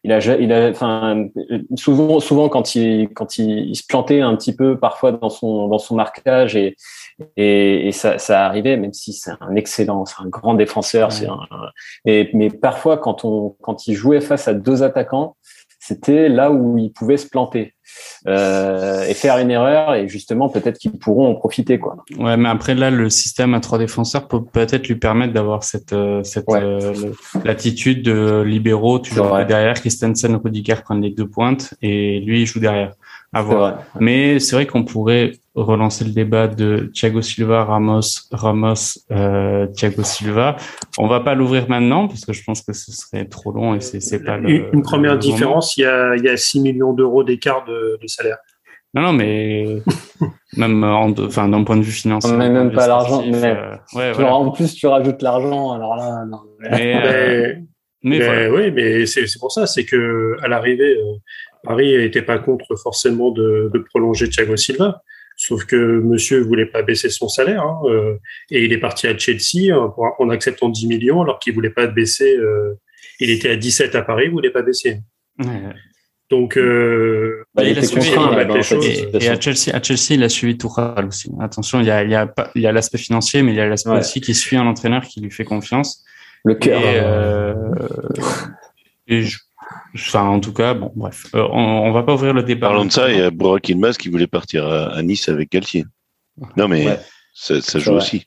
il 0.04 0.12
a, 0.12 0.20
il 0.20 0.52
a, 0.52 0.70
enfin, 0.70 1.28
souvent, 1.76 2.20
souvent 2.20 2.50
quand 2.50 2.74
il, 2.76 3.10
quand 3.10 3.38
il, 3.38 3.76
se 3.76 3.84
plantait 3.88 4.22
un 4.22 4.36
petit 4.36 4.56
peu 4.56 4.80
parfois 4.80 5.12
dans 5.12 5.30
son, 5.30 5.68
dans 5.68 5.78
son 5.78 5.96
marquage 5.96 6.56
et, 6.56 6.76
et, 7.38 7.88
et 7.88 7.92
ça, 7.92 8.18
ça 8.18 8.46
arrivait, 8.46 8.78
même 8.78 8.94
si 8.94 9.14
c'est 9.14 9.32
un 9.40 9.56
excellent, 9.56 10.06
c'est 10.06 10.22
un 10.24 10.28
grand 10.28 10.56
défenseur, 10.56 11.12
c'est 11.12 11.28
un, 11.28 11.40
mais, 12.06 12.30
mais 12.34 12.50
parfois 12.50 12.98
quand 12.98 13.26
on, 13.26 13.56
quand 13.62 13.88
il 13.88 13.94
jouait 13.94 14.22
face 14.22 14.48
à 14.48 14.54
deux 14.54 14.82
attaquants, 14.82 15.36
c'était 15.84 16.30
là 16.30 16.52
où 16.52 16.78
il 16.78 16.94
pouvait 16.94 17.18
se 17.18 17.28
planter 17.28 17.74
euh, 18.28 19.04
et 19.08 19.16
faire 19.16 19.40
une 19.40 19.50
erreur 19.50 19.96
et 19.96 20.08
justement 20.08 20.48
peut-être 20.48 20.78
qu'ils 20.78 20.92
pourront 20.92 21.28
en 21.28 21.34
profiter 21.34 21.80
quoi. 21.80 21.98
Ouais, 22.20 22.38
mais 22.38 22.50
après 22.50 22.76
là 22.76 22.92
le 22.92 23.10
système 23.10 23.56
à 23.56 23.60
trois 23.60 23.80
défenseurs 23.80 24.28
peut 24.28 24.44
peut-être 24.44 24.88
lui 24.88 24.96
permettre 24.96 25.34
d'avoir 25.34 25.64
cette 25.64 25.92
euh, 25.94 26.24
cette 26.24 26.48
euh, 26.50 26.94
l'attitude 27.44 28.04
de 28.04 28.44
libéraux, 28.44 29.00
tu 29.00 29.16
joues 29.16 29.24
derrière 29.48 29.74
Christensen, 29.74 30.36
Rudiger 30.36 30.76
prennent 30.84 31.02
les 31.02 31.10
deux 31.10 31.28
pointes 31.28 31.74
et 31.82 32.20
lui 32.20 32.42
il 32.42 32.46
joue 32.46 32.60
derrière. 32.60 32.94
À 33.34 33.42
voir. 33.42 33.84
Mais 34.00 34.40
c'est 34.40 34.56
vrai 34.58 34.66
qu'on 34.66 34.84
pourrait 34.84 35.32
relancer 35.56 36.04
le 36.04 36.12
débat 36.12 36.48
de 36.48 36.92
Thiago 36.94 37.22
Silva, 37.22 37.64
Ramos, 37.64 38.02
Ramos, 38.32 39.00
euh, 39.12 39.68
Thiago 39.68 40.04
Silva. 40.04 40.58
On 40.98 41.08
va 41.08 41.22
pas 41.22 41.34
l'ouvrir 41.34 41.70
maintenant 41.70 42.10
parce 42.10 42.26
que 42.26 42.34
je 42.34 42.44
pense 42.44 42.62
que 42.62 42.74
ce 42.74 42.92
serait 42.92 43.26
trop 43.26 43.52
long 43.52 43.76
et 43.76 43.80
c'est 43.80 44.24
pas 44.24 44.38
le, 44.38 44.74
Une 44.74 44.82
première 44.82 45.18
différence, 45.18 45.78
il 45.78 45.82
y 45.82 45.86
a, 45.86 46.16
il 46.18 46.24
y 46.24 46.30
a 46.30 46.36
6 46.36 46.60
millions 46.60 46.92
d'euros 46.92 47.24
d'écart 47.24 47.64
de, 47.64 47.98
de, 48.02 48.08
salaire. 48.08 48.38
Non, 48.94 49.02
non, 49.02 49.14
mais 49.14 49.82
même 50.58 50.84
en, 50.84 51.12
enfin, 51.18 51.48
d'un 51.48 51.64
point 51.64 51.78
de 51.78 51.84
vue 51.84 51.92
financier. 51.92 52.34
Mais 52.34 52.50
même 52.50 52.74
pas 52.74 52.88
l'argent. 52.88 53.24
Mais 53.26 53.44
euh, 53.46 53.76
ouais, 53.94 54.12
voilà. 54.12 54.36
En 54.36 54.52
plus, 54.52 54.74
tu 54.74 54.88
rajoutes 54.88 55.22
l'argent. 55.22 55.72
Alors 55.72 55.96
là, 55.96 56.26
non. 56.30 56.40
Mais, 56.60 56.96
euh, 57.06 57.56
mais, 58.04 58.20
mais 58.20 58.50
oui, 58.50 58.72
mais 58.72 59.06
c'est 59.06 59.24
pour 59.40 59.52
ça, 59.52 59.68
c'est 59.68 59.86
que 59.86 60.36
à 60.42 60.50
l'arrivée, 60.50 60.98
euh, 60.98 61.16
Paris 61.64 61.98
n'était 61.98 62.22
pas 62.22 62.40
contre 62.40 62.76
forcément 62.76 63.32
de, 63.32 63.70
de, 63.74 63.80
prolonger 63.80 64.30
Thiago 64.30 64.56
Silva. 64.58 65.04
Sauf 65.38 65.66
que 65.66 65.76
monsieur 65.76 66.42
voulait 66.42 66.66
pas 66.66 66.84
baisser 66.84 67.10
son 67.10 67.28
salaire 67.28 67.64
hein, 67.64 67.80
euh, 67.86 68.18
et 68.52 68.64
il 68.64 68.74
est 68.74 68.78
parti 68.78 69.08
à 69.08 69.18
Chelsea 69.18 69.74
hein, 69.74 69.92
en 70.20 70.30
acceptant 70.30 70.70
10 70.70 70.88
millions 70.88 71.22
alors 71.22 71.40
qu'il 71.40 71.54
voulait 71.54 71.72
pas 71.72 71.88
baisser. 71.88 72.36
Euh, 72.36 72.78
il 73.20 73.30
était 73.30 73.50
à 73.50 73.56
17 73.56 73.96
à 73.96 74.02
Paris, 74.02 74.26
il 74.26 74.32
voulait 74.32 74.52
pas 74.52 74.62
baisser. 74.62 75.00
Donc, 76.30 76.58
euh, 76.58 77.44
bah, 77.54 77.64
il, 77.66 77.78
a 77.78 77.84
suivi, 77.84 78.10
et, 79.20 79.28
à 79.28 79.40
Chelsea, 79.40 79.76
à 79.76 79.84
Chelsea, 79.84 80.12
il 80.12 80.24
a 80.24 80.30
suivi 80.30 80.58
Tuchel 80.58 81.06
aussi. 81.06 81.30
Attention, 81.42 81.82
il 81.82 81.88
y 81.88 81.92
a, 81.92 82.04
il 82.04 82.10
y 82.10 82.16
a, 82.16 82.34
il 82.56 82.62
y 82.62 82.68
a 82.68 82.72
l'aspect 82.72 82.98
financier, 82.98 83.42
mais 83.44 83.52
il 83.52 83.58
y 83.58 83.60
a 83.60 83.68
l'aspect 83.68 83.92
aussi 83.92 84.22
qui 84.22 84.34
suit 84.34 84.56
un 84.56 84.66
entraîneur 84.66 85.04
qui 85.04 85.20
lui 85.20 85.30
fait 85.30 85.44
confiance. 85.44 86.06
Le 86.46 86.56
cœur. 86.56 86.82
Et, 86.82 87.00
euh, 87.04 87.54
et 89.08 89.24
je 89.24 89.40
Enfin, 89.96 90.24
en 90.24 90.40
tout 90.40 90.54
cas, 90.54 90.74
bon, 90.74 90.92
bref, 90.96 91.26
euh, 91.36 91.48
on, 91.52 91.60
on, 91.60 91.92
va 91.92 92.04
pas 92.04 92.14
ouvrir 92.14 92.34
le 92.34 92.44
débat. 92.44 92.68
Parlons 92.68 92.86
de 92.86 92.92
ça, 92.92 93.12
il 93.12 93.18
y 93.18 93.22
a 93.22 93.30
Burak 93.30 93.68
Ilmaz 93.70 93.98
qui 93.98 94.10
voulait 94.10 94.28
partir 94.28 94.66
à, 94.68 95.02
Nice 95.02 95.28
avec 95.28 95.52
Galtier. 95.52 95.86
Non, 96.56 96.68
mais 96.68 96.98
ça, 97.34 97.62
ça 97.62 97.80
joue 97.80 97.94
aussi. 97.94 98.26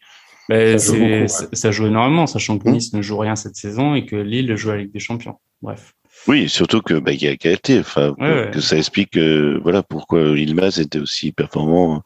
Mais 0.49 0.79
ça, 0.79 0.95
joue 0.95 1.27
ça, 1.53 1.71
joue 1.71 1.87
énormément, 1.87 2.27
sachant 2.27 2.59
que 2.59 2.69
hmm. 2.69 2.73
Nice 2.73 2.93
ne 2.93 3.01
joue 3.01 3.17
rien 3.17 3.35
cette 3.35 3.57
saison 3.57 3.95
et 3.95 4.05
que 4.05 4.17
Lille 4.17 4.55
joue 4.57 4.71
avec 4.71 4.93
des 4.93 5.01
champions. 5.01 5.39
Bref. 5.63 5.95
Oui, 6.27 6.49
surtout 6.49 6.81
que 6.81 6.95
bah, 6.95 7.13
il 7.13 7.23
y 7.23 7.29
a 7.29 7.37
Galtier, 7.37 7.81
enfin, 7.81 8.15
que 8.53 8.61
ça 8.61 8.77
explique 8.77 9.17
euh, 9.17 9.61
voilà 9.63 9.83
pourquoi 9.83 10.21
Ilmaz 10.21 10.79
était 10.79 10.99
aussi 10.99 11.33
performant, 11.33 12.03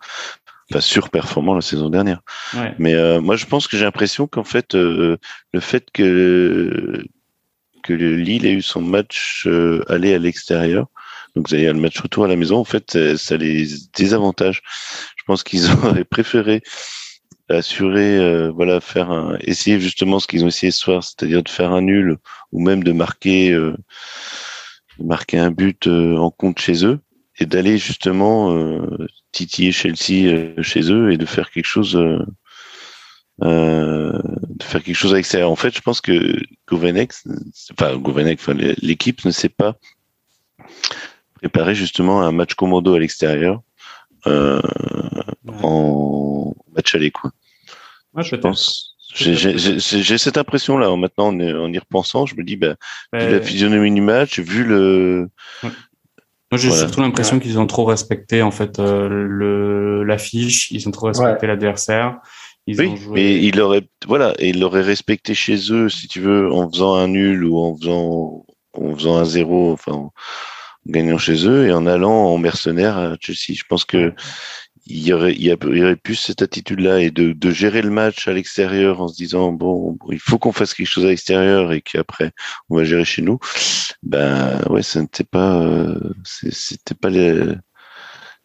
enfin 0.71 0.81
surperformant 0.81 1.55
la 1.55 1.61
saison 1.61 1.89
dernière. 1.89 2.21
Mais 2.79 2.95
euh, 2.95 3.21
moi, 3.21 3.37
je 3.37 3.47
pense 3.47 3.69
que 3.69 3.77
j'ai 3.77 3.85
l'impression 3.85 4.27
qu'en 4.27 4.45
fait, 4.45 4.75
euh, 4.75 5.19
le 5.53 5.61
fait 5.61 5.87
que 5.93 7.05
que 7.83 7.93
Lille 7.93 8.47
ait 8.47 8.53
eu 8.53 8.63
son 8.63 8.83
match 8.83 9.45
euh, 9.47 9.85
aller 9.89 10.15
à 10.15 10.19
l'extérieur. 10.19 10.87
Donc, 11.37 11.53
avez 11.53 11.67
le 11.67 11.75
match 11.75 11.99
retour 12.01 12.25
à 12.25 12.29
la 12.29 12.37
maison. 12.37 12.57
En 12.57 12.65
fait, 12.65 13.17
ça 13.17 13.37
les 13.37 13.69
désavantage. 13.97 14.63
Je 15.17 15.25
pense 15.27 15.43
qu'ils 15.43 15.71
auraient 15.85 16.05
préféré 16.05 16.63
assurer, 17.51 18.19
euh, 18.19 18.51
voilà, 18.51 18.81
faire 18.81 19.11
un, 19.11 19.39
essayer 19.41 19.81
justement 19.81 20.21
ce 20.21 20.27
qu'ils 20.27 20.45
ont 20.45 20.49
essayé 20.49 20.71
ce 20.71 20.81
soir, 20.81 21.03
c'est-à-dire 21.03 21.43
de 21.43 21.49
faire 21.49 21.73
un 21.73 21.81
nul 21.81 22.19
ou 22.53 22.63
même 22.63 22.85
de 22.85 22.93
marquer, 22.93 23.53
euh, 23.53 23.75
marquer 24.99 25.39
un 25.39 25.51
but 25.51 25.87
en 25.87 26.31
compte 26.31 26.59
chez 26.59 26.85
eux 26.85 27.01
et 27.41 27.47
d'aller 27.47 27.79
justement 27.79 28.85
titiller 29.33 29.73
Chelsea 29.73 30.61
chez 30.61 30.93
eux 30.93 31.13
et 31.13 31.17
de 31.17 31.25
faire 31.25 31.51
quelque 31.51 31.65
chose 31.65 31.97
euh, 33.43 34.19
de 34.49 34.63
faire 34.63 34.83
quelque 34.83 34.97
chose 34.97 35.13
à 35.13 35.17
l'extérieur. 35.17 35.51
En 35.51 35.57
fait, 35.57 35.75
je 35.75 35.81
pense 35.81 36.01
que 36.01 36.39
Govenek, 36.67 37.13
enfin 37.73 37.97
Govenek, 37.97 38.41
enfin, 38.41 38.55
l'équipe 38.55 39.25
ne 39.25 39.31
s'est 39.31 39.49
pas 39.49 39.77
préparé 41.35 41.75
justement 41.75 42.21
à 42.23 42.25
un 42.25 42.33
match 42.33 42.55
commando 42.55 42.95
à 42.95 42.99
l'extérieur 42.99 43.63
euh, 44.27 44.61
en 45.63 46.53
match 46.75 46.95
à 46.95 46.99
l'écoute. 46.99 47.33
je 48.17 48.37
pense. 48.37 48.97
J'ai 49.15 50.19
cette 50.19 50.37
impression-là. 50.37 50.95
Maintenant, 50.97 51.29
en, 51.29 51.73
y 51.73 51.79
repensant, 51.79 52.27
je 52.27 52.35
me 52.35 52.45
dis, 52.45 52.57
bah, 52.57 52.75
vu 53.13 53.31
la 53.31 53.41
physionomie 53.41 53.93
du 53.93 54.01
match, 54.01 54.39
vu 54.41 54.65
le. 54.65 55.29
Moi, 55.63 56.59
j'ai 56.59 56.71
surtout 56.71 57.03
l'impression 57.03 57.39
qu'ils 57.39 57.59
ont 57.59 57.67
trop 57.67 57.85
respecté 57.85 58.41
en 58.43 58.51
fait 58.51 58.79
euh, 58.79 59.09
le 59.09 60.03
l'affiche, 60.03 60.71
ils 60.71 60.89
ont 60.89 60.91
trop 60.91 61.07
respecté 61.07 61.47
l'adversaire 61.47 62.21
oui, 62.77 62.95
mais 63.11 63.43
il 63.43 63.61
aurait, 63.61 63.89
voilà, 64.07 64.35
et 64.39 64.51
il 64.51 64.61
l'aurait 64.61 64.83
respecté 64.83 65.35
chez 65.35 65.73
eux, 65.73 65.89
si 65.89 66.09
tu 66.09 66.21
veux, 66.21 66.53
en 66.53 66.71
faisant 66.71 66.95
un 66.95 67.09
nul 67.09 67.45
ou 67.45 67.59
en 67.59 67.77
faisant, 67.77 68.45
en 68.75 68.95
faisant 68.97 69.17
un 69.17 69.25
zéro, 69.25 69.73
enfin, 69.73 69.93
en 69.93 70.13
gagnant 70.87 71.19
chez 71.19 71.47
eux 71.47 71.67
et 71.67 71.73
en 71.73 71.87
allant 71.87 72.11
en 72.13 72.39
mercenaire 72.39 72.99
à 72.99 73.17
Chelsea. 73.21 73.57
Je 73.57 73.65
pense 73.69 73.85
que 73.85 74.13
il 74.91 75.07
y 75.07 75.13
aurait, 75.13 75.35
il 75.35 75.43
y 75.43 75.53
aurait 75.53 75.97
plus 75.97 76.15
cette 76.15 76.41
attitude-là 76.41 77.01
et 77.01 77.11
de, 77.11 77.33
de 77.33 77.51
gérer 77.51 77.83
le 77.83 77.91
match 77.91 78.27
à 78.27 78.33
l'extérieur 78.33 79.03
en 79.03 79.09
se 79.09 79.17
disant 79.17 79.53
bon, 79.53 79.99
il 80.11 80.19
faut 80.19 80.39
qu'on 80.39 80.53
fasse 80.53 80.73
quelque 80.73 80.87
chose 80.89 81.05
à 81.05 81.09
l'extérieur 81.09 81.73
et 81.73 81.83
qu'après 81.83 82.33
on 82.71 82.77
va 82.77 82.85
gérer 82.85 83.05
chez 83.05 83.21
nous. 83.21 83.39
Ben 84.03 84.63
ouais, 84.71 84.83
ça 84.83 85.01
n'était 85.01 85.25
pas, 85.25 85.61
euh, 85.61 86.15
c'était 86.25 86.95
pas 86.95 87.11
les, 87.11 87.39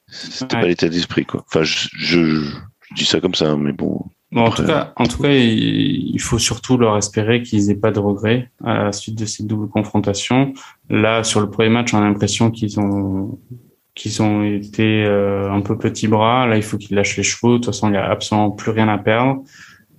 c'était 0.08 0.58
pas 0.58 0.68
l'état 0.68 0.90
d'esprit 0.90 1.26
quoi. 1.26 1.46
Enfin, 1.48 1.64
je, 1.64 1.88
je 1.94 2.52
je 2.94 3.00
dis 3.00 3.06
ça 3.06 3.20
comme 3.20 3.36
ça, 3.36 3.56
mais 3.56 3.74
bon. 3.74 4.06
en 4.36 4.50
tout 4.52 4.66
cas, 4.66 4.94
en 4.96 5.06
tout 5.06 5.22
cas, 5.22 5.32
il 5.32 6.20
faut 6.20 6.40
surtout 6.40 6.78
leur 6.78 6.98
espérer 6.98 7.42
qu'ils 7.42 7.70
aient 7.72 7.76
pas 7.76 7.92
de 7.92 8.00
regrets 8.00 8.52
à 8.64 8.86
la 8.86 8.92
suite 8.92 9.18
de 9.18 9.26
ces 9.26 9.44
doubles 9.44 9.70
confrontations. 9.70 10.54
Là, 10.90 11.24
sur 11.24 11.42
le 11.42 11.50
premier 11.50 11.70
match, 11.70 11.94
on 11.94 11.98
a 11.98 12.02
l'impression 12.02 12.52
qu'ils 12.52 12.80
ont 12.80 13.40
qu'ils 13.96 14.24
ont 14.24 14.44
été 14.44 15.04
euh, 15.04 15.52
un 15.52 15.62
peu 15.62 15.78
petits 15.78 16.08
bras. 16.08 16.48
Là, 16.48 16.58
il 16.58 16.64
faut 16.64 16.78
qu'ils 16.78 16.96
lâchent 16.96 17.18
les 17.18 17.24
chevaux. 17.24 17.54
De 17.54 17.58
toute 17.58 17.68
façon, 17.68 17.90
il 17.90 17.94
y 17.94 17.98
a 17.98 18.10
absolument 18.10 18.50
plus 18.50 18.72
rien 18.72 18.88
à 18.88 18.98
perdre. 18.98 19.44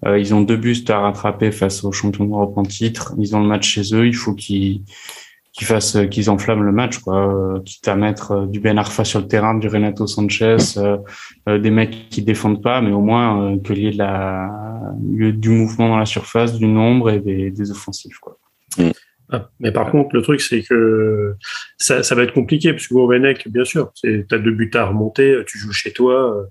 Euh, 0.05 0.19
ils 0.19 0.35
ont 0.35 0.41
deux 0.41 0.57
bustes 0.57 0.91
à 0.91 0.99
rattraper 0.99 1.53
face 1.53 1.85
aux 1.85 1.93
champions 1.93 2.25
d'Europe 2.25 2.57
en 2.57 2.65
titre. 2.65 3.15
Ils 3.19 3.37
ont 3.37 3.41
le 3.41 3.47
match 3.47 3.69
chez 3.69 3.95
eux. 3.95 4.07
Il 4.07 4.17
faut 4.17 4.35
qu'ils 4.35 4.83
qu'ils 5.55 5.67
fassent, 5.67 5.97
qu'ils 6.11 6.29
enflamment 6.31 6.63
le 6.63 6.73
match, 6.73 6.99
quoi. 6.99 7.63
quitte 7.65 7.89
à 7.89 7.95
mettre 7.95 8.47
du 8.47 8.61
Ben 8.61 8.77
Arfa 8.77 9.05
sur 9.05 9.21
le 9.21 9.29
terrain, 9.29 9.55
du 9.55 9.69
Renato 9.69 10.07
Sanchez, 10.07 10.57
des 11.47 11.71
mecs 11.71 12.09
qui 12.11 12.23
défendent 12.23 12.63
pas, 12.63 12.83
mais 12.83 12.93
au 12.93 13.01
moins 13.01 13.57
qu'il 13.59 13.79
y 13.79 13.87
ait 13.87 13.93
de 13.93 13.99
la, 13.99 14.51
du 15.01 15.49
mouvement 15.49 15.89
dans 15.89 15.99
la 15.99 16.07
surface, 16.07 16.59
du 16.59 16.67
nombre 16.67 17.11
et 17.11 17.21
des, 17.21 17.51
des 17.51 17.71
offensifs, 17.71 18.19
quoi. 18.19 18.37
Mm. 18.79 18.91
Ah, 19.31 19.51
mais 19.59 19.73
par 19.73 19.91
contre, 19.91 20.15
le 20.15 20.23
truc, 20.23 20.41
c'est 20.41 20.63
que 20.63 21.35
ça, 21.79 22.03
ça, 22.03 22.15
va 22.15 22.23
être 22.23 22.35
compliqué, 22.35 22.73
parce 22.73 22.87
que 22.87 22.95
Gourvenec, 22.95 23.49
bien 23.49 23.65
sûr, 23.65 23.93
tu 23.95 24.27
as 24.31 24.39
deux 24.39 24.51
buts 24.51 24.71
à 24.75 24.87
remonter, 24.87 25.39
tu 25.47 25.59
joues 25.59 25.73
chez 25.73 25.93
toi, 25.93 26.37
euh, 26.37 26.45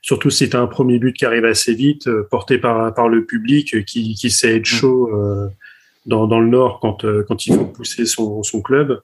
surtout 0.00 0.30
si 0.30 0.48
tu 0.48 0.56
as 0.56 0.60
un 0.60 0.66
premier 0.66 0.98
but 0.98 1.12
qui 1.12 1.26
arrive 1.26 1.44
assez 1.44 1.74
vite, 1.74 2.08
euh, 2.08 2.26
porté 2.30 2.58
par, 2.58 2.94
par 2.94 3.08
le 3.08 3.24
public, 3.26 3.74
euh, 3.74 3.82
qui, 3.82 4.14
qui 4.14 4.30
sait 4.30 4.56
être 4.56 4.64
chaud 4.64 5.10
dans, 6.06 6.26
dans 6.26 6.40
le 6.40 6.48
Nord 6.48 6.80
quand, 6.80 7.04
quand 7.26 7.46
il 7.46 7.54
faut 7.54 7.66
pousser 7.66 8.06
son, 8.06 8.42
son 8.42 8.60
club. 8.62 9.00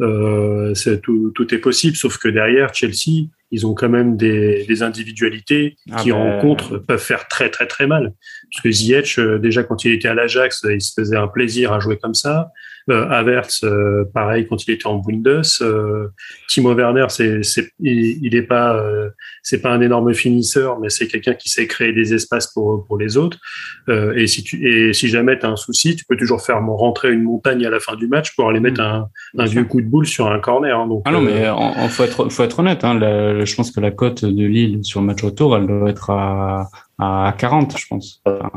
Euh, 0.00 0.72
tout, 1.02 1.30
tout 1.34 1.54
est 1.54 1.58
possible, 1.58 1.96
sauf 1.96 2.16
que 2.16 2.28
derrière, 2.28 2.72
Chelsea, 2.72 3.28
ils 3.50 3.66
ont 3.66 3.74
quand 3.74 3.88
même 3.88 4.16
des, 4.16 4.64
des 4.66 4.82
individualités 4.82 5.76
ah 5.90 5.96
qui, 5.96 6.12
en 6.12 6.24
ben, 6.24 6.40
contre, 6.40 6.78
peuvent 6.78 7.02
faire 7.02 7.28
très, 7.28 7.50
très, 7.50 7.66
très 7.66 7.86
mal. 7.86 8.14
Parce 8.52 8.62
que 8.62 8.70
Ziyech, 8.70 9.18
euh, 9.18 9.38
déjà, 9.38 9.62
quand 9.62 9.84
il 9.84 9.92
était 9.92 10.08
à 10.08 10.14
l'Ajax, 10.14 10.64
il 10.70 10.80
se 10.80 10.92
faisait 10.94 11.16
un 11.16 11.28
plaisir 11.28 11.72
à 11.72 11.80
jouer 11.80 11.98
comme 11.98 12.14
ça. 12.14 12.50
Euh, 12.90 13.08
Havertz, 13.08 13.64
euh, 13.64 14.04
pareil, 14.12 14.46
quand 14.48 14.66
il 14.66 14.72
était 14.72 14.86
en 14.86 14.96
Bundes. 14.96 15.42
Euh, 15.60 16.08
Timo 16.48 16.74
Werner, 16.74 17.06
c'est, 17.08 17.42
c'est, 17.42 17.70
il, 17.80 18.24
il 18.24 18.34
est 18.34 18.42
pas, 18.42 18.74
euh, 18.74 19.10
c'est 19.42 19.60
pas 19.60 19.70
un 19.70 19.80
énorme 19.80 20.12
finisseur, 20.14 20.78
mais 20.80 20.90
c'est 20.90 21.06
quelqu'un 21.06 21.34
qui 21.34 21.48
sait 21.48 21.66
créer 21.66 21.92
des 21.92 22.14
espaces 22.14 22.48
pour, 22.52 22.84
pour 22.86 22.98
les 22.98 23.16
autres. 23.16 23.38
et 23.88 24.26
si 24.26 24.42
tu, 24.42 24.68
et 24.68 24.92
si 24.92 25.08
jamais 25.08 25.38
tu 25.38 25.46
as 25.46 25.50
un 25.50 25.56
souci, 25.56 25.96
tu 25.96 26.04
peux 26.04 26.16
toujours 26.16 26.42
faire 26.42 26.60
rentrer 26.60 27.12
une 27.12 27.22
montagne 27.22 27.64
à 27.64 27.70
la 27.70 27.80
fin 27.80 27.96
du 27.96 28.06
match 28.06 28.34
pour 28.34 28.48
aller 28.48 28.60
mettre 28.60 28.80
un, 28.80 29.08
un 29.38 29.44
vieux 29.46 29.64
coup 29.64 29.80
de 29.80 29.86
boule 29.86 30.06
sur 30.06 30.30
un 30.30 30.38
corner. 30.38 30.78
Hein, 30.78 30.86
donc, 30.86 31.02
ah 31.04 31.12
non, 31.12 31.20
mais 31.20 31.48
en, 31.48 31.88
faut 31.88 32.04
être, 32.04 32.28
faut 32.28 32.42
être 32.42 32.58
honnête. 32.58 32.84
Hein, 32.84 32.98
je 33.00 33.54
pense 33.54 33.70
que 33.70 33.80
la 33.80 33.90
cote 33.90 34.24
de 34.24 34.44
Lille 34.44 34.80
sur 34.82 35.00
le 35.00 35.06
match 35.06 35.22
retour, 35.22 35.56
elle 35.56 35.66
doit 35.66 35.90
être 35.90 36.10
à, 36.10 36.68
à 36.98 37.34
40, 37.36 37.76
je 37.78 37.86
pense. 37.88 38.22
Ah, 38.26 38.50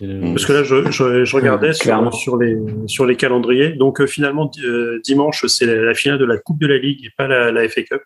Parce 0.00 0.46
que 0.46 0.52
là, 0.52 0.62
je, 0.62 0.90
je, 0.90 1.24
je 1.24 1.36
regardais 1.36 1.72
sur, 1.72 2.14
sur, 2.14 2.36
les, 2.36 2.56
sur 2.86 3.06
les 3.06 3.16
calendriers. 3.16 3.72
Donc, 3.72 4.00
euh, 4.00 4.06
finalement, 4.06 4.50
euh, 4.64 5.00
dimanche, 5.04 5.46
c'est 5.46 5.66
la, 5.66 5.94
finale 5.94 6.18
de 6.18 6.24
la 6.24 6.38
Coupe 6.38 6.60
de 6.60 6.66
la 6.66 6.78
Ligue 6.78 7.04
et 7.04 7.10
pas 7.16 7.26
la, 7.26 7.52
la 7.52 7.68
FA 7.68 7.82
Cup 7.82 8.02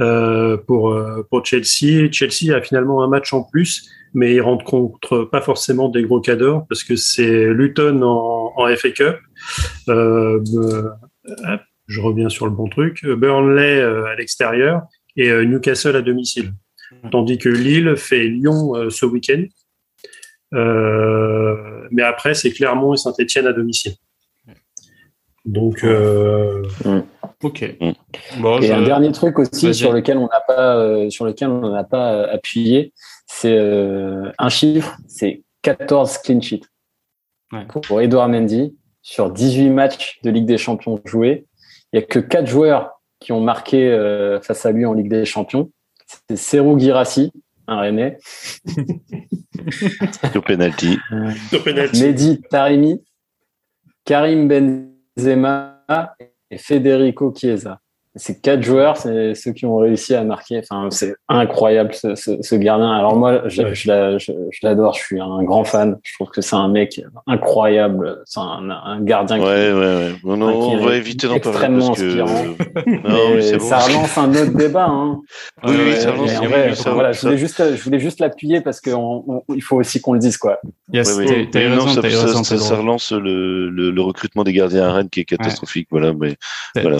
euh, 0.00 0.56
pour, 0.56 0.92
euh, 0.92 1.22
pour 1.30 1.44
Chelsea. 1.44 2.10
Chelsea 2.10 2.54
a 2.54 2.60
finalement 2.60 3.02
un 3.02 3.08
match 3.08 3.32
en 3.32 3.42
plus, 3.42 3.90
mais 4.14 4.34
il 4.34 4.40
rencontre 4.40 5.24
pas 5.24 5.40
forcément 5.40 5.88
des 5.88 6.02
gros 6.02 6.20
cadors 6.20 6.66
parce 6.68 6.84
que 6.84 6.96
c'est 6.96 7.46
Luton 7.52 8.02
en, 8.02 8.52
en 8.56 8.76
FA 8.76 8.90
Cup. 8.90 9.16
je 11.86 12.00
reviens 12.00 12.28
sur 12.28 12.46
le 12.46 12.52
bon 12.52 12.68
truc. 12.68 13.04
Burnley 13.04 13.82
à 13.82 14.14
l'extérieur 14.16 14.82
et 15.16 15.30
Newcastle 15.44 15.96
à 15.96 16.02
domicile 16.02 16.52
tandis 17.10 17.38
que 17.38 17.48
Lille 17.48 17.96
fait 17.96 18.24
Lyon 18.24 18.74
euh, 18.76 18.90
ce 18.90 19.06
week-end. 19.06 19.44
Euh, 20.52 21.86
mais 21.90 22.02
après, 22.02 22.34
c'est 22.34 22.50
Clermont 22.50 22.94
et 22.94 22.96
Saint-Etienne 22.96 23.46
à 23.46 23.52
domicile. 23.52 23.94
Donc, 25.44 25.82
euh, 25.82 26.62
ok. 27.42 27.76
Bon, 28.38 28.60
et 28.60 28.70
un 28.70 28.82
dernier 28.82 29.10
truc 29.10 29.38
aussi 29.38 29.74
sur 29.74 29.92
lequel 29.92 30.18
on 30.18 30.28
n'a 30.28 30.40
pas, 30.40 31.10
sur 31.10 31.24
lequel 31.24 31.48
on 31.48 31.70
n'a 31.70 31.84
pas 31.84 32.22
appuyé, 32.24 32.92
c'est 33.26 33.58
un 33.58 34.48
chiffre, 34.48 34.96
c'est 35.08 35.42
14 35.62 36.18
clean 36.18 36.40
sheets 36.40 36.66
pour 37.82 38.00
Edouard 38.00 38.28
Mendy 38.28 38.76
sur 39.02 39.30
18 39.30 39.70
matchs 39.70 40.20
de 40.22 40.30
Ligue 40.30 40.46
des 40.46 40.58
Champions 40.58 41.00
joués. 41.04 41.46
Il 41.92 41.98
n'y 41.98 42.04
a 42.04 42.06
que 42.06 42.20
4 42.20 42.46
joueurs 42.46 43.02
qui 43.18 43.32
ont 43.32 43.40
marqué 43.40 43.90
face 44.42 44.64
à 44.64 44.70
lui 44.70 44.86
en 44.86 44.92
Ligue 44.92 45.10
des 45.10 45.24
Champions 45.24 45.70
c'est 46.28 46.36
Serou 46.36 46.78
Girassi, 46.78 47.32
un 47.72 47.80
Rennais. 47.80 48.18
Au 50.34 50.40
penalty. 50.40 50.98
Mehdi 52.00 52.40
Tarimi, 52.42 53.02
Karim 54.04 54.48
Benzema 54.48 55.84
et 56.50 56.58
Federico 56.58 57.32
Chiesa. 57.34 57.80
Ces 58.14 58.38
quatre 58.38 58.62
joueurs, 58.62 58.98
c'est 58.98 59.34
ceux 59.34 59.52
qui 59.52 59.64
ont 59.64 59.76
réussi 59.76 60.14
à 60.14 60.22
marquer. 60.22 60.58
Enfin, 60.58 60.90
c'est 60.90 61.14
incroyable 61.30 61.94
ce, 61.94 62.14
ce, 62.14 62.54
gardien. 62.56 62.90
Alors 62.90 63.16
moi, 63.16 63.42
je, 63.46 63.72
je 63.72 63.88
l'adore. 64.62 64.92
Je, 64.92 65.00
suis 65.00 65.18
un 65.18 65.42
grand 65.44 65.64
fan. 65.64 65.96
Je 66.02 66.14
trouve 66.16 66.28
que 66.28 66.42
c'est 66.42 66.56
un 66.56 66.68
mec 66.68 67.00
incroyable. 67.26 68.22
C'est 68.26 68.40
un, 68.40 68.68
un, 68.68 69.00
gardien. 69.00 69.38
Ouais, 69.38 69.44
qui, 69.44 69.72
ouais, 69.72 70.12
ouais. 70.24 70.36
Non, 70.36 70.72
on 70.72 70.84
va 70.84 70.96
éviter 70.96 71.26
d'en 71.26 71.38
parler 71.38 71.78
parce 71.78 71.98
que... 71.98 72.18
non, 73.56 73.60
ça 73.60 73.78
relance 73.78 74.18
un 74.18 74.30
autre 74.30 74.56
débat. 74.58 74.88
Hein. 74.90 75.20
Oui, 75.64 75.74
oui, 75.82 75.96
ça 75.96 76.12
relance. 76.12 76.32
Vrai, 76.32 76.72
voilà, 76.92 77.12
je 77.12 77.20
voulais 77.22 77.38
juste, 77.38 77.62
je 77.74 77.82
voulais 77.82 77.98
juste 77.98 78.20
l'appuyer 78.20 78.60
parce 78.60 78.82
qu'il 78.82 78.92
faut 79.62 79.76
aussi 79.76 80.02
qu'on 80.02 80.12
le 80.12 80.18
dise, 80.18 80.36
quoi. 80.36 80.58
Yes, 80.92 81.16
ouais, 81.16 81.48
raison, 81.54 81.88
ça, 81.88 82.00
raison, 82.02 82.44
ça, 82.44 82.58
ça, 82.58 82.76
relance 82.76 83.12
le, 83.12 83.70
le, 83.70 83.90
le, 83.90 84.02
recrutement 84.02 84.44
des 84.44 84.52
gardiens 84.52 84.88
à 84.88 84.92
Rennes 84.92 85.08
qui 85.08 85.20
est 85.20 85.24
catastrophique. 85.24 85.88
Voilà, 85.90 86.12
mais 86.12 86.36
voilà, 86.76 86.98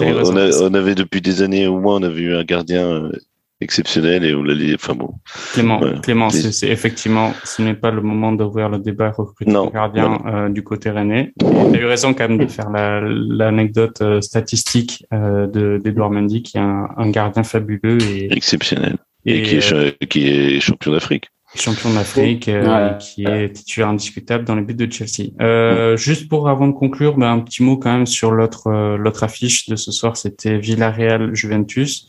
on 0.62 0.74
avait 0.74 0.94
depuis 1.02 1.20
des 1.20 1.42
années 1.42 1.66
au 1.66 1.78
moins, 1.80 1.96
on 1.96 2.02
avait 2.02 2.20
eu 2.20 2.34
un 2.34 2.44
gardien 2.44 2.86
euh, 2.86 3.12
exceptionnel 3.60 4.24
et 4.24 4.34
on 4.34 4.42
l'a 4.42 4.54
enfin 4.74 4.94
bon. 4.94 5.14
Clément, 5.52 5.80
Clément, 6.02 6.30
c'est 6.30 6.68
effectivement, 6.68 7.32
ce 7.44 7.62
n'est 7.62 7.74
pas 7.74 7.90
le 7.90 8.02
moment 8.02 8.32
d'ouvrir 8.32 8.68
le 8.68 8.78
débat 8.78 9.10
recrutement 9.10 9.66
gardien 9.66 10.18
euh, 10.26 10.48
du 10.48 10.62
côté 10.62 10.90
rennais. 10.90 11.32
Tu 11.38 11.46
as 11.46 11.80
eu 11.80 11.84
raison 11.84 12.14
quand 12.14 12.28
même 12.28 12.38
de 12.38 12.46
faire 12.46 12.70
l'anecdote 12.70 14.00
euh, 14.00 14.20
statistique 14.20 15.04
de 15.12 15.80
d'Edouard 15.82 16.10
Mendy 16.10 16.42
qui 16.42 16.56
est 16.56 16.60
un, 16.60 16.88
un, 16.96 17.10
gardien 17.10 17.42
fabuleux 17.42 17.98
et 18.02 18.32
exceptionnel 18.32 18.96
et, 19.24 19.42
qui, 19.42 19.56
est, 19.56 20.06
qui 20.08 20.28
est 20.28 20.60
champion 20.60 20.92
d'Afrique 20.92 21.26
champion 21.54 21.92
d'Afrique, 21.92 22.48
euh, 22.48 22.90
qui 22.94 23.24
est 23.24 23.52
titulaire 23.52 23.88
indiscutable 23.88 24.44
dans 24.44 24.54
les 24.54 24.62
buts 24.62 24.74
de 24.74 24.90
Chelsea. 24.90 25.30
Euh, 25.40 25.96
juste 25.96 26.28
pour 26.28 26.48
avant 26.48 26.66
de 26.66 26.72
conclure, 26.72 27.16
ben, 27.16 27.30
un 27.30 27.40
petit 27.40 27.62
mot 27.62 27.76
quand 27.76 27.92
même 27.92 28.06
sur 28.06 28.32
l'autre 28.32 28.68
euh, 28.68 28.96
l'autre 28.96 29.22
affiche 29.22 29.68
de 29.68 29.76
ce 29.76 29.92
soir, 29.92 30.16
c'était 30.16 30.58
Villarreal 30.58 31.34
Juventus. 31.34 32.06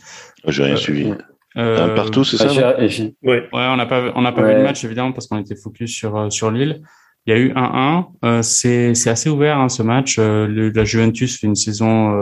J'ai 0.48 0.64
rien 0.64 0.76
suivi. 0.76 1.14
Un 1.56 1.90
partout, 1.90 2.24
c'est 2.24 2.38
ça 2.38 2.78
Ouais. 2.78 3.14
ouais, 3.22 3.48
on 3.54 3.76
n'a 3.76 3.86
pas 3.86 4.12
on 4.16 4.22
n'a 4.22 4.32
pas 4.32 4.44
vu 4.44 4.54
le 4.54 4.64
match 4.64 4.84
évidemment 4.84 5.12
parce 5.12 5.28
qu'on 5.28 5.38
était 5.38 5.56
focus 5.56 5.92
sur 5.92 6.32
sur 6.32 6.50
Lille. 6.50 6.82
Il 7.26 7.34
y 7.34 7.38
a 7.38 7.40
eu 7.40 7.54
1-1. 7.54 8.42
c'est 8.42 8.96
c'est 8.96 9.10
assez 9.10 9.30
ouvert 9.30 9.58
hein, 9.58 9.70
ce 9.70 9.84
match. 9.84 10.18
Le, 10.18 10.70
la 10.70 10.84
Juventus 10.84 11.40
fait 11.40 11.48
une 11.48 11.56
saison 11.56 12.14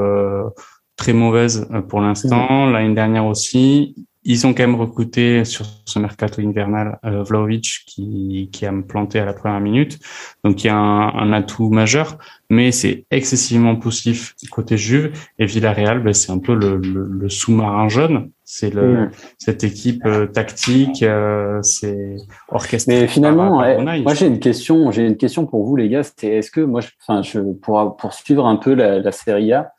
très 0.98 1.14
mauvaise 1.14 1.68
pour 1.88 2.02
l'instant. 2.02 2.68
Mm. 2.68 2.74
L'année 2.74 2.96
dernière 2.96 3.26
aussi 3.26 3.96
ils 4.24 4.46
ont 4.46 4.54
quand 4.54 4.64
même 4.64 4.76
recruté 4.76 5.46
sur 5.46 5.66
ce 5.86 5.98
mercato 5.98 6.42
invernal 6.42 7.00
euh, 7.06 7.24
Vlaovic 7.24 7.84
qui, 7.88 8.50
qui 8.52 8.66
a 8.66 8.74
planté 8.88 9.20
à 9.20 9.26
la 9.26 9.34
première 9.34 9.60
minute. 9.60 10.00
Donc 10.44 10.64
il 10.64 10.68
y 10.68 10.70
a 10.70 10.76
un, 10.76 11.08
un 11.14 11.34
atout 11.34 11.70
majeur, 11.70 12.18
mais 12.50 12.72
c'est 12.72 13.06
excessivement 13.10 13.76
poussif 13.76 14.36
côté 14.52 14.78
Juve. 14.78 15.12
Et 15.40 15.46
Villarreal, 15.46 16.04
ben, 16.04 16.14
c'est 16.14 16.32
un 16.32 16.38
peu 16.40 16.54
le, 16.54 16.78
le, 16.78 17.08
le 17.10 17.30
sous-marin 17.30 17.90
jaune. 17.90 18.30
C'est 18.44 18.74
le, 18.74 19.06
mm. 19.06 19.12
cette 19.38 19.64
équipe 19.64 20.06
euh, 20.06 20.28
tactique, 20.28 21.04
euh, 21.04 21.60
c'est 21.64 22.18
orchestré. 22.50 22.94
Mais 22.94 23.08
finalement, 23.08 23.64
eh, 23.64 24.02
moi 24.02 24.14
j'ai 24.14 24.28
une 24.28 24.40
question, 24.40 24.92
j'ai 24.92 25.08
une 25.08 25.18
question 25.18 25.46
pour 25.46 25.66
vous 25.66 25.78
les 25.78 25.90
gars. 25.90 26.04
C'est 26.04 26.28
est-ce 26.28 26.52
que 26.52 26.62
moi, 26.62 26.82
je, 26.82 26.90
enfin, 27.02 27.22
je 27.24 27.40
pour 27.40 27.96
poursuivre 27.96 28.46
un 28.46 28.58
peu 28.58 28.74
la, 28.74 29.00
la 29.00 29.12
Serie 29.12 29.54
A, 29.54 29.72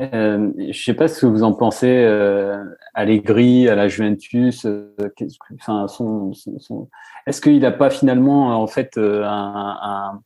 euh, 0.00 0.50
je 0.70 0.82
sais 0.82 0.94
pas 0.94 1.08
ce 1.08 1.20
que 1.20 1.26
vous 1.26 1.42
en 1.42 1.52
pensez, 1.52 1.88
euh, 1.88 2.62
Allegri, 2.94 3.68
à 3.68 3.74
la 3.74 3.88
Juventus. 3.88 4.64
Euh, 4.66 4.94
enfin, 5.54 5.88
son, 5.88 6.32
son, 6.32 6.88
Est-ce 7.26 7.40
qu'il 7.40 7.60
n'a 7.60 7.70
pas 7.70 7.90
finalement, 7.90 8.60
en 8.60 8.66
fait, 8.66 8.96
euh, 8.96 9.24
un, 9.24 9.78
un... 9.82 10.20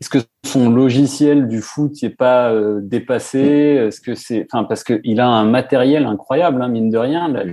est-ce 0.00 0.10
que 0.10 0.18
son 0.44 0.70
logiciel 0.70 1.48
du 1.48 1.60
foot 1.60 1.92
n'est 2.02 2.10
pas 2.10 2.52
euh, 2.52 2.80
dépassé? 2.82 3.40
Est-ce 3.40 4.00
que 4.00 4.14
c'est, 4.14 4.46
enfin, 4.50 4.64
parce 4.64 4.84
qu'il 4.84 5.20
a 5.20 5.28
un 5.28 5.44
matériel 5.44 6.06
incroyable, 6.06 6.62
hein, 6.62 6.68
mine 6.68 6.90
de 6.90 6.98
rien. 6.98 7.28
La 7.28 7.44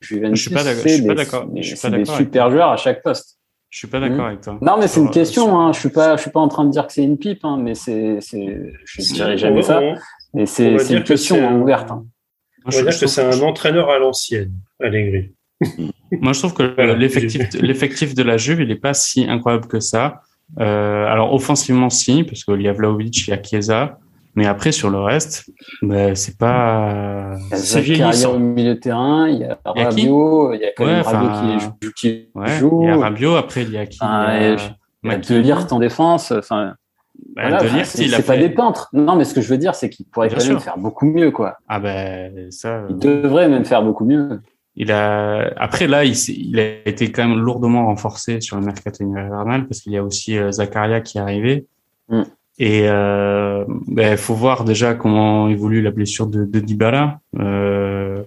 Juventus, 0.00 0.38
je 0.38 0.42
suis 0.44 0.54
pas 1.06 1.14
d'accord. 1.14 1.48
C'est 1.62 1.90
des 1.90 2.04
super 2.04 2.50
joueurs 2.50 2.70
à 2.70 2.76
chaque 2.76 3.02
poste. 3.02 3.38
Je 3.68 3.78
suis 3.78 3.88
pas 3.88 3.98
d'accord 3.98 4.26
avec 4.26 4.40
toi. 4.42 4.58
Non, 4.62 4.76
mais 4.78 4.86
c'est 4.86 5.00
une 5.00 5.10
question. 5.10 5.58
Hein. 5.58 5.72
Je 5.72 5.80
suis 5.80 5.88
pas, 5.88 6.16
je 6.16 6.22
suis 6.22 6.30
pas 6.30 6.40
en 6.40 6.48
train 6.48 6.64
de 6.64 6.70
dire 6.70 6.86
que 6.86 6.92
c'est 6.92 7.02
une 7.02 7.18
pipe, 7.18 7.44
hein, 7.44 7.58
mais 7.60 7.74
c'est, 7.74 8.18
c'est, 8.20 8.72
je 8.84 9.12
dirais 9.12 9.36
jamais 9.36 9.62
ça. 9.62 9.80
Et 10.36 10.46
c'est 10.46 10.76
une 10.90 11.04
question 11.04 11.60
ouverte. 11.60 11.90
Hein. 11.90 12.04
On 12.66 12.70
va 12.70 12.82
dire 12.82 12.98
que 12.98 13.06
c'est 13.06 13.22
un 13.22 13.40
entraîneur 13.42 13.90
à 13.90 13.98
l'ancienne, 13.98 14.52
Allegri. 14.80 15.32
Moi, 16.12 16.32
je 16.32 16.38
trouve 16.38 16.54
que 16.54 16.62
l'effectif 17.62 18.14
de 18.14 18.22
la 18.22 18.36
Juve, 18.36 18.60
il 18.60 18.68
n'est 18.68 18.74
pas 18.74 18.94
si 18.94 19.24
incroyable 19.28 19.66
que 19.66 19.80
ça. 19.80 20.22
Euh, 20.60 21.06
alors, 21.06 21.32
offensivement, 21.32 21.90
si, 21.90 22.24
parce 22.24 22.44
qu'il 22.44 22.60
y 22.62 22.68
a 22.68 22.72
Vlaovic, 22.72 23.26
il 23.26 23.30
y 23.30 23.32
a 23.32 23.42
Chiesa. 23.42 23.98
Mais 24.34 24.46
après, 24.46 24.70
sur 24.70 24.90
le 24.90 25.00
reste, 25.00 25.50
bah, 25.80 26.14
c'est 26.14 26.36
pas. 26.36 27.32
C'est 27.52 27.80
vieillissant. 27.80 28.34
au 28.34 28.38
milieu 28.38 28.74
de 28.74 28.80
terrain, 28.80 29.28
il 29.28 29.38
y 29.38 29.44
a 29.44 29.58
Rabiot, 29.64 30.52
il 30.52 30.60
y 30.60 30.64
a 30.66 30.72
quand 30.76 30.84
même 30.84 31.00
Rabiot 31.00 31.70
qui, 31.96 32.28
joue. 32.58 32.82
Il 32.82 32.88
y 32.88 32.90
a 32.90 32.96
Rabiot, 32.98 33.34
après, 33.34 33.62
il 33.62 33.72
y 33.72 33.78
a 33.78 33.86
qui 33.86 33.98
ah, 34.02 34.36
Il 35.02 35.10
y 35.10 35.14
a, 35.14 35.16
De 35.16 35.36
Ligt 35.36 35.72
en 35.72 35.78
défense. 35.78 36.32
Enfin, 36.32 36.74
Bah, 37.34 37.58
c'est 37.84 38.26
pas 38.26 38.36
des 38.36 38.48
peintres. 38.48 38.88
Non, 38.92 39.16
mais 39.16 39.24
ce 39.24 39.34
que 39.34 39.40
je 39.40 39.48
veux 39.48 39.58
dire, 39.58 39.74
c'est 39.74 39.90
qu'il 39.90 40.06
pourrait 40.06 40.30
quand 40.30 40.46
même 40.46 40.60
faire 40.60 40.78
beaucoup 40.78 41.06
mieux, 41.06 41.30
quoi. 41.30 41.58
Ah 41.68 41.80
ben 41.80 42.50
ça. 42.50 42.84
Il 42.88 42.98
devrait 42.98 43.48
même 43.48 43.64
faire 43.64 43.82
beaucoup 43.82 44.04
mieux. 44.04 44.40
Il 44.74 44.92
a 44.92 45.52
après 45.56 45.86
là, 45.86 46.04
il, 46.04 46.14
il, 46.28 46.60
a 46.60 46.88
été 46.88 47.10
quand 47.10 47.26
même 47.26 47.38
lourdement 47.38 47.86
renforcé 47.86 48.40
sur 48.40 48.56
le 48.56 48.64
mercato 48.64 49.04
hivernal 49.04 49.66
parce 49.66 49.80
qu'il 49.80 49.92
y 49.92 49.96
a 49.96 50.04
aussi 50.04 50.36
euh, 50.36 50.50
Zakaria 50.50 51.00
qui 51.00 51.18
est 51.18 51.20
arrivé. 51.20 51.66
Mm. 52.08 52.22
Et 52.58 52.88
euh, 52.88 53.64
ben, 53.86 54.16
faut 54.16 54.34
voir 54.34 54.64
déjà 54.64 54.94
comment 54.94 55.48
évolue 55.48 55.82
la 55.82 55.90
blessure 55.90 56.26
de, 56.26 56.44
de 56.44 56.60
Dybala. 56.60 57.20
Euh, 57.38 58.22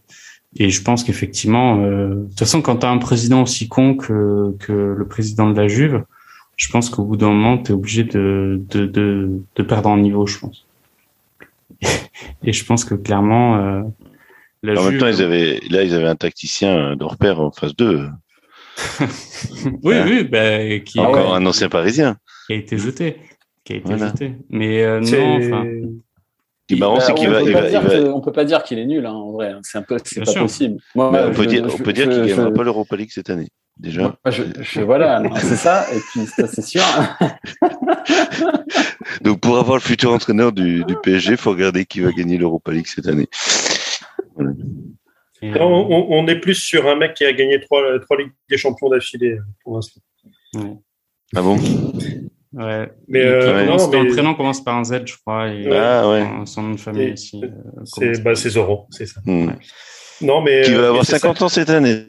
et 0.56 0.70
je 0.70 0.82
pense 0.82 1.04
qu'effectivement, 1.04 1.80
euh, 1.80 2.10
de 2.10 2.28
toute 2.30 2.40
façon, 2.40 2.62
quand 2.62 2.78
tu 2.78 2.86
as 2.86 2.90
un 2.90 2.98
président 2.98 3.44
aussi 3.44 3.68
con 3.68 3.96
que, 3.96 4.56
que 4.60 4.96
le 4.98 5.08
président 5.08 5.50
de 5.50 5.60
la 5.60 5.68
Juve, 5.68 6.04
je 6.60 6.70
pense 6.70 6.90
qu'au 6.90 7.04
bout 7.04 7.16
d'un 7.16 7.30
moment, 7.30 7.58
tu 7.58 7.72
es 7.72 7.74
obligé 7.74 8.04
de, 8.04 8.62
de, 8.70 8.86
de, 8.86 9.42
de, 9.56 9.64
perdre 9.64 9.90
en 9.90 9.98
niveau, 9.98 10.28
je 10.28 10.40
pense. 10.40 10.66
et 12.44 12.52
je 12.52 12.66
pense 12.66 12.84
que 12.84 12.96
clairement, 12.96 13.58
euh, 13.58 13.82
la 14.62 14.80
en 14.80 14.90
même 14.90 15.00
temps, 15.00 15.08
ils 15.08 15.22
avaient, 15.22 15.62
là, 15.70 15.84
ils 15.84 15.94
avaient 15.96 16.08
un 16.08 16.18
tacticien 16.18 16.98
de 16.98 17.04
repère 17.06 17.40
en 17.40 17.52
phase 17.52 17.76
2. 17.78 18.10
oui, 19.84 19.96
oui, 20.06 20.24
ben, 20.26 20.84
qui 20.84 21.00
encore 21.00 21.34
un 21.34 21.46
ancien 21.46 21.70
parisien 21.70 22.18
qui 22.48 22.54
a 22.54 22.56
été 22.58 22.78
jeté, 22.78 23.18
qui 23.64 23.74
a 23.74 23.76
été 23.78 23.98
jeté. 23.98 24.34
Mais 24.50 24.84
euh, 24.84 25.00
non, 25.00 25.38
enfin. 25.38 25.66
Ce 26.70 26.76
qui 26.76 26.80
est 26.80 26.80
marrant, 26.82 27.00
c'est 27.00 27.16
qu'il 27.16 27.30
va, 27.30 27.42
On 28.14 28.22
peut 28.22 28.32
pas 28.32 28.46
dire 28.46 28.62
qu'il 28.62 28.78
est 28.78 28.86
nul, 28.86 29.04
hein, 29.04 29.14
en 29.14 29.32
vrai. 29.32 29.50
Hein. 29.50 29.60
C'est 29.64 29.80
un 29.80 29.82
peu, 29.82 29.98
c'est 30.04 30.24
pas 30.24 30.34
possible. 30.34 30.80
Moi, 30.94 31.12
on, 31.12 31.34
peut 31.34 31.48
dire, 31.48 31.66
on 31.66 31.78
peut 31.80 31.94
dire 31.94 32.08
qu'il 32.08 32.24
gagnera 32.24 32.52
pas 32.52 32.62
l'Europa 32.62 32.96
League 32.96 33.10
cette 33.12 33.32
année. 33.32 33.48
Déjà. 33.76 34.02
Moi, 34.04 34.18
je, 34.28 34.82
voilà, 34.82 35.24
c'est 35.38 35.56
ça. 35.56 35.88
Et 35.92 36.00
puis, 36.00 36.28
c'est 36.28 36.62
sûr. 36.62 36.84
Donc, 39.24 39.40
pour 39.40 39.58
avoir 39.58 39.78
le 39.78 39.82
futur 39.82 40.12
entraîneur 40.12 40.52
du, 40.52 40.84
du 40.84 40.96
PSG, 41.02 41.32
il 41.32 41.38
faut 41.38 41.50
regarder 41.50 41.86
qui 41.86 42.02
va 42.02 42.12
gagner 42.12 42.38
l'Europa 42.38 42.72
League 42.72 42.86
cette 42.86 43.08
année. 43.08 43.28
On, 45.42 46.28
est 46.28 46.40
plus 46.40 46.54
sur 46.54 46.88
un 46.88 46.96
mec 46.96 47.16
qui 47.16 47.26
a 47.26 47.34
gagné 47.34 47.60
trois, 47.62 47.82
trois 48.02 48.18
Ligues 48.18 48.32
des 48.48 48.58
Champions 48.58 48.90
d'affilée 48.90 49.40
pour 49.64 49.74
l'instant. 49.74 50.02
Ah 51.36 51.42
bon? 51.42 51.58
Ouais. 52.54 52.90
Mais, 53.08 53.22
euh, 53.22 53.66
non, 53.66 53.90
mais... 53.90 54.04
le 54.04 54.12
prénom 54.12 54.34
commence 54.34 54.64
par 54.64 54.76
un 54.78 54.84
Z, 54.84 55.02
je 55.06 55.16
crois. 55.18 55.50
Et 55.50 55.68
ah, 55.72 56.10
ouais. 56.10 56.26
Son 56.46 56.64
nom 56.64 56.72
de 56.72 56.80
famille 56.80 57.14
aussi. 57.14 57.42
Euh, 57.44 57.50
c'est 57.86 58.24
bah, 58.24 58.34
Zoro, 58.34 58.88
c'est 58.90 59.06
ça. 59.06 59.22
Hmm. 59.26 59.52
Non, 60.22 60.42
mais, 60.42 60.62
qui 60.62 60.72
va 60.72 60.80
euh, 60.80 60.90
avoir 60.90 61.06
50 61.06 61.42
ans 61.44 61.50
cette 61.50 61.70
année. 61.70 62.06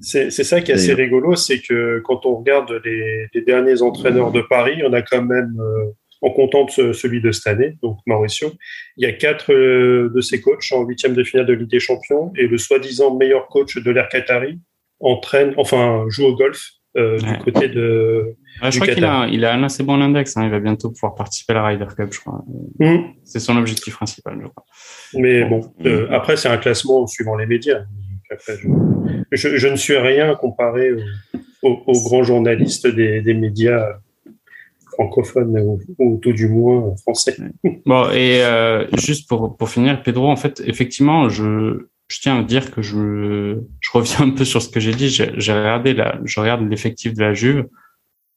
C'est 0.00 0.30
ça 0.30 0.60
qui 0.60 0.72
est 0.72 0.74
assez 0.74 0.94
rigolo, 0.94 1.36
c'est 1.36 1.60
que 1.60 2.00
quand 2.04 2.24
on 2.24 2.36
regarde 2.36 2.80
les, 2.84 3.26
les, 3.34 3.42
derniers 3.42 3.82
entraîneurs 3.82 4.32
de 4.32 4.40
Paris, 4.40 4.82
on 4.84 4.92
a 4.94 5.02
quand 5.02 5.22
même, 5.22 5.60
euh, 5.60 5.92
en 6.22 6.30
comptant 6.30 6.66
celui 6.68 7.20
de 7.20 7.30
cette 7.32 7.46
année, 7.46 7.76
donc 7.82 7.98
Mauricio, 8.06 8.50
il 8.96 9.04
y 9.04 9.06
a 9.06 9.12
quatre 9.12 9.52
euh, 9.52 10.10
de 10.14 10.20
ses 10.22 10.40
coachs 10.40 10.72
en 10.72 10.84
huitième 10.84 11.12
de 11.12 11.22
finale 11.22 11.46
de 11.46 11.52
Ligue 11.52 11.70
des 11.70 11.80
Champions 11.80 12.32
et 12.36 12.46
le 12.46 12.56
soi-disant 12.56 13.14
meilleur 13.14 13.46
coach 13.48 13.76
de 13.76 13.90
l'Air 13.90 14.08
Qatari 14.08 14.58
entraîne, 15.00 15.52
enfin 15.58 16.06
joue 16.08 16.24
au 16.24 16.34
golf 16.34 16.70
euh, 16.96 17.18
du 17.18 17.38
côté 17.38 17.68
de. 17.68 18.36
je 18.62 18.78
crois 18.78 18.94
qu'il 18.94 19.04
a, 19.04 19.26
il 19.26 19.44
a 19.44 19.54
un 19.54 19.62
assez 19.64 19.82
bon 19.82 20.00
index. 20.00 20.36
Hein. 20.36 20.44
Il 20.44 20.50
va 20.50 20.60
bientôt 20.60 20.90
pouvoir 20.90 21.14
participer 21.14 21.52
à 21.52 21.56
la 21.56 21.66
Ryder 21.66 21.86
Cup, 21.96 22.12
je 22.12 22.20
crois. 22.20 22.44
Mmh. 22.78 22.96
C'est 23.24 23.40
son 23.40 23.56
objectif 23.56 23.94
principal, 23.96 24.38
je 24.40 24.46
crois. 24.48 24.64
Mais 25.14 25.44
bon, 25.44 25.72
euh, 25.84 26.06
après, 26.10 26.36
c'est 26.36 26.48
un 26.48 26.58
classement 26.58 27.06
suivant 27.06 27.36
les 27.36 27.46
médias. 27.46 27.82
je, 29.32 29.56
je, 29.56 29.68
ne 29.68 29.76
suis 29.76 29.96
rien 29.96 30.34
comparé 30.36 30.92
aux, 31.62 32.02
grands 32.04 32.22
journalistes 32.22 32.86
des, 32.86 33.22
des 33.22 33.34
médias 33.34 33.98
francophones 34.94 35.58
ou, 35.58 35.80
ou, 35.98 36.18
tout 36.18 36.32
du 36.32 36.48
moins 36.48 36.94
français. 36.96 37.36
Bon, 37.84 38.10
et 38.10 38.42
euh, 38.44 38.86
juste 38.96 39.28
pour, 39.28 39.56
pour 39.56 39.68
finir, 39.68 40.02
Pedro, 40.02 40.28
en 40.28 40.36
fait, 40.36 40.62
effectivement, 40.64 41.28
je, 41.28 41.86
je 42.08 42.20
tiens 42.20 42.40
à 42.40 42.42
dire 42.42 42.70
que 42.70 42.82
je, 42.82 43.58
je 43.80 43.90
reviens 43.92 44.26
un 44.26 44.30
peu 44.30 44.44
sur 44.44 44.62
ce 44.62 44.68
que 44.68 44.80
j'ai 44.80 44.92
dit. 44.92 45.08
J'ai 45.08 45.52
regardé 45.52 45.94
la, 45.94 46.18
je 46.24 46.40
regarde 46.40 46.68
l'effectif 46.68 47.14
de 47.14 47.20
la 47.20 47.34
Juve. 47.34 47.66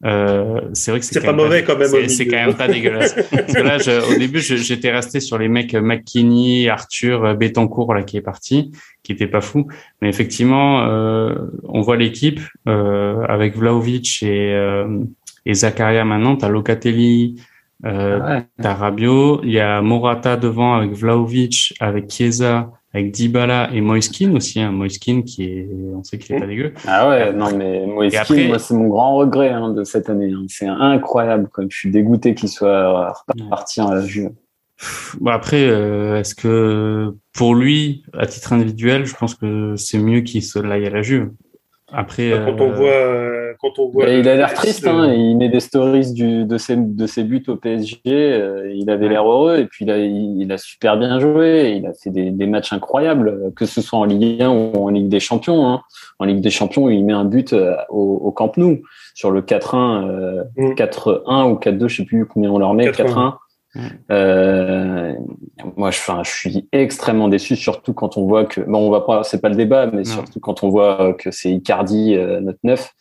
Euh, 0.05 0.61
c'est 0.73 0.91
vrai 0.91 0.99
que 0.99 1.05
c'est 1.07 1.21
pas 1.21 1.33
mauvais 1.33 1.63
quand 1.63 1.75
même. 1.75 2.07
C'est 2.07 2.27
quand 2.27 2.37
même 2.37 2.55
pas 2.55 2.67
dégueulasse. 2.67 3.15
Parce 3.31 3.53
que 3.53 3.61
là, 3.61 3.77
je, 3.79 4.15
au 4.15 4.17
début, 4.17 4.39
j'étais 4.39 4.91
resté 4.91 5.19
sur 5.19 5.37
les 5.37 5.47
mecs 5.47 5.73
McKinney, 5.73 6.69
Arthur, 6.69 7.35
Betancourt 7.35 7.93
là 7.93 8.03
qui 8.03 8.17
est 8.17 8.21
parti, 8.21 8.71
qui 9.03 9.11
était 9.11 9.27
pas 9.27 9.41
fou. 9.41 9.67
Mais 10.01 10.09
effectivement, 10.09 10.87
euh, 10.87 11.35
on 11.63 11.81
voit 11.81 11.97
l'équipe 11.97 12.39
euh, 12.67 13.23
avec 13.27 13.57
Vlaovic 13.57 14.21
et, 14.21 14.53
euh, 14.53 14.99
et 15.45 15.55
Zakaria 15.55 16.05
maintenant. 16.05 16.35
T'as 16.35 16.49
Locatelli, 16.49 17.41
euh, 17.85 18.19
ah 18.23 18.43
t'as 18.61 18.73
Rabiot, 18.73 19.41
il 19.43 19.51
y 19.51 19.59
a 19.59 19.81
Morata 19.81 20.35
devant 20.35 20.75
avec 20.75 20.91
Vlaovic, 20.91 21.73
avec 21.79 22.09
Chiesa, 22.09 22.71
avec 22.97 23.11
Dybala 23.11 23.69
et 23.73 23.81
Moiskin 23.81 24.35
aussi, 24.35 24.59
hein, 24.59 24.71
Moiskin 24.71 25.21
qui 25.21 25.43
est, 25.43 25.69
on 25.93 26.03
sait 26.03 26.17
qu'il 26.17 26.35
est 26.35 26.39
pas 26.39 26.47
dégueu. 26.47 26.73
Ah 26.87 27.07
ouais, 27.09 27.33
non 27.33 27.55
mais 27.55 27.85
Moiskin, 27.85 28.47
moi 28.47 28.59
c'est 28.59 28.73
mon 28.73 28.87
grand 28.87 29.15
regret 29.15 29.49
hein, 29.49 29.71
de 29.73 29.83
cette 29.83 30.09
année. 30.09 30.31
Hein. 30.31 30.45
C'est 30.47 30.67
incroyable, 30.67 31.47
comme 31.49 31.69
je 31.69 31.77
suis 31.77 31.91
dégoûté 31.91 32.33
qu'il 32.33 32.49
soit 32.49 33.13
reparti 33.27 33.81
en 33.81 34.01
Juve. 34.01 34.31
Bon 35.19 35.31
après, 35.31 35.67
euh, 35.67 36.19
est-ce 36.19 36.35
que 36.35 37.13
pour 37.33 37.55
lui, 37.55 38.03
à 38.13 38.25
titre 38.25 38.53
individuel, 38.53 39.05
je 39.05 39.15
pense 39.15 39.35
que 39.35 39.75
c'est 39.75 39.97
mieux 39.97 40.21
qu'il 40.21 40.43
se 40.43 40.59
l'aille 40.59 40.85
à 40.85 40.89
la 40.89 41.01
Juve. 41.01 41.31
Après, 41.91 42.31
quand 42.31 42.61
on 42.61 42.71
euh, 42.71 42.75
voit, 42.75 43.36
quand 43.59 43.79
on 43.79 43.89
voit, 43.89 44.09
il 44.09 44.27
a 44.27 44.35
l'air 44.35 44.53
triste. 44.53 44.87
Hein, 44.87 45.13
il 45.13 45.37
met 45.37 45.49
des 45.49 45.59
stories 45.59 46.13
du, 46.13 46.45
de 46.45 46.57
ses 46.57 46.75
de 46.75 47.07
ses 47.07 47.23
buts 47.23 47.43
au 47.47 47.55
PSG. 47.55 48.01
Euh, 48.05 48.73
il 48.73 48.89
avait 48.89 49.09
l'air 49.09 49.27
heureux 49.27 49.57
et 49.59 49.65
puis 49.65 49.85
il 49.85 49.91
a, 49.91 49.97
il 49.97 50.51
a 50.51 50.57
super 50.57 50.97
bien 50.97 51.19
joué. 51.19 51.75
Il 51.77 51.85
a 51.85 51.93
fait 51.93 52.09
des, 52.09 52.31
des, 52.31 52.47
matchs 52.47 52.73
incroyables, 52.73 53.53
que 53.55 53.65
ce 53.65 53.81
soit 53.81 53.99
en 53.99 54.05
Ligue 54.05 54.41
1 54.41 54.49
ou 54.49 54.85
en 54.85 54.89
Ligue 54.89 55.09
des 55.09 55.19
Champions. 55.19 55.67
Hein. 55.67 55.81
En 56.19 56.25
Ligue 56.25 56.41
des 56.41 56.49
Champions, 56.49 56.89
il 56.89 57.03
met 57.03 57.13
un 57.13 57.25
but 57.25 57.53
euh, 57.53 57.75
au, 57.89 58.21
au 58.23 58.31
Camp 58.31 58.55
Nou 58.57 58.81
sur 59.13 59.31
le 59.31 59.41
4-1, 59.41 60.45
4-1 60.57 61.47
mm. 61.47 61.51
ou 61.51 61.55
4-2, 61.55 61.87
je 61.87 61.95
sais 61.97 62.05
plus 62.05 62.25
combien 62.25 62.51
on 62.51 62.59
leur 62.59 62.73
met. 62.73 62.89
4-1. 62.89 63.33
Euh, 64.11 65.13
moi, 65.75 65.91
je, 65.91 65.99
enfin, 65.99 66.21
je 66.23 66.31
suis 66.31 66.67
extrêmement 66.71 67.27
déçu, 67.27 67.55
surtout 67.55 67.93
quand 67.93 68.17
on 68.17 68.25
voit 68.25 68.45
que 68.45 68.61
bon, 68.61 68.87
on 68.87 68.89
va 68.89 69.01
pas, 69.01 69.23
c'est 69.23 69.41
pas 69.41 69.49
le 69.49 69.55
débat, 69.55 69.87
mais 69.87 70.03
surtout 70.03 70.39
quand 70.39 70.63
on 70.63 70.69
voit 70.69 71.13
que 71.13 71.31
c'est 71.31 71.51
Icardi 71.51 72.15
euh, 72.15 72.39
notre 72.39 72.59
neuf. 72.63 72.91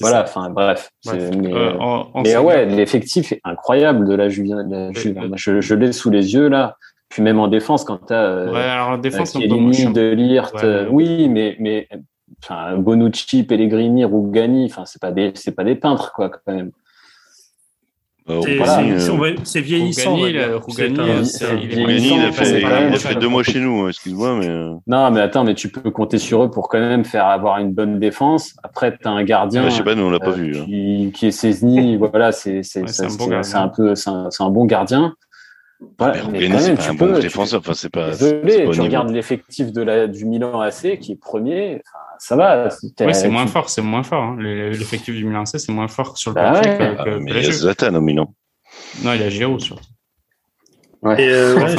Voilà, 0.00 0.22
enfin 0.22 0.50
bref. 0.50 0.90
Mais, 1.06 1.52
euh, 1.52 2.02
mais 2.22 2.36
ouais, 2.36 2.66
l'effectif 2.66 3.32
est 3.32 3.40
incroyable 3.44 4.06
de 4.06 4.14
la 4.14 4.28
Julien. 4.28 4.66
Je, 4.92 5.60
je 5.60 5.74
l'ai 5.74 5.92
sous 5.92 6.10
les 6.10 6.34
yeux 6.34 6.48
là. 6.48 6.76
Puis 7.08 7.22
même 7.22 7.38
en 7.38 7.48
défense, 7.48 7.84
quand 7.84 8.06
tu 8.06 8.14
as 8.14 8.22
euh, 8.22 8.50
ouais, 8.50 8.60
alors 8.60 8.96
défense, 8.98 9.34
de 9.34 10.12
Lirt, 10.12 10.54
oui, 10.90 11.28
mais 11.28 11.56
mais 11.58 11.86
enfin 12.42 12.78
Bonucci, 12.78 13.44
Pellegrini, 13.44 14.04
Rougani, 14.06 14.64
enfin 14.64 14.84
c'est 14.86 15.00
pas 15.00 15.12
des 15.12 15.32
c'est 15.34 15.54
pas 15.54 15.64
des 15.64 15.74
peintres 15.74 16.12
quoi 16.12 16.30
quand 16.30 16.52
même. 16.52 16.70
C'est 19.44 19.60
vieillissant. 19.60 20.16
Rougani, 20.16 20.28
il 20.28 22.20
a 22.20 22.32
fait, 22.32 23.14
deux 23.16 23.28
mois 23.28 23.42
chez 23.42 23.60
nous, 23.60 23.82
hein, 23.82 23.88
excuse-moi. 23.88 24.36
Mais... 24.38 24.48
Euh. 24.48 24.74
Non, 24.86 25.10
mais 25.10 25.20
attends, 25.20 25.44
mais 25.44 25.54
tu 25.54 25.68
peux 25.68 25.90
compter 25.90 26.18
sur 26.18 26.44
eux 26.44 26.50
pour 26.50 26.68
quand 26.68 26.78
même 26.78 27.04
faire 27.04 27.26
avoir 27.26 27.58
une 27.58 27.72
bonne 27.72 27.98
défense. 27.98 28.54
Après, 28.62 28.96
tu 28.96 29.08
as 29.08 29.10
un 29.10 29.24
gardien 29.24 29.68
je 29.68 29.70
sais 29.70 29.82
pas, 29.82 29.94
nous, 29.94 30.04
on 30.04 30.10
l'a 30.10 30.20
pas 30.20 30.30
euh, 30.30 30.32
vu, 30.32 30.52
qui, 30.52 30.58
hein. 31.06 31.10
qui, 31.12 31.26
est 31.26 31.30
Cesny. 31.30 31.96
voilà, 31.96 32.32
c'est 32.32 32.60
un, 33.54 33.68
peu, 33.68 33.94
c'est 33.94 34.10
un, 34.10 34.50
bon 34.50 34.64
gardien. 34.66 35.14
Ouais, 36.00 36.12
mais 36.30 36.48
quand 36.48 36.60
même, 36.60 36.78
tu 36.78 36.96
peux, 36.96 37.20
défenseur. 37.20 37.60
Enfin, 37.60 37.74
c'est 37.74 37.90
pas. 37.90 38.10
Désolé, 38.10 38.68
tu 38.70 38.80
regardes 38.80 39.10
l'effectif 39.10 39.72
de 39.72 39.82
la 39.82 40.06
du 40.06 40.24
Milan 40.24 40.60
AC 40.60 40.98
qui 40.98 41.12
est 41.12 41.20
premier. 41.20 41.82
ça 42.18 42.36
va. 42.36 42.68
Oui, 43.00 43.14
c'est 43.14 43.28
moins 43.28 43.46
fort, 43.46 43.70
c'est 43.70 43.82
moins 43.82 44.02
fort. 44.02 44.22
Hein. 44.22 44.36
L'effectif 44.40 45.14
du 45.14 45.24
Milan 45.24 45.42
AC, 45.42 45.58
c'est 45.58 45.72
moins 45.72 45.88
fort 45.88 46.16
sur 46.18 46.30
le 46.30 46.34
bah 46.34 46.52
papier 46.52 46.72
que, 46.72 47.04
que, 47.04 47.18
Mais 47.18 47.30
il 47.32 47.44
y 47.44 47.48
a 47.48 47.52
Zlatan 47.52 47.94
au 47.94 48.00
Milan. 48.00 48.34
Non, 49.04 49.12
il 49.12 49.20
y 49.20 49.24
a 49.24 49.28
Giroud 49.28 49.60
surtout. 49.60 49.84
Ouais. 51.02 51.22
Et 51.22 51.32
euh, 51.32 51.56
ouais, 51.56 51.74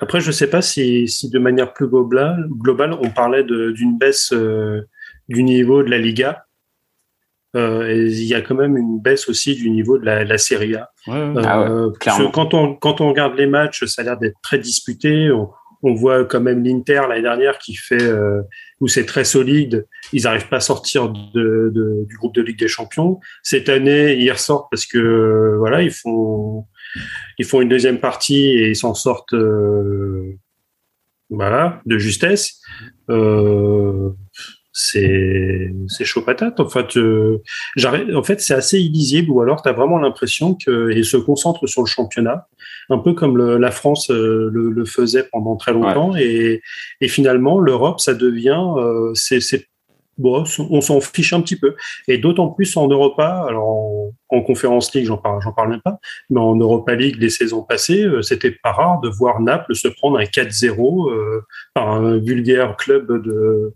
après, 0.00 0.20
je 0.20 0.32
sais 0.32 0.48
pas 0.48 0.62
si, 0.62 1.06
si 1.06 1.30
de 1.30 1.38
manière 1.38 1.72
plus 1.72 1.86
globale, 1.86 2.48
globale 2.50 2.92
on 3.00 3.10
parlait 3.10 3.44
d'une 3.44 3.96
baisse 3.98 4.32
euh, 4.32 4.88
du 5.28 5.44
niveau 5.44 5.84
de 5.84 5.90
la 5.90 5.98
Liga. 5.98 6.44
Euh, 7.54 7.88
et 7.88 8.06
il 8.06 8.24
y 8.24 8.34
a 8.34 8.40
quand 8.40 8.54
même 8.54 8.76
une 8.76 9.00
baisse 9.00 9.28
aussi 9.28 9.54
du 9.54 9.70
niveau 9.70 9.98
de 9.98 10.04
la, 10.04 10.24
la 10.24 10.38
Serie 10.38 10.74
A. 10.74 10.90
Euh, 11.08 11.34
ah 11.44 11.68
quand, 12.32 12.54
on, 12.54 12.74
quand 12.74 13.00
on 13.00 13.08
regarde 13.08 13.36
les 13.36 13.46
matchs, 13.46 13.84
ça 13.84 14.02
a 14.02 14.04
l'air 14.04 14.18
d'être 14.18 14.40
très 14.42 14.58
disputé. 14.58 15.30
On, 15.30 15.50
on, 15.82 15.94
voit 15.94 16.24
quand 16.24 16.40
même 16.40 16.64
l'Inter 16.64 17.02
l'année 17.08 17.22
dernière 17.22 17.58
qui 17.58 17.74
fait 17.74 18.02
euh, 18.02 18.40
où 18.80 18.88
c'est 18.88 19.04
très 19.04 19.24
solide. 19.24 19.86
Ils 20.12 20.22
n'arrivent 20.22 20.48
pas 20.48 20.56
à 20.56 20.60
sortir 20.60 21.10
de, 21.10 21.70
de, 21.74 22.06
du 22.08 22.16
groupe 22.16 22.34
de 22.34 22.42
Ligue 22.42 22.58
des 22.58 22.68
Champions. 22.68 23.20
Cette 23.42 23.68
année, 23.68 24.14
ils 24.14 24.30
ressortent 24.30 24.68
parce 24.70 24.86
que 24.86 25.56
voilà, 25.58 25.82
ils 25.82 25.92
font 25.92 26.66
ils 27.38 27.44
font 27.44 27.60
une 27.60 27.70
deuxième 27.70 28.00
partie 28.00 28.44
et 28.44 28.70
ils 28.70 28.76
s'en 28.76 28.94
sortent 28.94 29.34
voilà 31.32 31.80
de 31.86 31.98
justesse. 31.98 32.60
Euh, 33.10 34.10
c'est 34.72 35.72
c'est 35.88 36.04
chaud 36.04 36.22
patate. 36.22 36.60
En 36.60 36.68
fait, 36.68 36.98
en 36.98 38.22
fait, 38.22 38.40
c'est 38.40 38.54
assez 38.54 38.78
illisible 38.78 39.30
ou 39.30 39.40
alors 39.40 39.62
tu 39.62 39.68
as 39.68 39.72
vraiment 39.72 39.98
l'impression 39.98 40.54
qu'il 40.54 41.04
se 41.04 41.16
concentre 41.16 41.66
sur 41.66 41.82
le 41.82 41.86
championnat, 41.86 42.48
un 42.90 42.98
peu 42.98 43.12
comme 43.12 43.36
la 43.38 43.70
France 43.70 44.10
le, 44.10 44.84
faisait 44.84 45.24
pendant 45.30 45.56
très 45.56 45.72
longtemps 45.72 46.16
et, 46.16 46.60
et 47.00 47.08
finalement 47.08 47.60
l'Europe 47.60 48.00
ça 48.00 48.14
devient 48.14 48.64
c'est 49.14 49.40
bon, 50.18 50.44
on 50.70 50.80
s'en 50.80 51.00
fiche 51.00 51.32
un 51.32 51.40
petit 51.40 51.56
peu. 51.56 51.74
Et 52.08 52.18
d'autant 52.18 52.48
plus 52.48 52.76
en 52.76 52.88
Europa, 52.88 53.44
alors 53.48 54.12
en, 54.28 54.40
conférence 54.42 54.94
League, 54.94 55.06
j'en 55.06 55.18
parle, 55.18 55.40
j'en 55.42 55.52
parle 55.52 55.70
même 55.70 55.82
pas, 55.82 55.98
mais 56.30 56.40
en 56.40 56.56
Europa 56.56 56.94
League, 56.94 57.16
les 57.18 57.30
saisons 57.30 57.62
passées, 57.62 58.02
euh, 58.02 58.22
c'était 58.22 58.50
pas 58.50 58.72
rare 58.72 59.00
de 59.00 59.08
voir 59.08 59.40
Naples 59.40 59.74
se 59.74 59.88
prendre 59.88 60.18
un 60.18 60.24
4-0 60.24 61.10
euh, 61.10 61.42
par 61.74 61.90
un 61.90 62.18
vulgaire 62.18 62.76
club 62.76 63.22
de, 63.22 63.74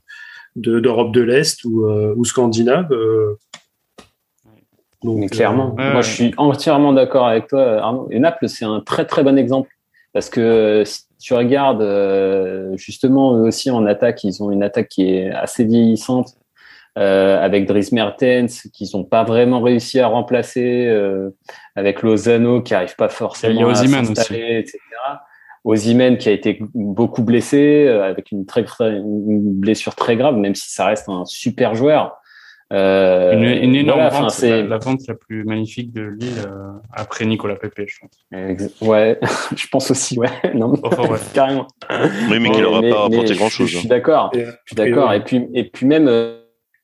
d'Europe 0.56 1.12
de, 1.12 1.20
l'Est 1.20 1.64
ou, 1.64 1.86
euh, 1.86 2.14
ou 2.16 2.24
scandinave. 2.24 2.88
Donc, 5.04 5.30
clairement, 5.30 5.74
moi 5.76 6.00
je 6.00 6.10
suis 6.10 6.34
entièrement 6.36 6.92
d'accord 6.92 7.28
avec 7.28 7.46
toi, 7.48 7.80
Arnaud. 7.80 8.08
Et 8.10 8.18
Naples, 8.18 8.48
c'est 8.48 8.64
un 8.64 8.80
très 8.80 9.04
très 9.04 9.22
bon 9.22 9.38
exemple 9.38 9.70
parce 10.12 10.30
que 10.30 10.82
si 10.86 11.02
tu 11.20 11.34
regardes 11.34 11.82
euh, 11.82 12.74
justement 12.76 13.36
eux 13.36 13.42
aussi 13.42 13.70
en 13.70 13.84
attaque, 13.84 14.24
ils 14.24 14.42
ont 14.42 14.50
une 14.50 14.62
attaque 14.62 14.88
qui 14.88 15.10
est 15.10 15.30
assez 15.30 15.64
vieillissante 15.64 16.28
euh, 16.96 17.38
avec 17.38 17.66
Dries 17.66 17.90
Mertens 17.92 18.68
qu'ils 18.72 18.88
n'ont 18.94 19.04
pas 19.04 19.24
vraiment 19.24 19.60
réussi 19.60 20.00
à 20.00 20.06
remplacer, 20.06 20.86
euh, 20.86 21.28
avec 21.74 22.00
Lozano 22.00 22.62
qui 22.62 22.72
arrive 22.72 22.96
pas 22.96 23.10
forcément 23.10 23.68
à 23.68 23.74
s'installer, 23.74 24.60
etc. 24.60 24.78
Ozymen 25.66 26.16
qui 26.16 26.28
a 26.28 26.32
été 26.32 26.58
beaucoup 26.74 27.22
blessé 27.22 27.88
avec 27.88 28.30
une 28.30 28.46
très 28.46 28.64
une 28.80 29.52
blessure 29.52 29.94
très 29.94 30.16
grave, 30.16 30.36
même 30.36 30.54
si 30.54 30.70
ça 30.70 30.86
reste 30.86 31.08
un 31.08 31.24
super 31.24 31.74
joueur. 31.74 32.20
Euh, 32.72 33.32
une, 33.62 33.76
énorme 33.76 34.08
vente, 34.08 34.42
la, 34.42 34.78
vente 34.78 35.06
la 35.06 35.14
plus 35.14 35.44
magnifique 35.44 35.92
de 35.92 36.02
Lille 36.18 36.32
euh, 36.44 36.72
après 36.92 37.24
Nicolas 37.24 37.54
Pepe, 37.54 37.86
je 37.86 37.98
pense. 38.00 38.80
Ouais, 38.80 39.20
je 39.56 39.68
pense 39.68 39.90
aussi, 39.92 40.18
ouais. 40.18 40.30
Non, 40.54 40.74
carrément. 41.34 41.68
Oui, 42.28 42.40
mais 42.40 42.50
qu'il 42.50 42.62
n'aura 42.62 42.80
pas 42.80 43.04
apporté 43.04 43.34
grand-chose. 43.36 43.68
Je, 43.68 43.78
suis 43.78 43.88
d'accord. 43.88 44.32
Je 44.34 44.40
suis 44.66 44.74
d'accord. 44.74 45.12
Et 45.12 45.22
puis, 45.22 45.46
et 45.54 45.62
puis 45.62 45.86
même 45.86 46.08
euh, 46.08 46.38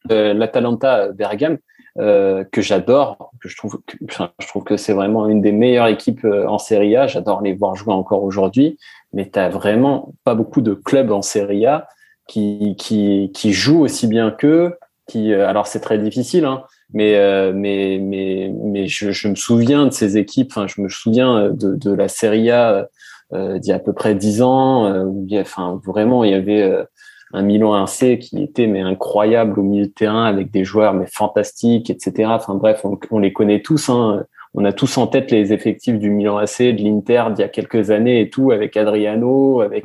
l'Atalanta 0.08 1.08
Bergame, 1.10 1.58
que 1.96 2.60
j'adore, 2.60 3.32
que 3.40 3.48
je 3.48 3.56
trouve, 3.56 3.80
que, 3.86 3.96
je 4.40 4.46
trouve 4.46 4.64
que 4.64 4.76
c'est 4.76 4.92
vraiment 4.92 5.28
une 5.28 5.40
des 5.40 5.52
meilleures 5.52 5.88
équipes 5.88 6.24
en 6.24 6.58
Serie 6.58 6.96
A. 6.96 7.06
J'adore 7.06 7.42
les 7.42 7.52
voir 7.52 7.74
jouer 7.74 7.92
encore 7.92 8.24
aujourd'hui. 8.24 8.78
Mais 9.12 9.30
tu 9.30 9.40
vraiment 9.50 10.14
pas 10.24 10.34
beaucoup 10.34 10.62
de 10.62 10.74
clubs 10.74 11.12
en 11.12 11.22
Serie 11.22 11.66
A 11.66 11.86
qui, 12.28 12.76
qui, 12.78 13.30
qui 13.34 13.52
jouent 13.52 13.82
aussi 13.82 14.06
bien 14.06 14.30
qu'eux 14.30 14.76
qui, 15.06 15.32
euh, 15.32 15.48
alors 15.48 15.66
c'est 15.66 15.80
très 15.80 15.98
difficile, 15.98 16.44
hein, 16.44 16.62
mais, 16.92 17.16
euh, 17.16 17.52
mais, 17.54 17.98
mais, 18.00 18.52
mais 18.62 18.86
je, 18.86 19.10
je, 19.10 19.28
me 19.28 19.34
souviens 19.34 19.86
de 19.86 19.92
ces 19.92 20.16
équipes, 20.16 20.50
enfin, 20.50 20.66
je 20.66 20.80
me 20.80 20.88
souviens 20.88 21.36
euh, 21.36 21.50
de, 21.50 21.74
de 21.74 21.92
la 21.92 22.08
Serie 22.08 22.50
A 22.50 22.88
euh, 23.32 23.58
d'il 23.58 23.70
y 23.70 23.72
a 23.72 23.76
à 23.76 23.78
peu 23.78 23.92
près 23.92 24.14
dix 24.14 24.42
ans, 24.42 25.04
où 25.04 25.26
y 25.28 25.38
a, 25.38 25.40
enfin, 25.40 25.80
vraiment, 25.84 26.24
il 26.24 26.30
y 26.30 26.34
avait 26.34 26.86
un 27.32 27.42
Milan 27.42 27.74
AC 27.74 28.18
qui 28.18 28.42
était 28.42 28.66
mais 28.66 28.80
incroyable 28.80 29.58
au 29.58 29.62
milieu 29.62 29.86
de 29.86 29.92
terrain 29.92 30.24
avec 30.24 30.50
des 30.50 30.64
joueurs 30.64 30.94
mais 30.94 31.06
fantastiques, 31.06 31.90
etc. 31.90 32.30
Enfin 32.32 32.54
bref, 32.54 32.82
on, 32.84 32.98
on 33.10 33.18
les 33.18 33.32
connaît 33.32 33.60
tous. 33.60 33.88
Hein. 33.88 34.24
On 34.54 34.64
a 34.64 34.72
tous 34.72 34.98
en 34.98 35.06
tête 35.06 35.30
les 35.30 35.52
effectifs 35.52 35.98
du 35.98 36.10
Milan 36.10 36.36
AC, 36.36 36.58
de 36.58 36.82
l'Inter 36.82 37.24
d'il 37.30 37.40
y 37.40 37.44
a 37.44 37.48
quelques 37.48 37.90
années 37.90 38.20
et 38.20 38.28
tout, 38.28 38.50
avec 38.50 38.76
Adriano, 38.76 39.62
avec 39.62 39.84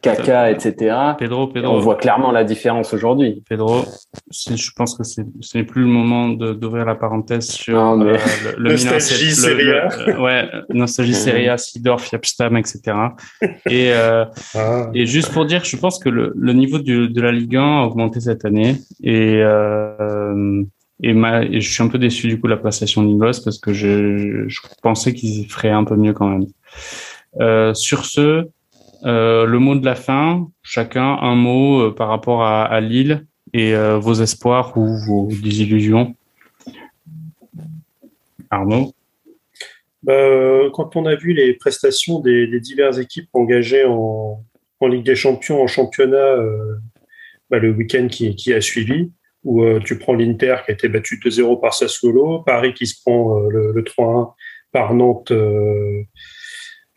Kaka, 0.00 0.50
etc. 0.50 0.94
Pedro, 1.18 1.48
Pedro. 1.48 1.74
on 1.74 1.80
voit 1.80 1.96
clairement 1.96 2.30
la 2.30 2.44
différence 2.44 2.94
aujourd'hui. 2.94 3.42
Pedro, 3.48 3.84
je 4.30 4.70
pense 4.76 4.96
que 4.96 5.02
ce 5.02 5.22
n'est 5.54 5.64
plus 5.64 5.82
le 5.82 5.88
moment 5.88 6.28
d'ouvrir 6.28 6.84
la 6.84 6.94
parenthèse 6.94 7.48
sur 7.48 7.78
euh, 7.78 8.16
le, 8.56 8.62
le 8.62 8.70
nostalgie 8.70 9.32
Serie 9.32 9.72
A. 9.72 9.88
Euh, 10.08 10.20
ouais, 10.20 10.48
nostalgie 10.70 11.14
Serie 11.26 11.48
A, 11.48 11.58
Sidorf, 11.58 12.12
Yapstam, 12.12 12.56
etc. 12.56 12.80
Et, 13.68 13.92
euh, 13.92 14.24
ah. 14.54 14.90
et 14.94 15.04
juste 15.04 15.32
pour 15.32 15.46
dire, 15.46 15.64
je 15.64 15.76
pense 15.76 15.98
que 15.98 16.08
le, 16.08 16.32
le 16.36 16.52
niveau 16.52 16.78
du, 16.78 17.08
de 17.08 17.20
la 17.20 17.32
Ligue 17.32 17.56
1 17.56 17.62
a 17.62 17.84
augmenté 17.84 18.20
cette 18.20 18.44
année 18.44 18.76
et 19.02 19.42
euh, 19.42 20.62
et, 21.02 21.12
ma, 21.12 21.42
et 21.42 21.60
je 21.60 21.72
suis 21.72 21.82
un 21.82 21.88
peu 21.88 21.98
déçu 21.98 22.26
du 22.28 22.40
coup 22.40 22.46
de 22.48 22.52
la 22.52 22.56
prestation 22.56 23.02
d'Ingos 23.02 23.40
parce 23.44 23.58
que 23.58 23.72
je, 23.72 24.48
je 24.48 24.60
pensais 24.82 25.14
qu'ils 25.14 25.50
feraient 25.50 25.70
un 25.70 25.84
peu 25.84 25.96
mieux 25.96 26.12
quand 26.12 26.28
même. 26.28 26.46
Euh, 27.40 27.72
sur 27.74 28.04
ce, 28.04 28.48
euh, 29.04 29.46
le 29.46 29.58
mot 29.58 29.76
de 29.76 29.84
la 29.84 29.94
fin, 29.94 30.48
chacun 30.62 31.16
un 31.20 31.34
mot 31.34 31.80
euh, 31.80 31.94
par 31.94 32.08
rapport 32.08 32.42
à, 32.42 32.80
Lille 32.80 33.26
et 33.52 33.74
euh, 33.74 33.98
vos 33.98 34.14
espoirs 34.14 34.76
ou 34.76 34.98
vos 35.06 35.28
désillusions. 35.28 36.14
Arnaud? 38.50 38.92
Bah, 40.02 40.14
Quand 40.72 40.96
on 40.96 41.06
a 41.06 41.14
vu 41.14 41.32
les 41.32 41.54
prestations 41.54 42.20
des, 42.20 42.60
diverses 42.60 42.98
équipes 42.98 43.28
engagées 43.32 43.84
en, 43.84 44.44
Ligue 44.82 45.04
des 45.04 45.16
Champions, 45.16 45.62
en 45.62 45.66
championnat, 45.66 46.36
bah, 47.50 47.58
le 47.58 47.72
week-end 47.72 48.06
qui, 48.08 48.52
a 48.52 48.60
suivi, 48.60 49.10
où 49.44 49.64
tu 49.80 49.98
prends 49.98 50.14
l'Inter 50.14 50.56
qui 50.64 50.70
a 50.70 50.74
été 50.74 50.88
battu 50.88 51.20
2-0 51.24 51.60
par 51.60 51.74
Sassuolo, 51.74 52.40
Paris 52.40 52.74
qui 52.74 52.86
se 52.86 53.00
prend 53.02 53.38
le, 53.40 53.72
le 53.72 53.82
3-1 53.82 54.32
par 54.72 54.94
Nantes 54.94 55.32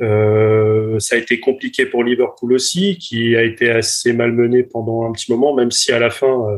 euh, 0.02 1.00
ça 1.00 1.16
a 1.16 1.20
été 1.20 1.40
compliqué 1.40 1.86
pour 1.86 2.04
Liverpool 2.04 2.54
aussi, 2.54 2.98
qui 2.98 3.36
a 3.36 3.44
été 3.44 3.70
assez 3.70 4.14
malmené 4.14 4.64
pendant 4.64 5.08
un 5.08 5.12
petit 5.12 5.32
moment, 5.32 5.54
même 5.54 5.72
si 5.72 5.92
à 5.92 6.00
la 6.00 6.10
fin, 6.10 6.50
euh, 6.50 6.58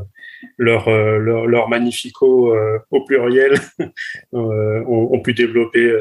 leur, 0.58 0.88
euh, 0.88 1.18
leur, 1.18 1.46
leur, 1.48 1.68
magnifico 1.70 2.56
au 2.92 3.04
pluriel 3.06 3.56
ont, 4.34 5.20
pu 5.22 5.34
développer 5.34 5.94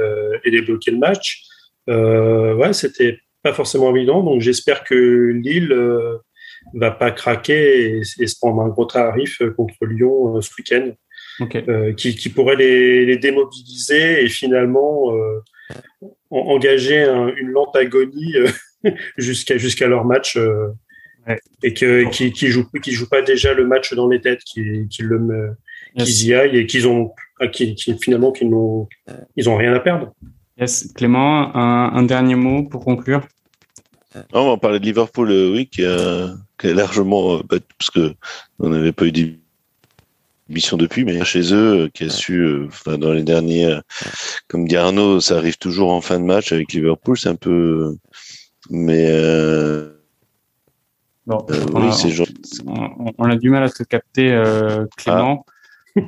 et 0.44 0.50
débloquer 0.50 0.90
le 0.92 0.98
match. 0.98 1.44
ouais, 1.88 2.72
c'était 2.72 3.18
pas 3.42 3.52
forcément 3.52 3.94
évident, 3.94 4.22
donc 4.22 4.40
j'espère 4.40 4.84
que 4.84 5.30
Lille 5.32 5.76
va 6.74 6.92
pas 6.92 7.10
craquer 7.10 7.98
et, 7.98 8.04
se 8.04 8.36
prendre 8.40 8.62
un 8.62 8.68
gros 8.68 8.84
tarif 8.84 9.42
contre 9.56 9.84
Lyon 9.86 10.40
ce 10.40 10.50
week-end. 10.58 10.92
qui, 11.96 12.14
qui, 12.14 12.28
pourrait 12.28 12.56
les, 12.56 13.06
les, 13.06 13.16
démobiliser 13.16 14.24
et 14.24 14.28
finalement 14.28 15.12
engager 16.32 17.04
une 17.36 17.48
lente 17.48 17.76
agonie 17.76 18.36
euh, 18.36 18.48
jusqu'à 19.16 19.56
jusqu'à 19.58 19.86
leur 19.86 20.04
match 20.04 20.36
euh, 20.36 20.68
et 21.62 21.72
que 21.74 22.08
qui 22.10 22.32
qui 22.32 22.48
jouent 22.48 22.68
qui 22.82 22.92
jouent 22.92 23.08
pas 23.08 23.22
déjà 23.22 23.54
le 23.54 23.66
match 23.66 23.94
dans 23.94 24.08
les 24.08 24.20
têtes, 24.20 24.42
qui 24.44 24.88
qui 24.88 25.02
le 25.02 25.54
qu'ils 25.96 26.26
y 26.26 26.34
aillent 26.34 26.56
et 26.56 26.66
qu'ils 26.66 26.88
ont 26.88 27.12
ah, 27.40 27.48
qui, 27.48 27.76
finalement 28.00 28.32
qu'ils 28.32 28.50
n'ont 28.50 28.88
ils 29.36 29.48
ont 29.48 29.56
rien 29.56 29.72
à 29.74 29.80
perdre. 29.80 30.12
Yes. 30.58 30.92
Clément, 30.94 31.54
un, 31.56 32.02
dernier 32.02 32.34
mot 32.34 32.64
pour 32.64 32.84
conclure? 32.84 33.26
on 34.34 34.50
va 34.50 34.56
parler 34.58 34.78
de 34.78 34.84
Liverpool, 34.84 35.30
euh, 35.30 35.52
oui, 35.52 35.66
qui 35.66 35.84
a, 35.86 36.34
largement, 36.62 37.40
parce 37.48 37.90
que 37.92 38.14
on 38.58 38.68
n'avait 38.68 38.92
pas 38.92 39.06
eu 39.06 39.12
mission 40.52 40.76
depuis, 40.76 41.04
mais 41.04 41.24
chez 41.24 41.52
eux, 41.52 41.84
euh, 41.84 41.88
qui 41.92 42.04
a 42.04 42.10
su, 42.10 42.38
euh, 42.38 42.66
enfin, 42.68 42.98
dans 42.98 43.12
les 43.12 43.22
derniers, 43.22 43.66
euh, 43.66 43.80
comme 44.48 44.66
dit 44.66 44.76
Arnaud, 44.76 45.20
ça 45.20 45.36
arrive 45.36 45.58
toujours 45.58 45.92
en 45.92 46.00
fin 46.00 46.18
de 46.20 46.24
match 46.24 46.52
avec 46.52 46.72
Liverpool, 46.72 47.18
c'est 47.18 47.28
un 47.28 47.36
peu, 47.36 47.96
mais 48.70 49.10
bon, 51.26 51.44
oui, 51.74 51.92
c'est 51.92 52.10
genre... 52.10 52.26
on, 53.18 53.30
a 53.30 53.36
du 53.36 53.50
mal 53.50 53.64
à 53.64 53.68
se 53.68 53.82
capter, 53.82 54.40
Clément. 54.96 55.44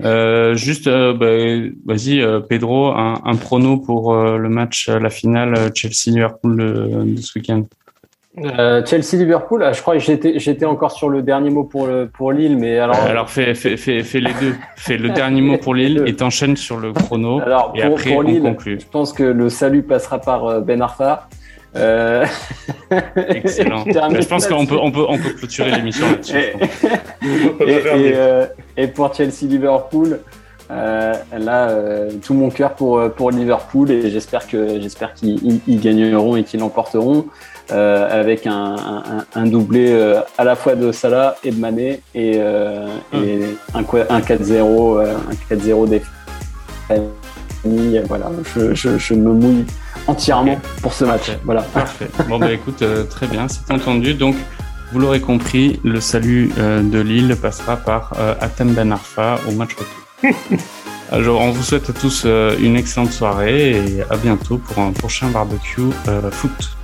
Ah. 0.03 0.55
juste, 0.55 0.88
bah, 0.88 1.36
vas-y, 1.84 2.24
Pedro, 2.49 2.88
un, 2.88 3.20
un, 3.24 3.36
prono 3.36 3.78
pour 3.78 4.14
le 4.14 4.49
match, 4.49 4.88
la 4.88 5.11
finale 5.11 5.72
Chelsea-Liverpool 5.74 6.57
de, 7.14 7.20
ce 7.20 7.38
week-end. 7.38 7.64
Euh, 8.37 8.85
Chelsea-Liverpool, 8.85 9.62
ah, 9.62 9.72
je 9.72 9.80
crois 9.80 9.97
que 9.97 10.01
j'étais, 10.01 10.64
encore 10.64 10.91
sur 10.91 11.09
le 11.09 11.22
dernier 11.22 11.51
mot 11.51 11.62
pour, 11.62 11.87
le, 11.87 12.09
pour 12.09 12.32
Lille, 12.32 12.57
mais 12.59 12.78
alors. 12.78 12.97
Euh, 12.97 13.11
alors 13.11 13.30
fais, 13.30 13.55
fais, 13.55 13.76
fais, 13.76 14.03
fais, 14.03 14.18
les 14.18 14.32
deux. 14.41 14.55
fais 14.76 14.97
le 14.97 15.11
dernier 15.11 15.41
mot 15.41 15.57
pour 15.57 15.74
Lille 15.74 16.03
et 16.07 16.14
t'enchaînes 16.14 16.57
sur 16.57 16.78
le 16.78 16.93
chrono. 16.93 17.41
Alors, 17.41 17.72
et 17.76 17.82
pour, 17.82 17.93
après, 17.93 18.11
pour 18.11 18.22
Lille, 18.24 18.43
on 18.45 18.55
conclut. 18.55 18.80
je 18.80 18.87
pense 18.87 19.12
que 19.12 19.22
le 19.22 19.49
salut 19.51 19.85
passera 19.85 20.18
par 20.18 20.47
euh, 20.47 20.61
Ben 20.61 20.82
Arfa. 20.82 21.28
Euh... 21.76 22.26
Excellent. 23.16 23.85
je 23.87 24.26
pense 24.26 24.49
qu'on 24.49 24.66
peut, 24.66 24.78
on 24.80 24.91
peut, 24.91 25.05
on 25.09 25.18
peut 25.18 25.30
clôturer 25.30 25.70
l'émission 25.70 26.07
là-dessus. 26.11 26.37
Et, 26.37 27.70
et, 27.70 27.82
euh, 28.14 28.47
et, 28.76 28.89
pour 28.89 29.14
Chelsea-Liverpool, 29.14 30.20
euh, 30.70 31.14
là, 31.37 31.70
tout 32.24 32.35
mon 32.35 32.51
cœur 32.51 32.74
pour, 32.74 33.01
pour 33.12 33.30
Liverpool 33.30 33.91
et 33.91 34.11
j'espère 34.11 34.49
que 34.49 34.80
j'espère 34.80 35.14
qu'ils 35.14 35.61
gagneront 35.80 36.35
et 36.35 36.43
qu'ils 36.43 36.61
l'emporteront. 36.61 37.26
Euh, 37.73 38.21
avec 38.21 38.47
un, 38.47 38.77
un, 38.77 39.25
un 39.35 39.47
doublé 39.47 39.91
euh, 39.91 40.21
à 40.37 40.45
la 40.45 40.55
fois 40.55 40.75
de 40.75 40.93
Salah 40.93 41.37
et 41.43 41.51
de 41.51 41.59
Mané 41.59 42.03
et, 42.15 42.35
euh, 42.37 42.87
et 43.15 43.41
un, 43.73 43.79
un 43.79 44.21
4-0 44.21 45.01
un 45.01 45.55
4-0 45.55 45.89
des 45.89 46.03
familles. 46.87 48.03
Voilà, 48.07 48.31
je, 48.55 48.75
je, 48.75 48.99
je, 48.99 49.15
me 49.15 49.33
mouille 49.33 49.65
entièrement 50.07 50.61
pour 50.83 50.93
ce 50.93 51.07
match. 51.07 51.31
Voilà. 51.45 51.62
Parfait. 51.62 52.11
Bon 52.29 52.39
bah 52.39 52.53
écoute, 52.53 52.85
très 53.09 53.27
bien, 53.27 53.47
c'est 53.49 53.73
entendu. 53.73 54.12
Donc 54.12 54.37
Vous 54.93 54.99
l'aurez 54.99 55.23
compris, 55.23 55.81
le 55.85 56.01
salut 56.01 56.53
de 56.59 57.01
Lille 57.01 57.35
passera 57.41 57.79
par 57.79 58.12
Atem 58.43 58.75
Ben 58.75 58.93
Arfa 58.93 59.39
au 59.49 59.53
match 59.53 59.71
retour. 59.73 60.37
Alors, 61.12 61.41
on 61.41 61.51
vous 61.51 61.62
souhaite 61.62 61.89
à 61.89 61.93
tous 61.95 62.27
une 62.61 62.77
excellente 62.77 63.12
soirée 63.12 63.71
et 63.71 64.03
à 64.11 64.17
bientôt 64.19 64.59
pour 64.59 64.81
un 64.83 64.93
prochain 64.93 65.31
barbecue 65.31 65.91
foot. 66.31 66.77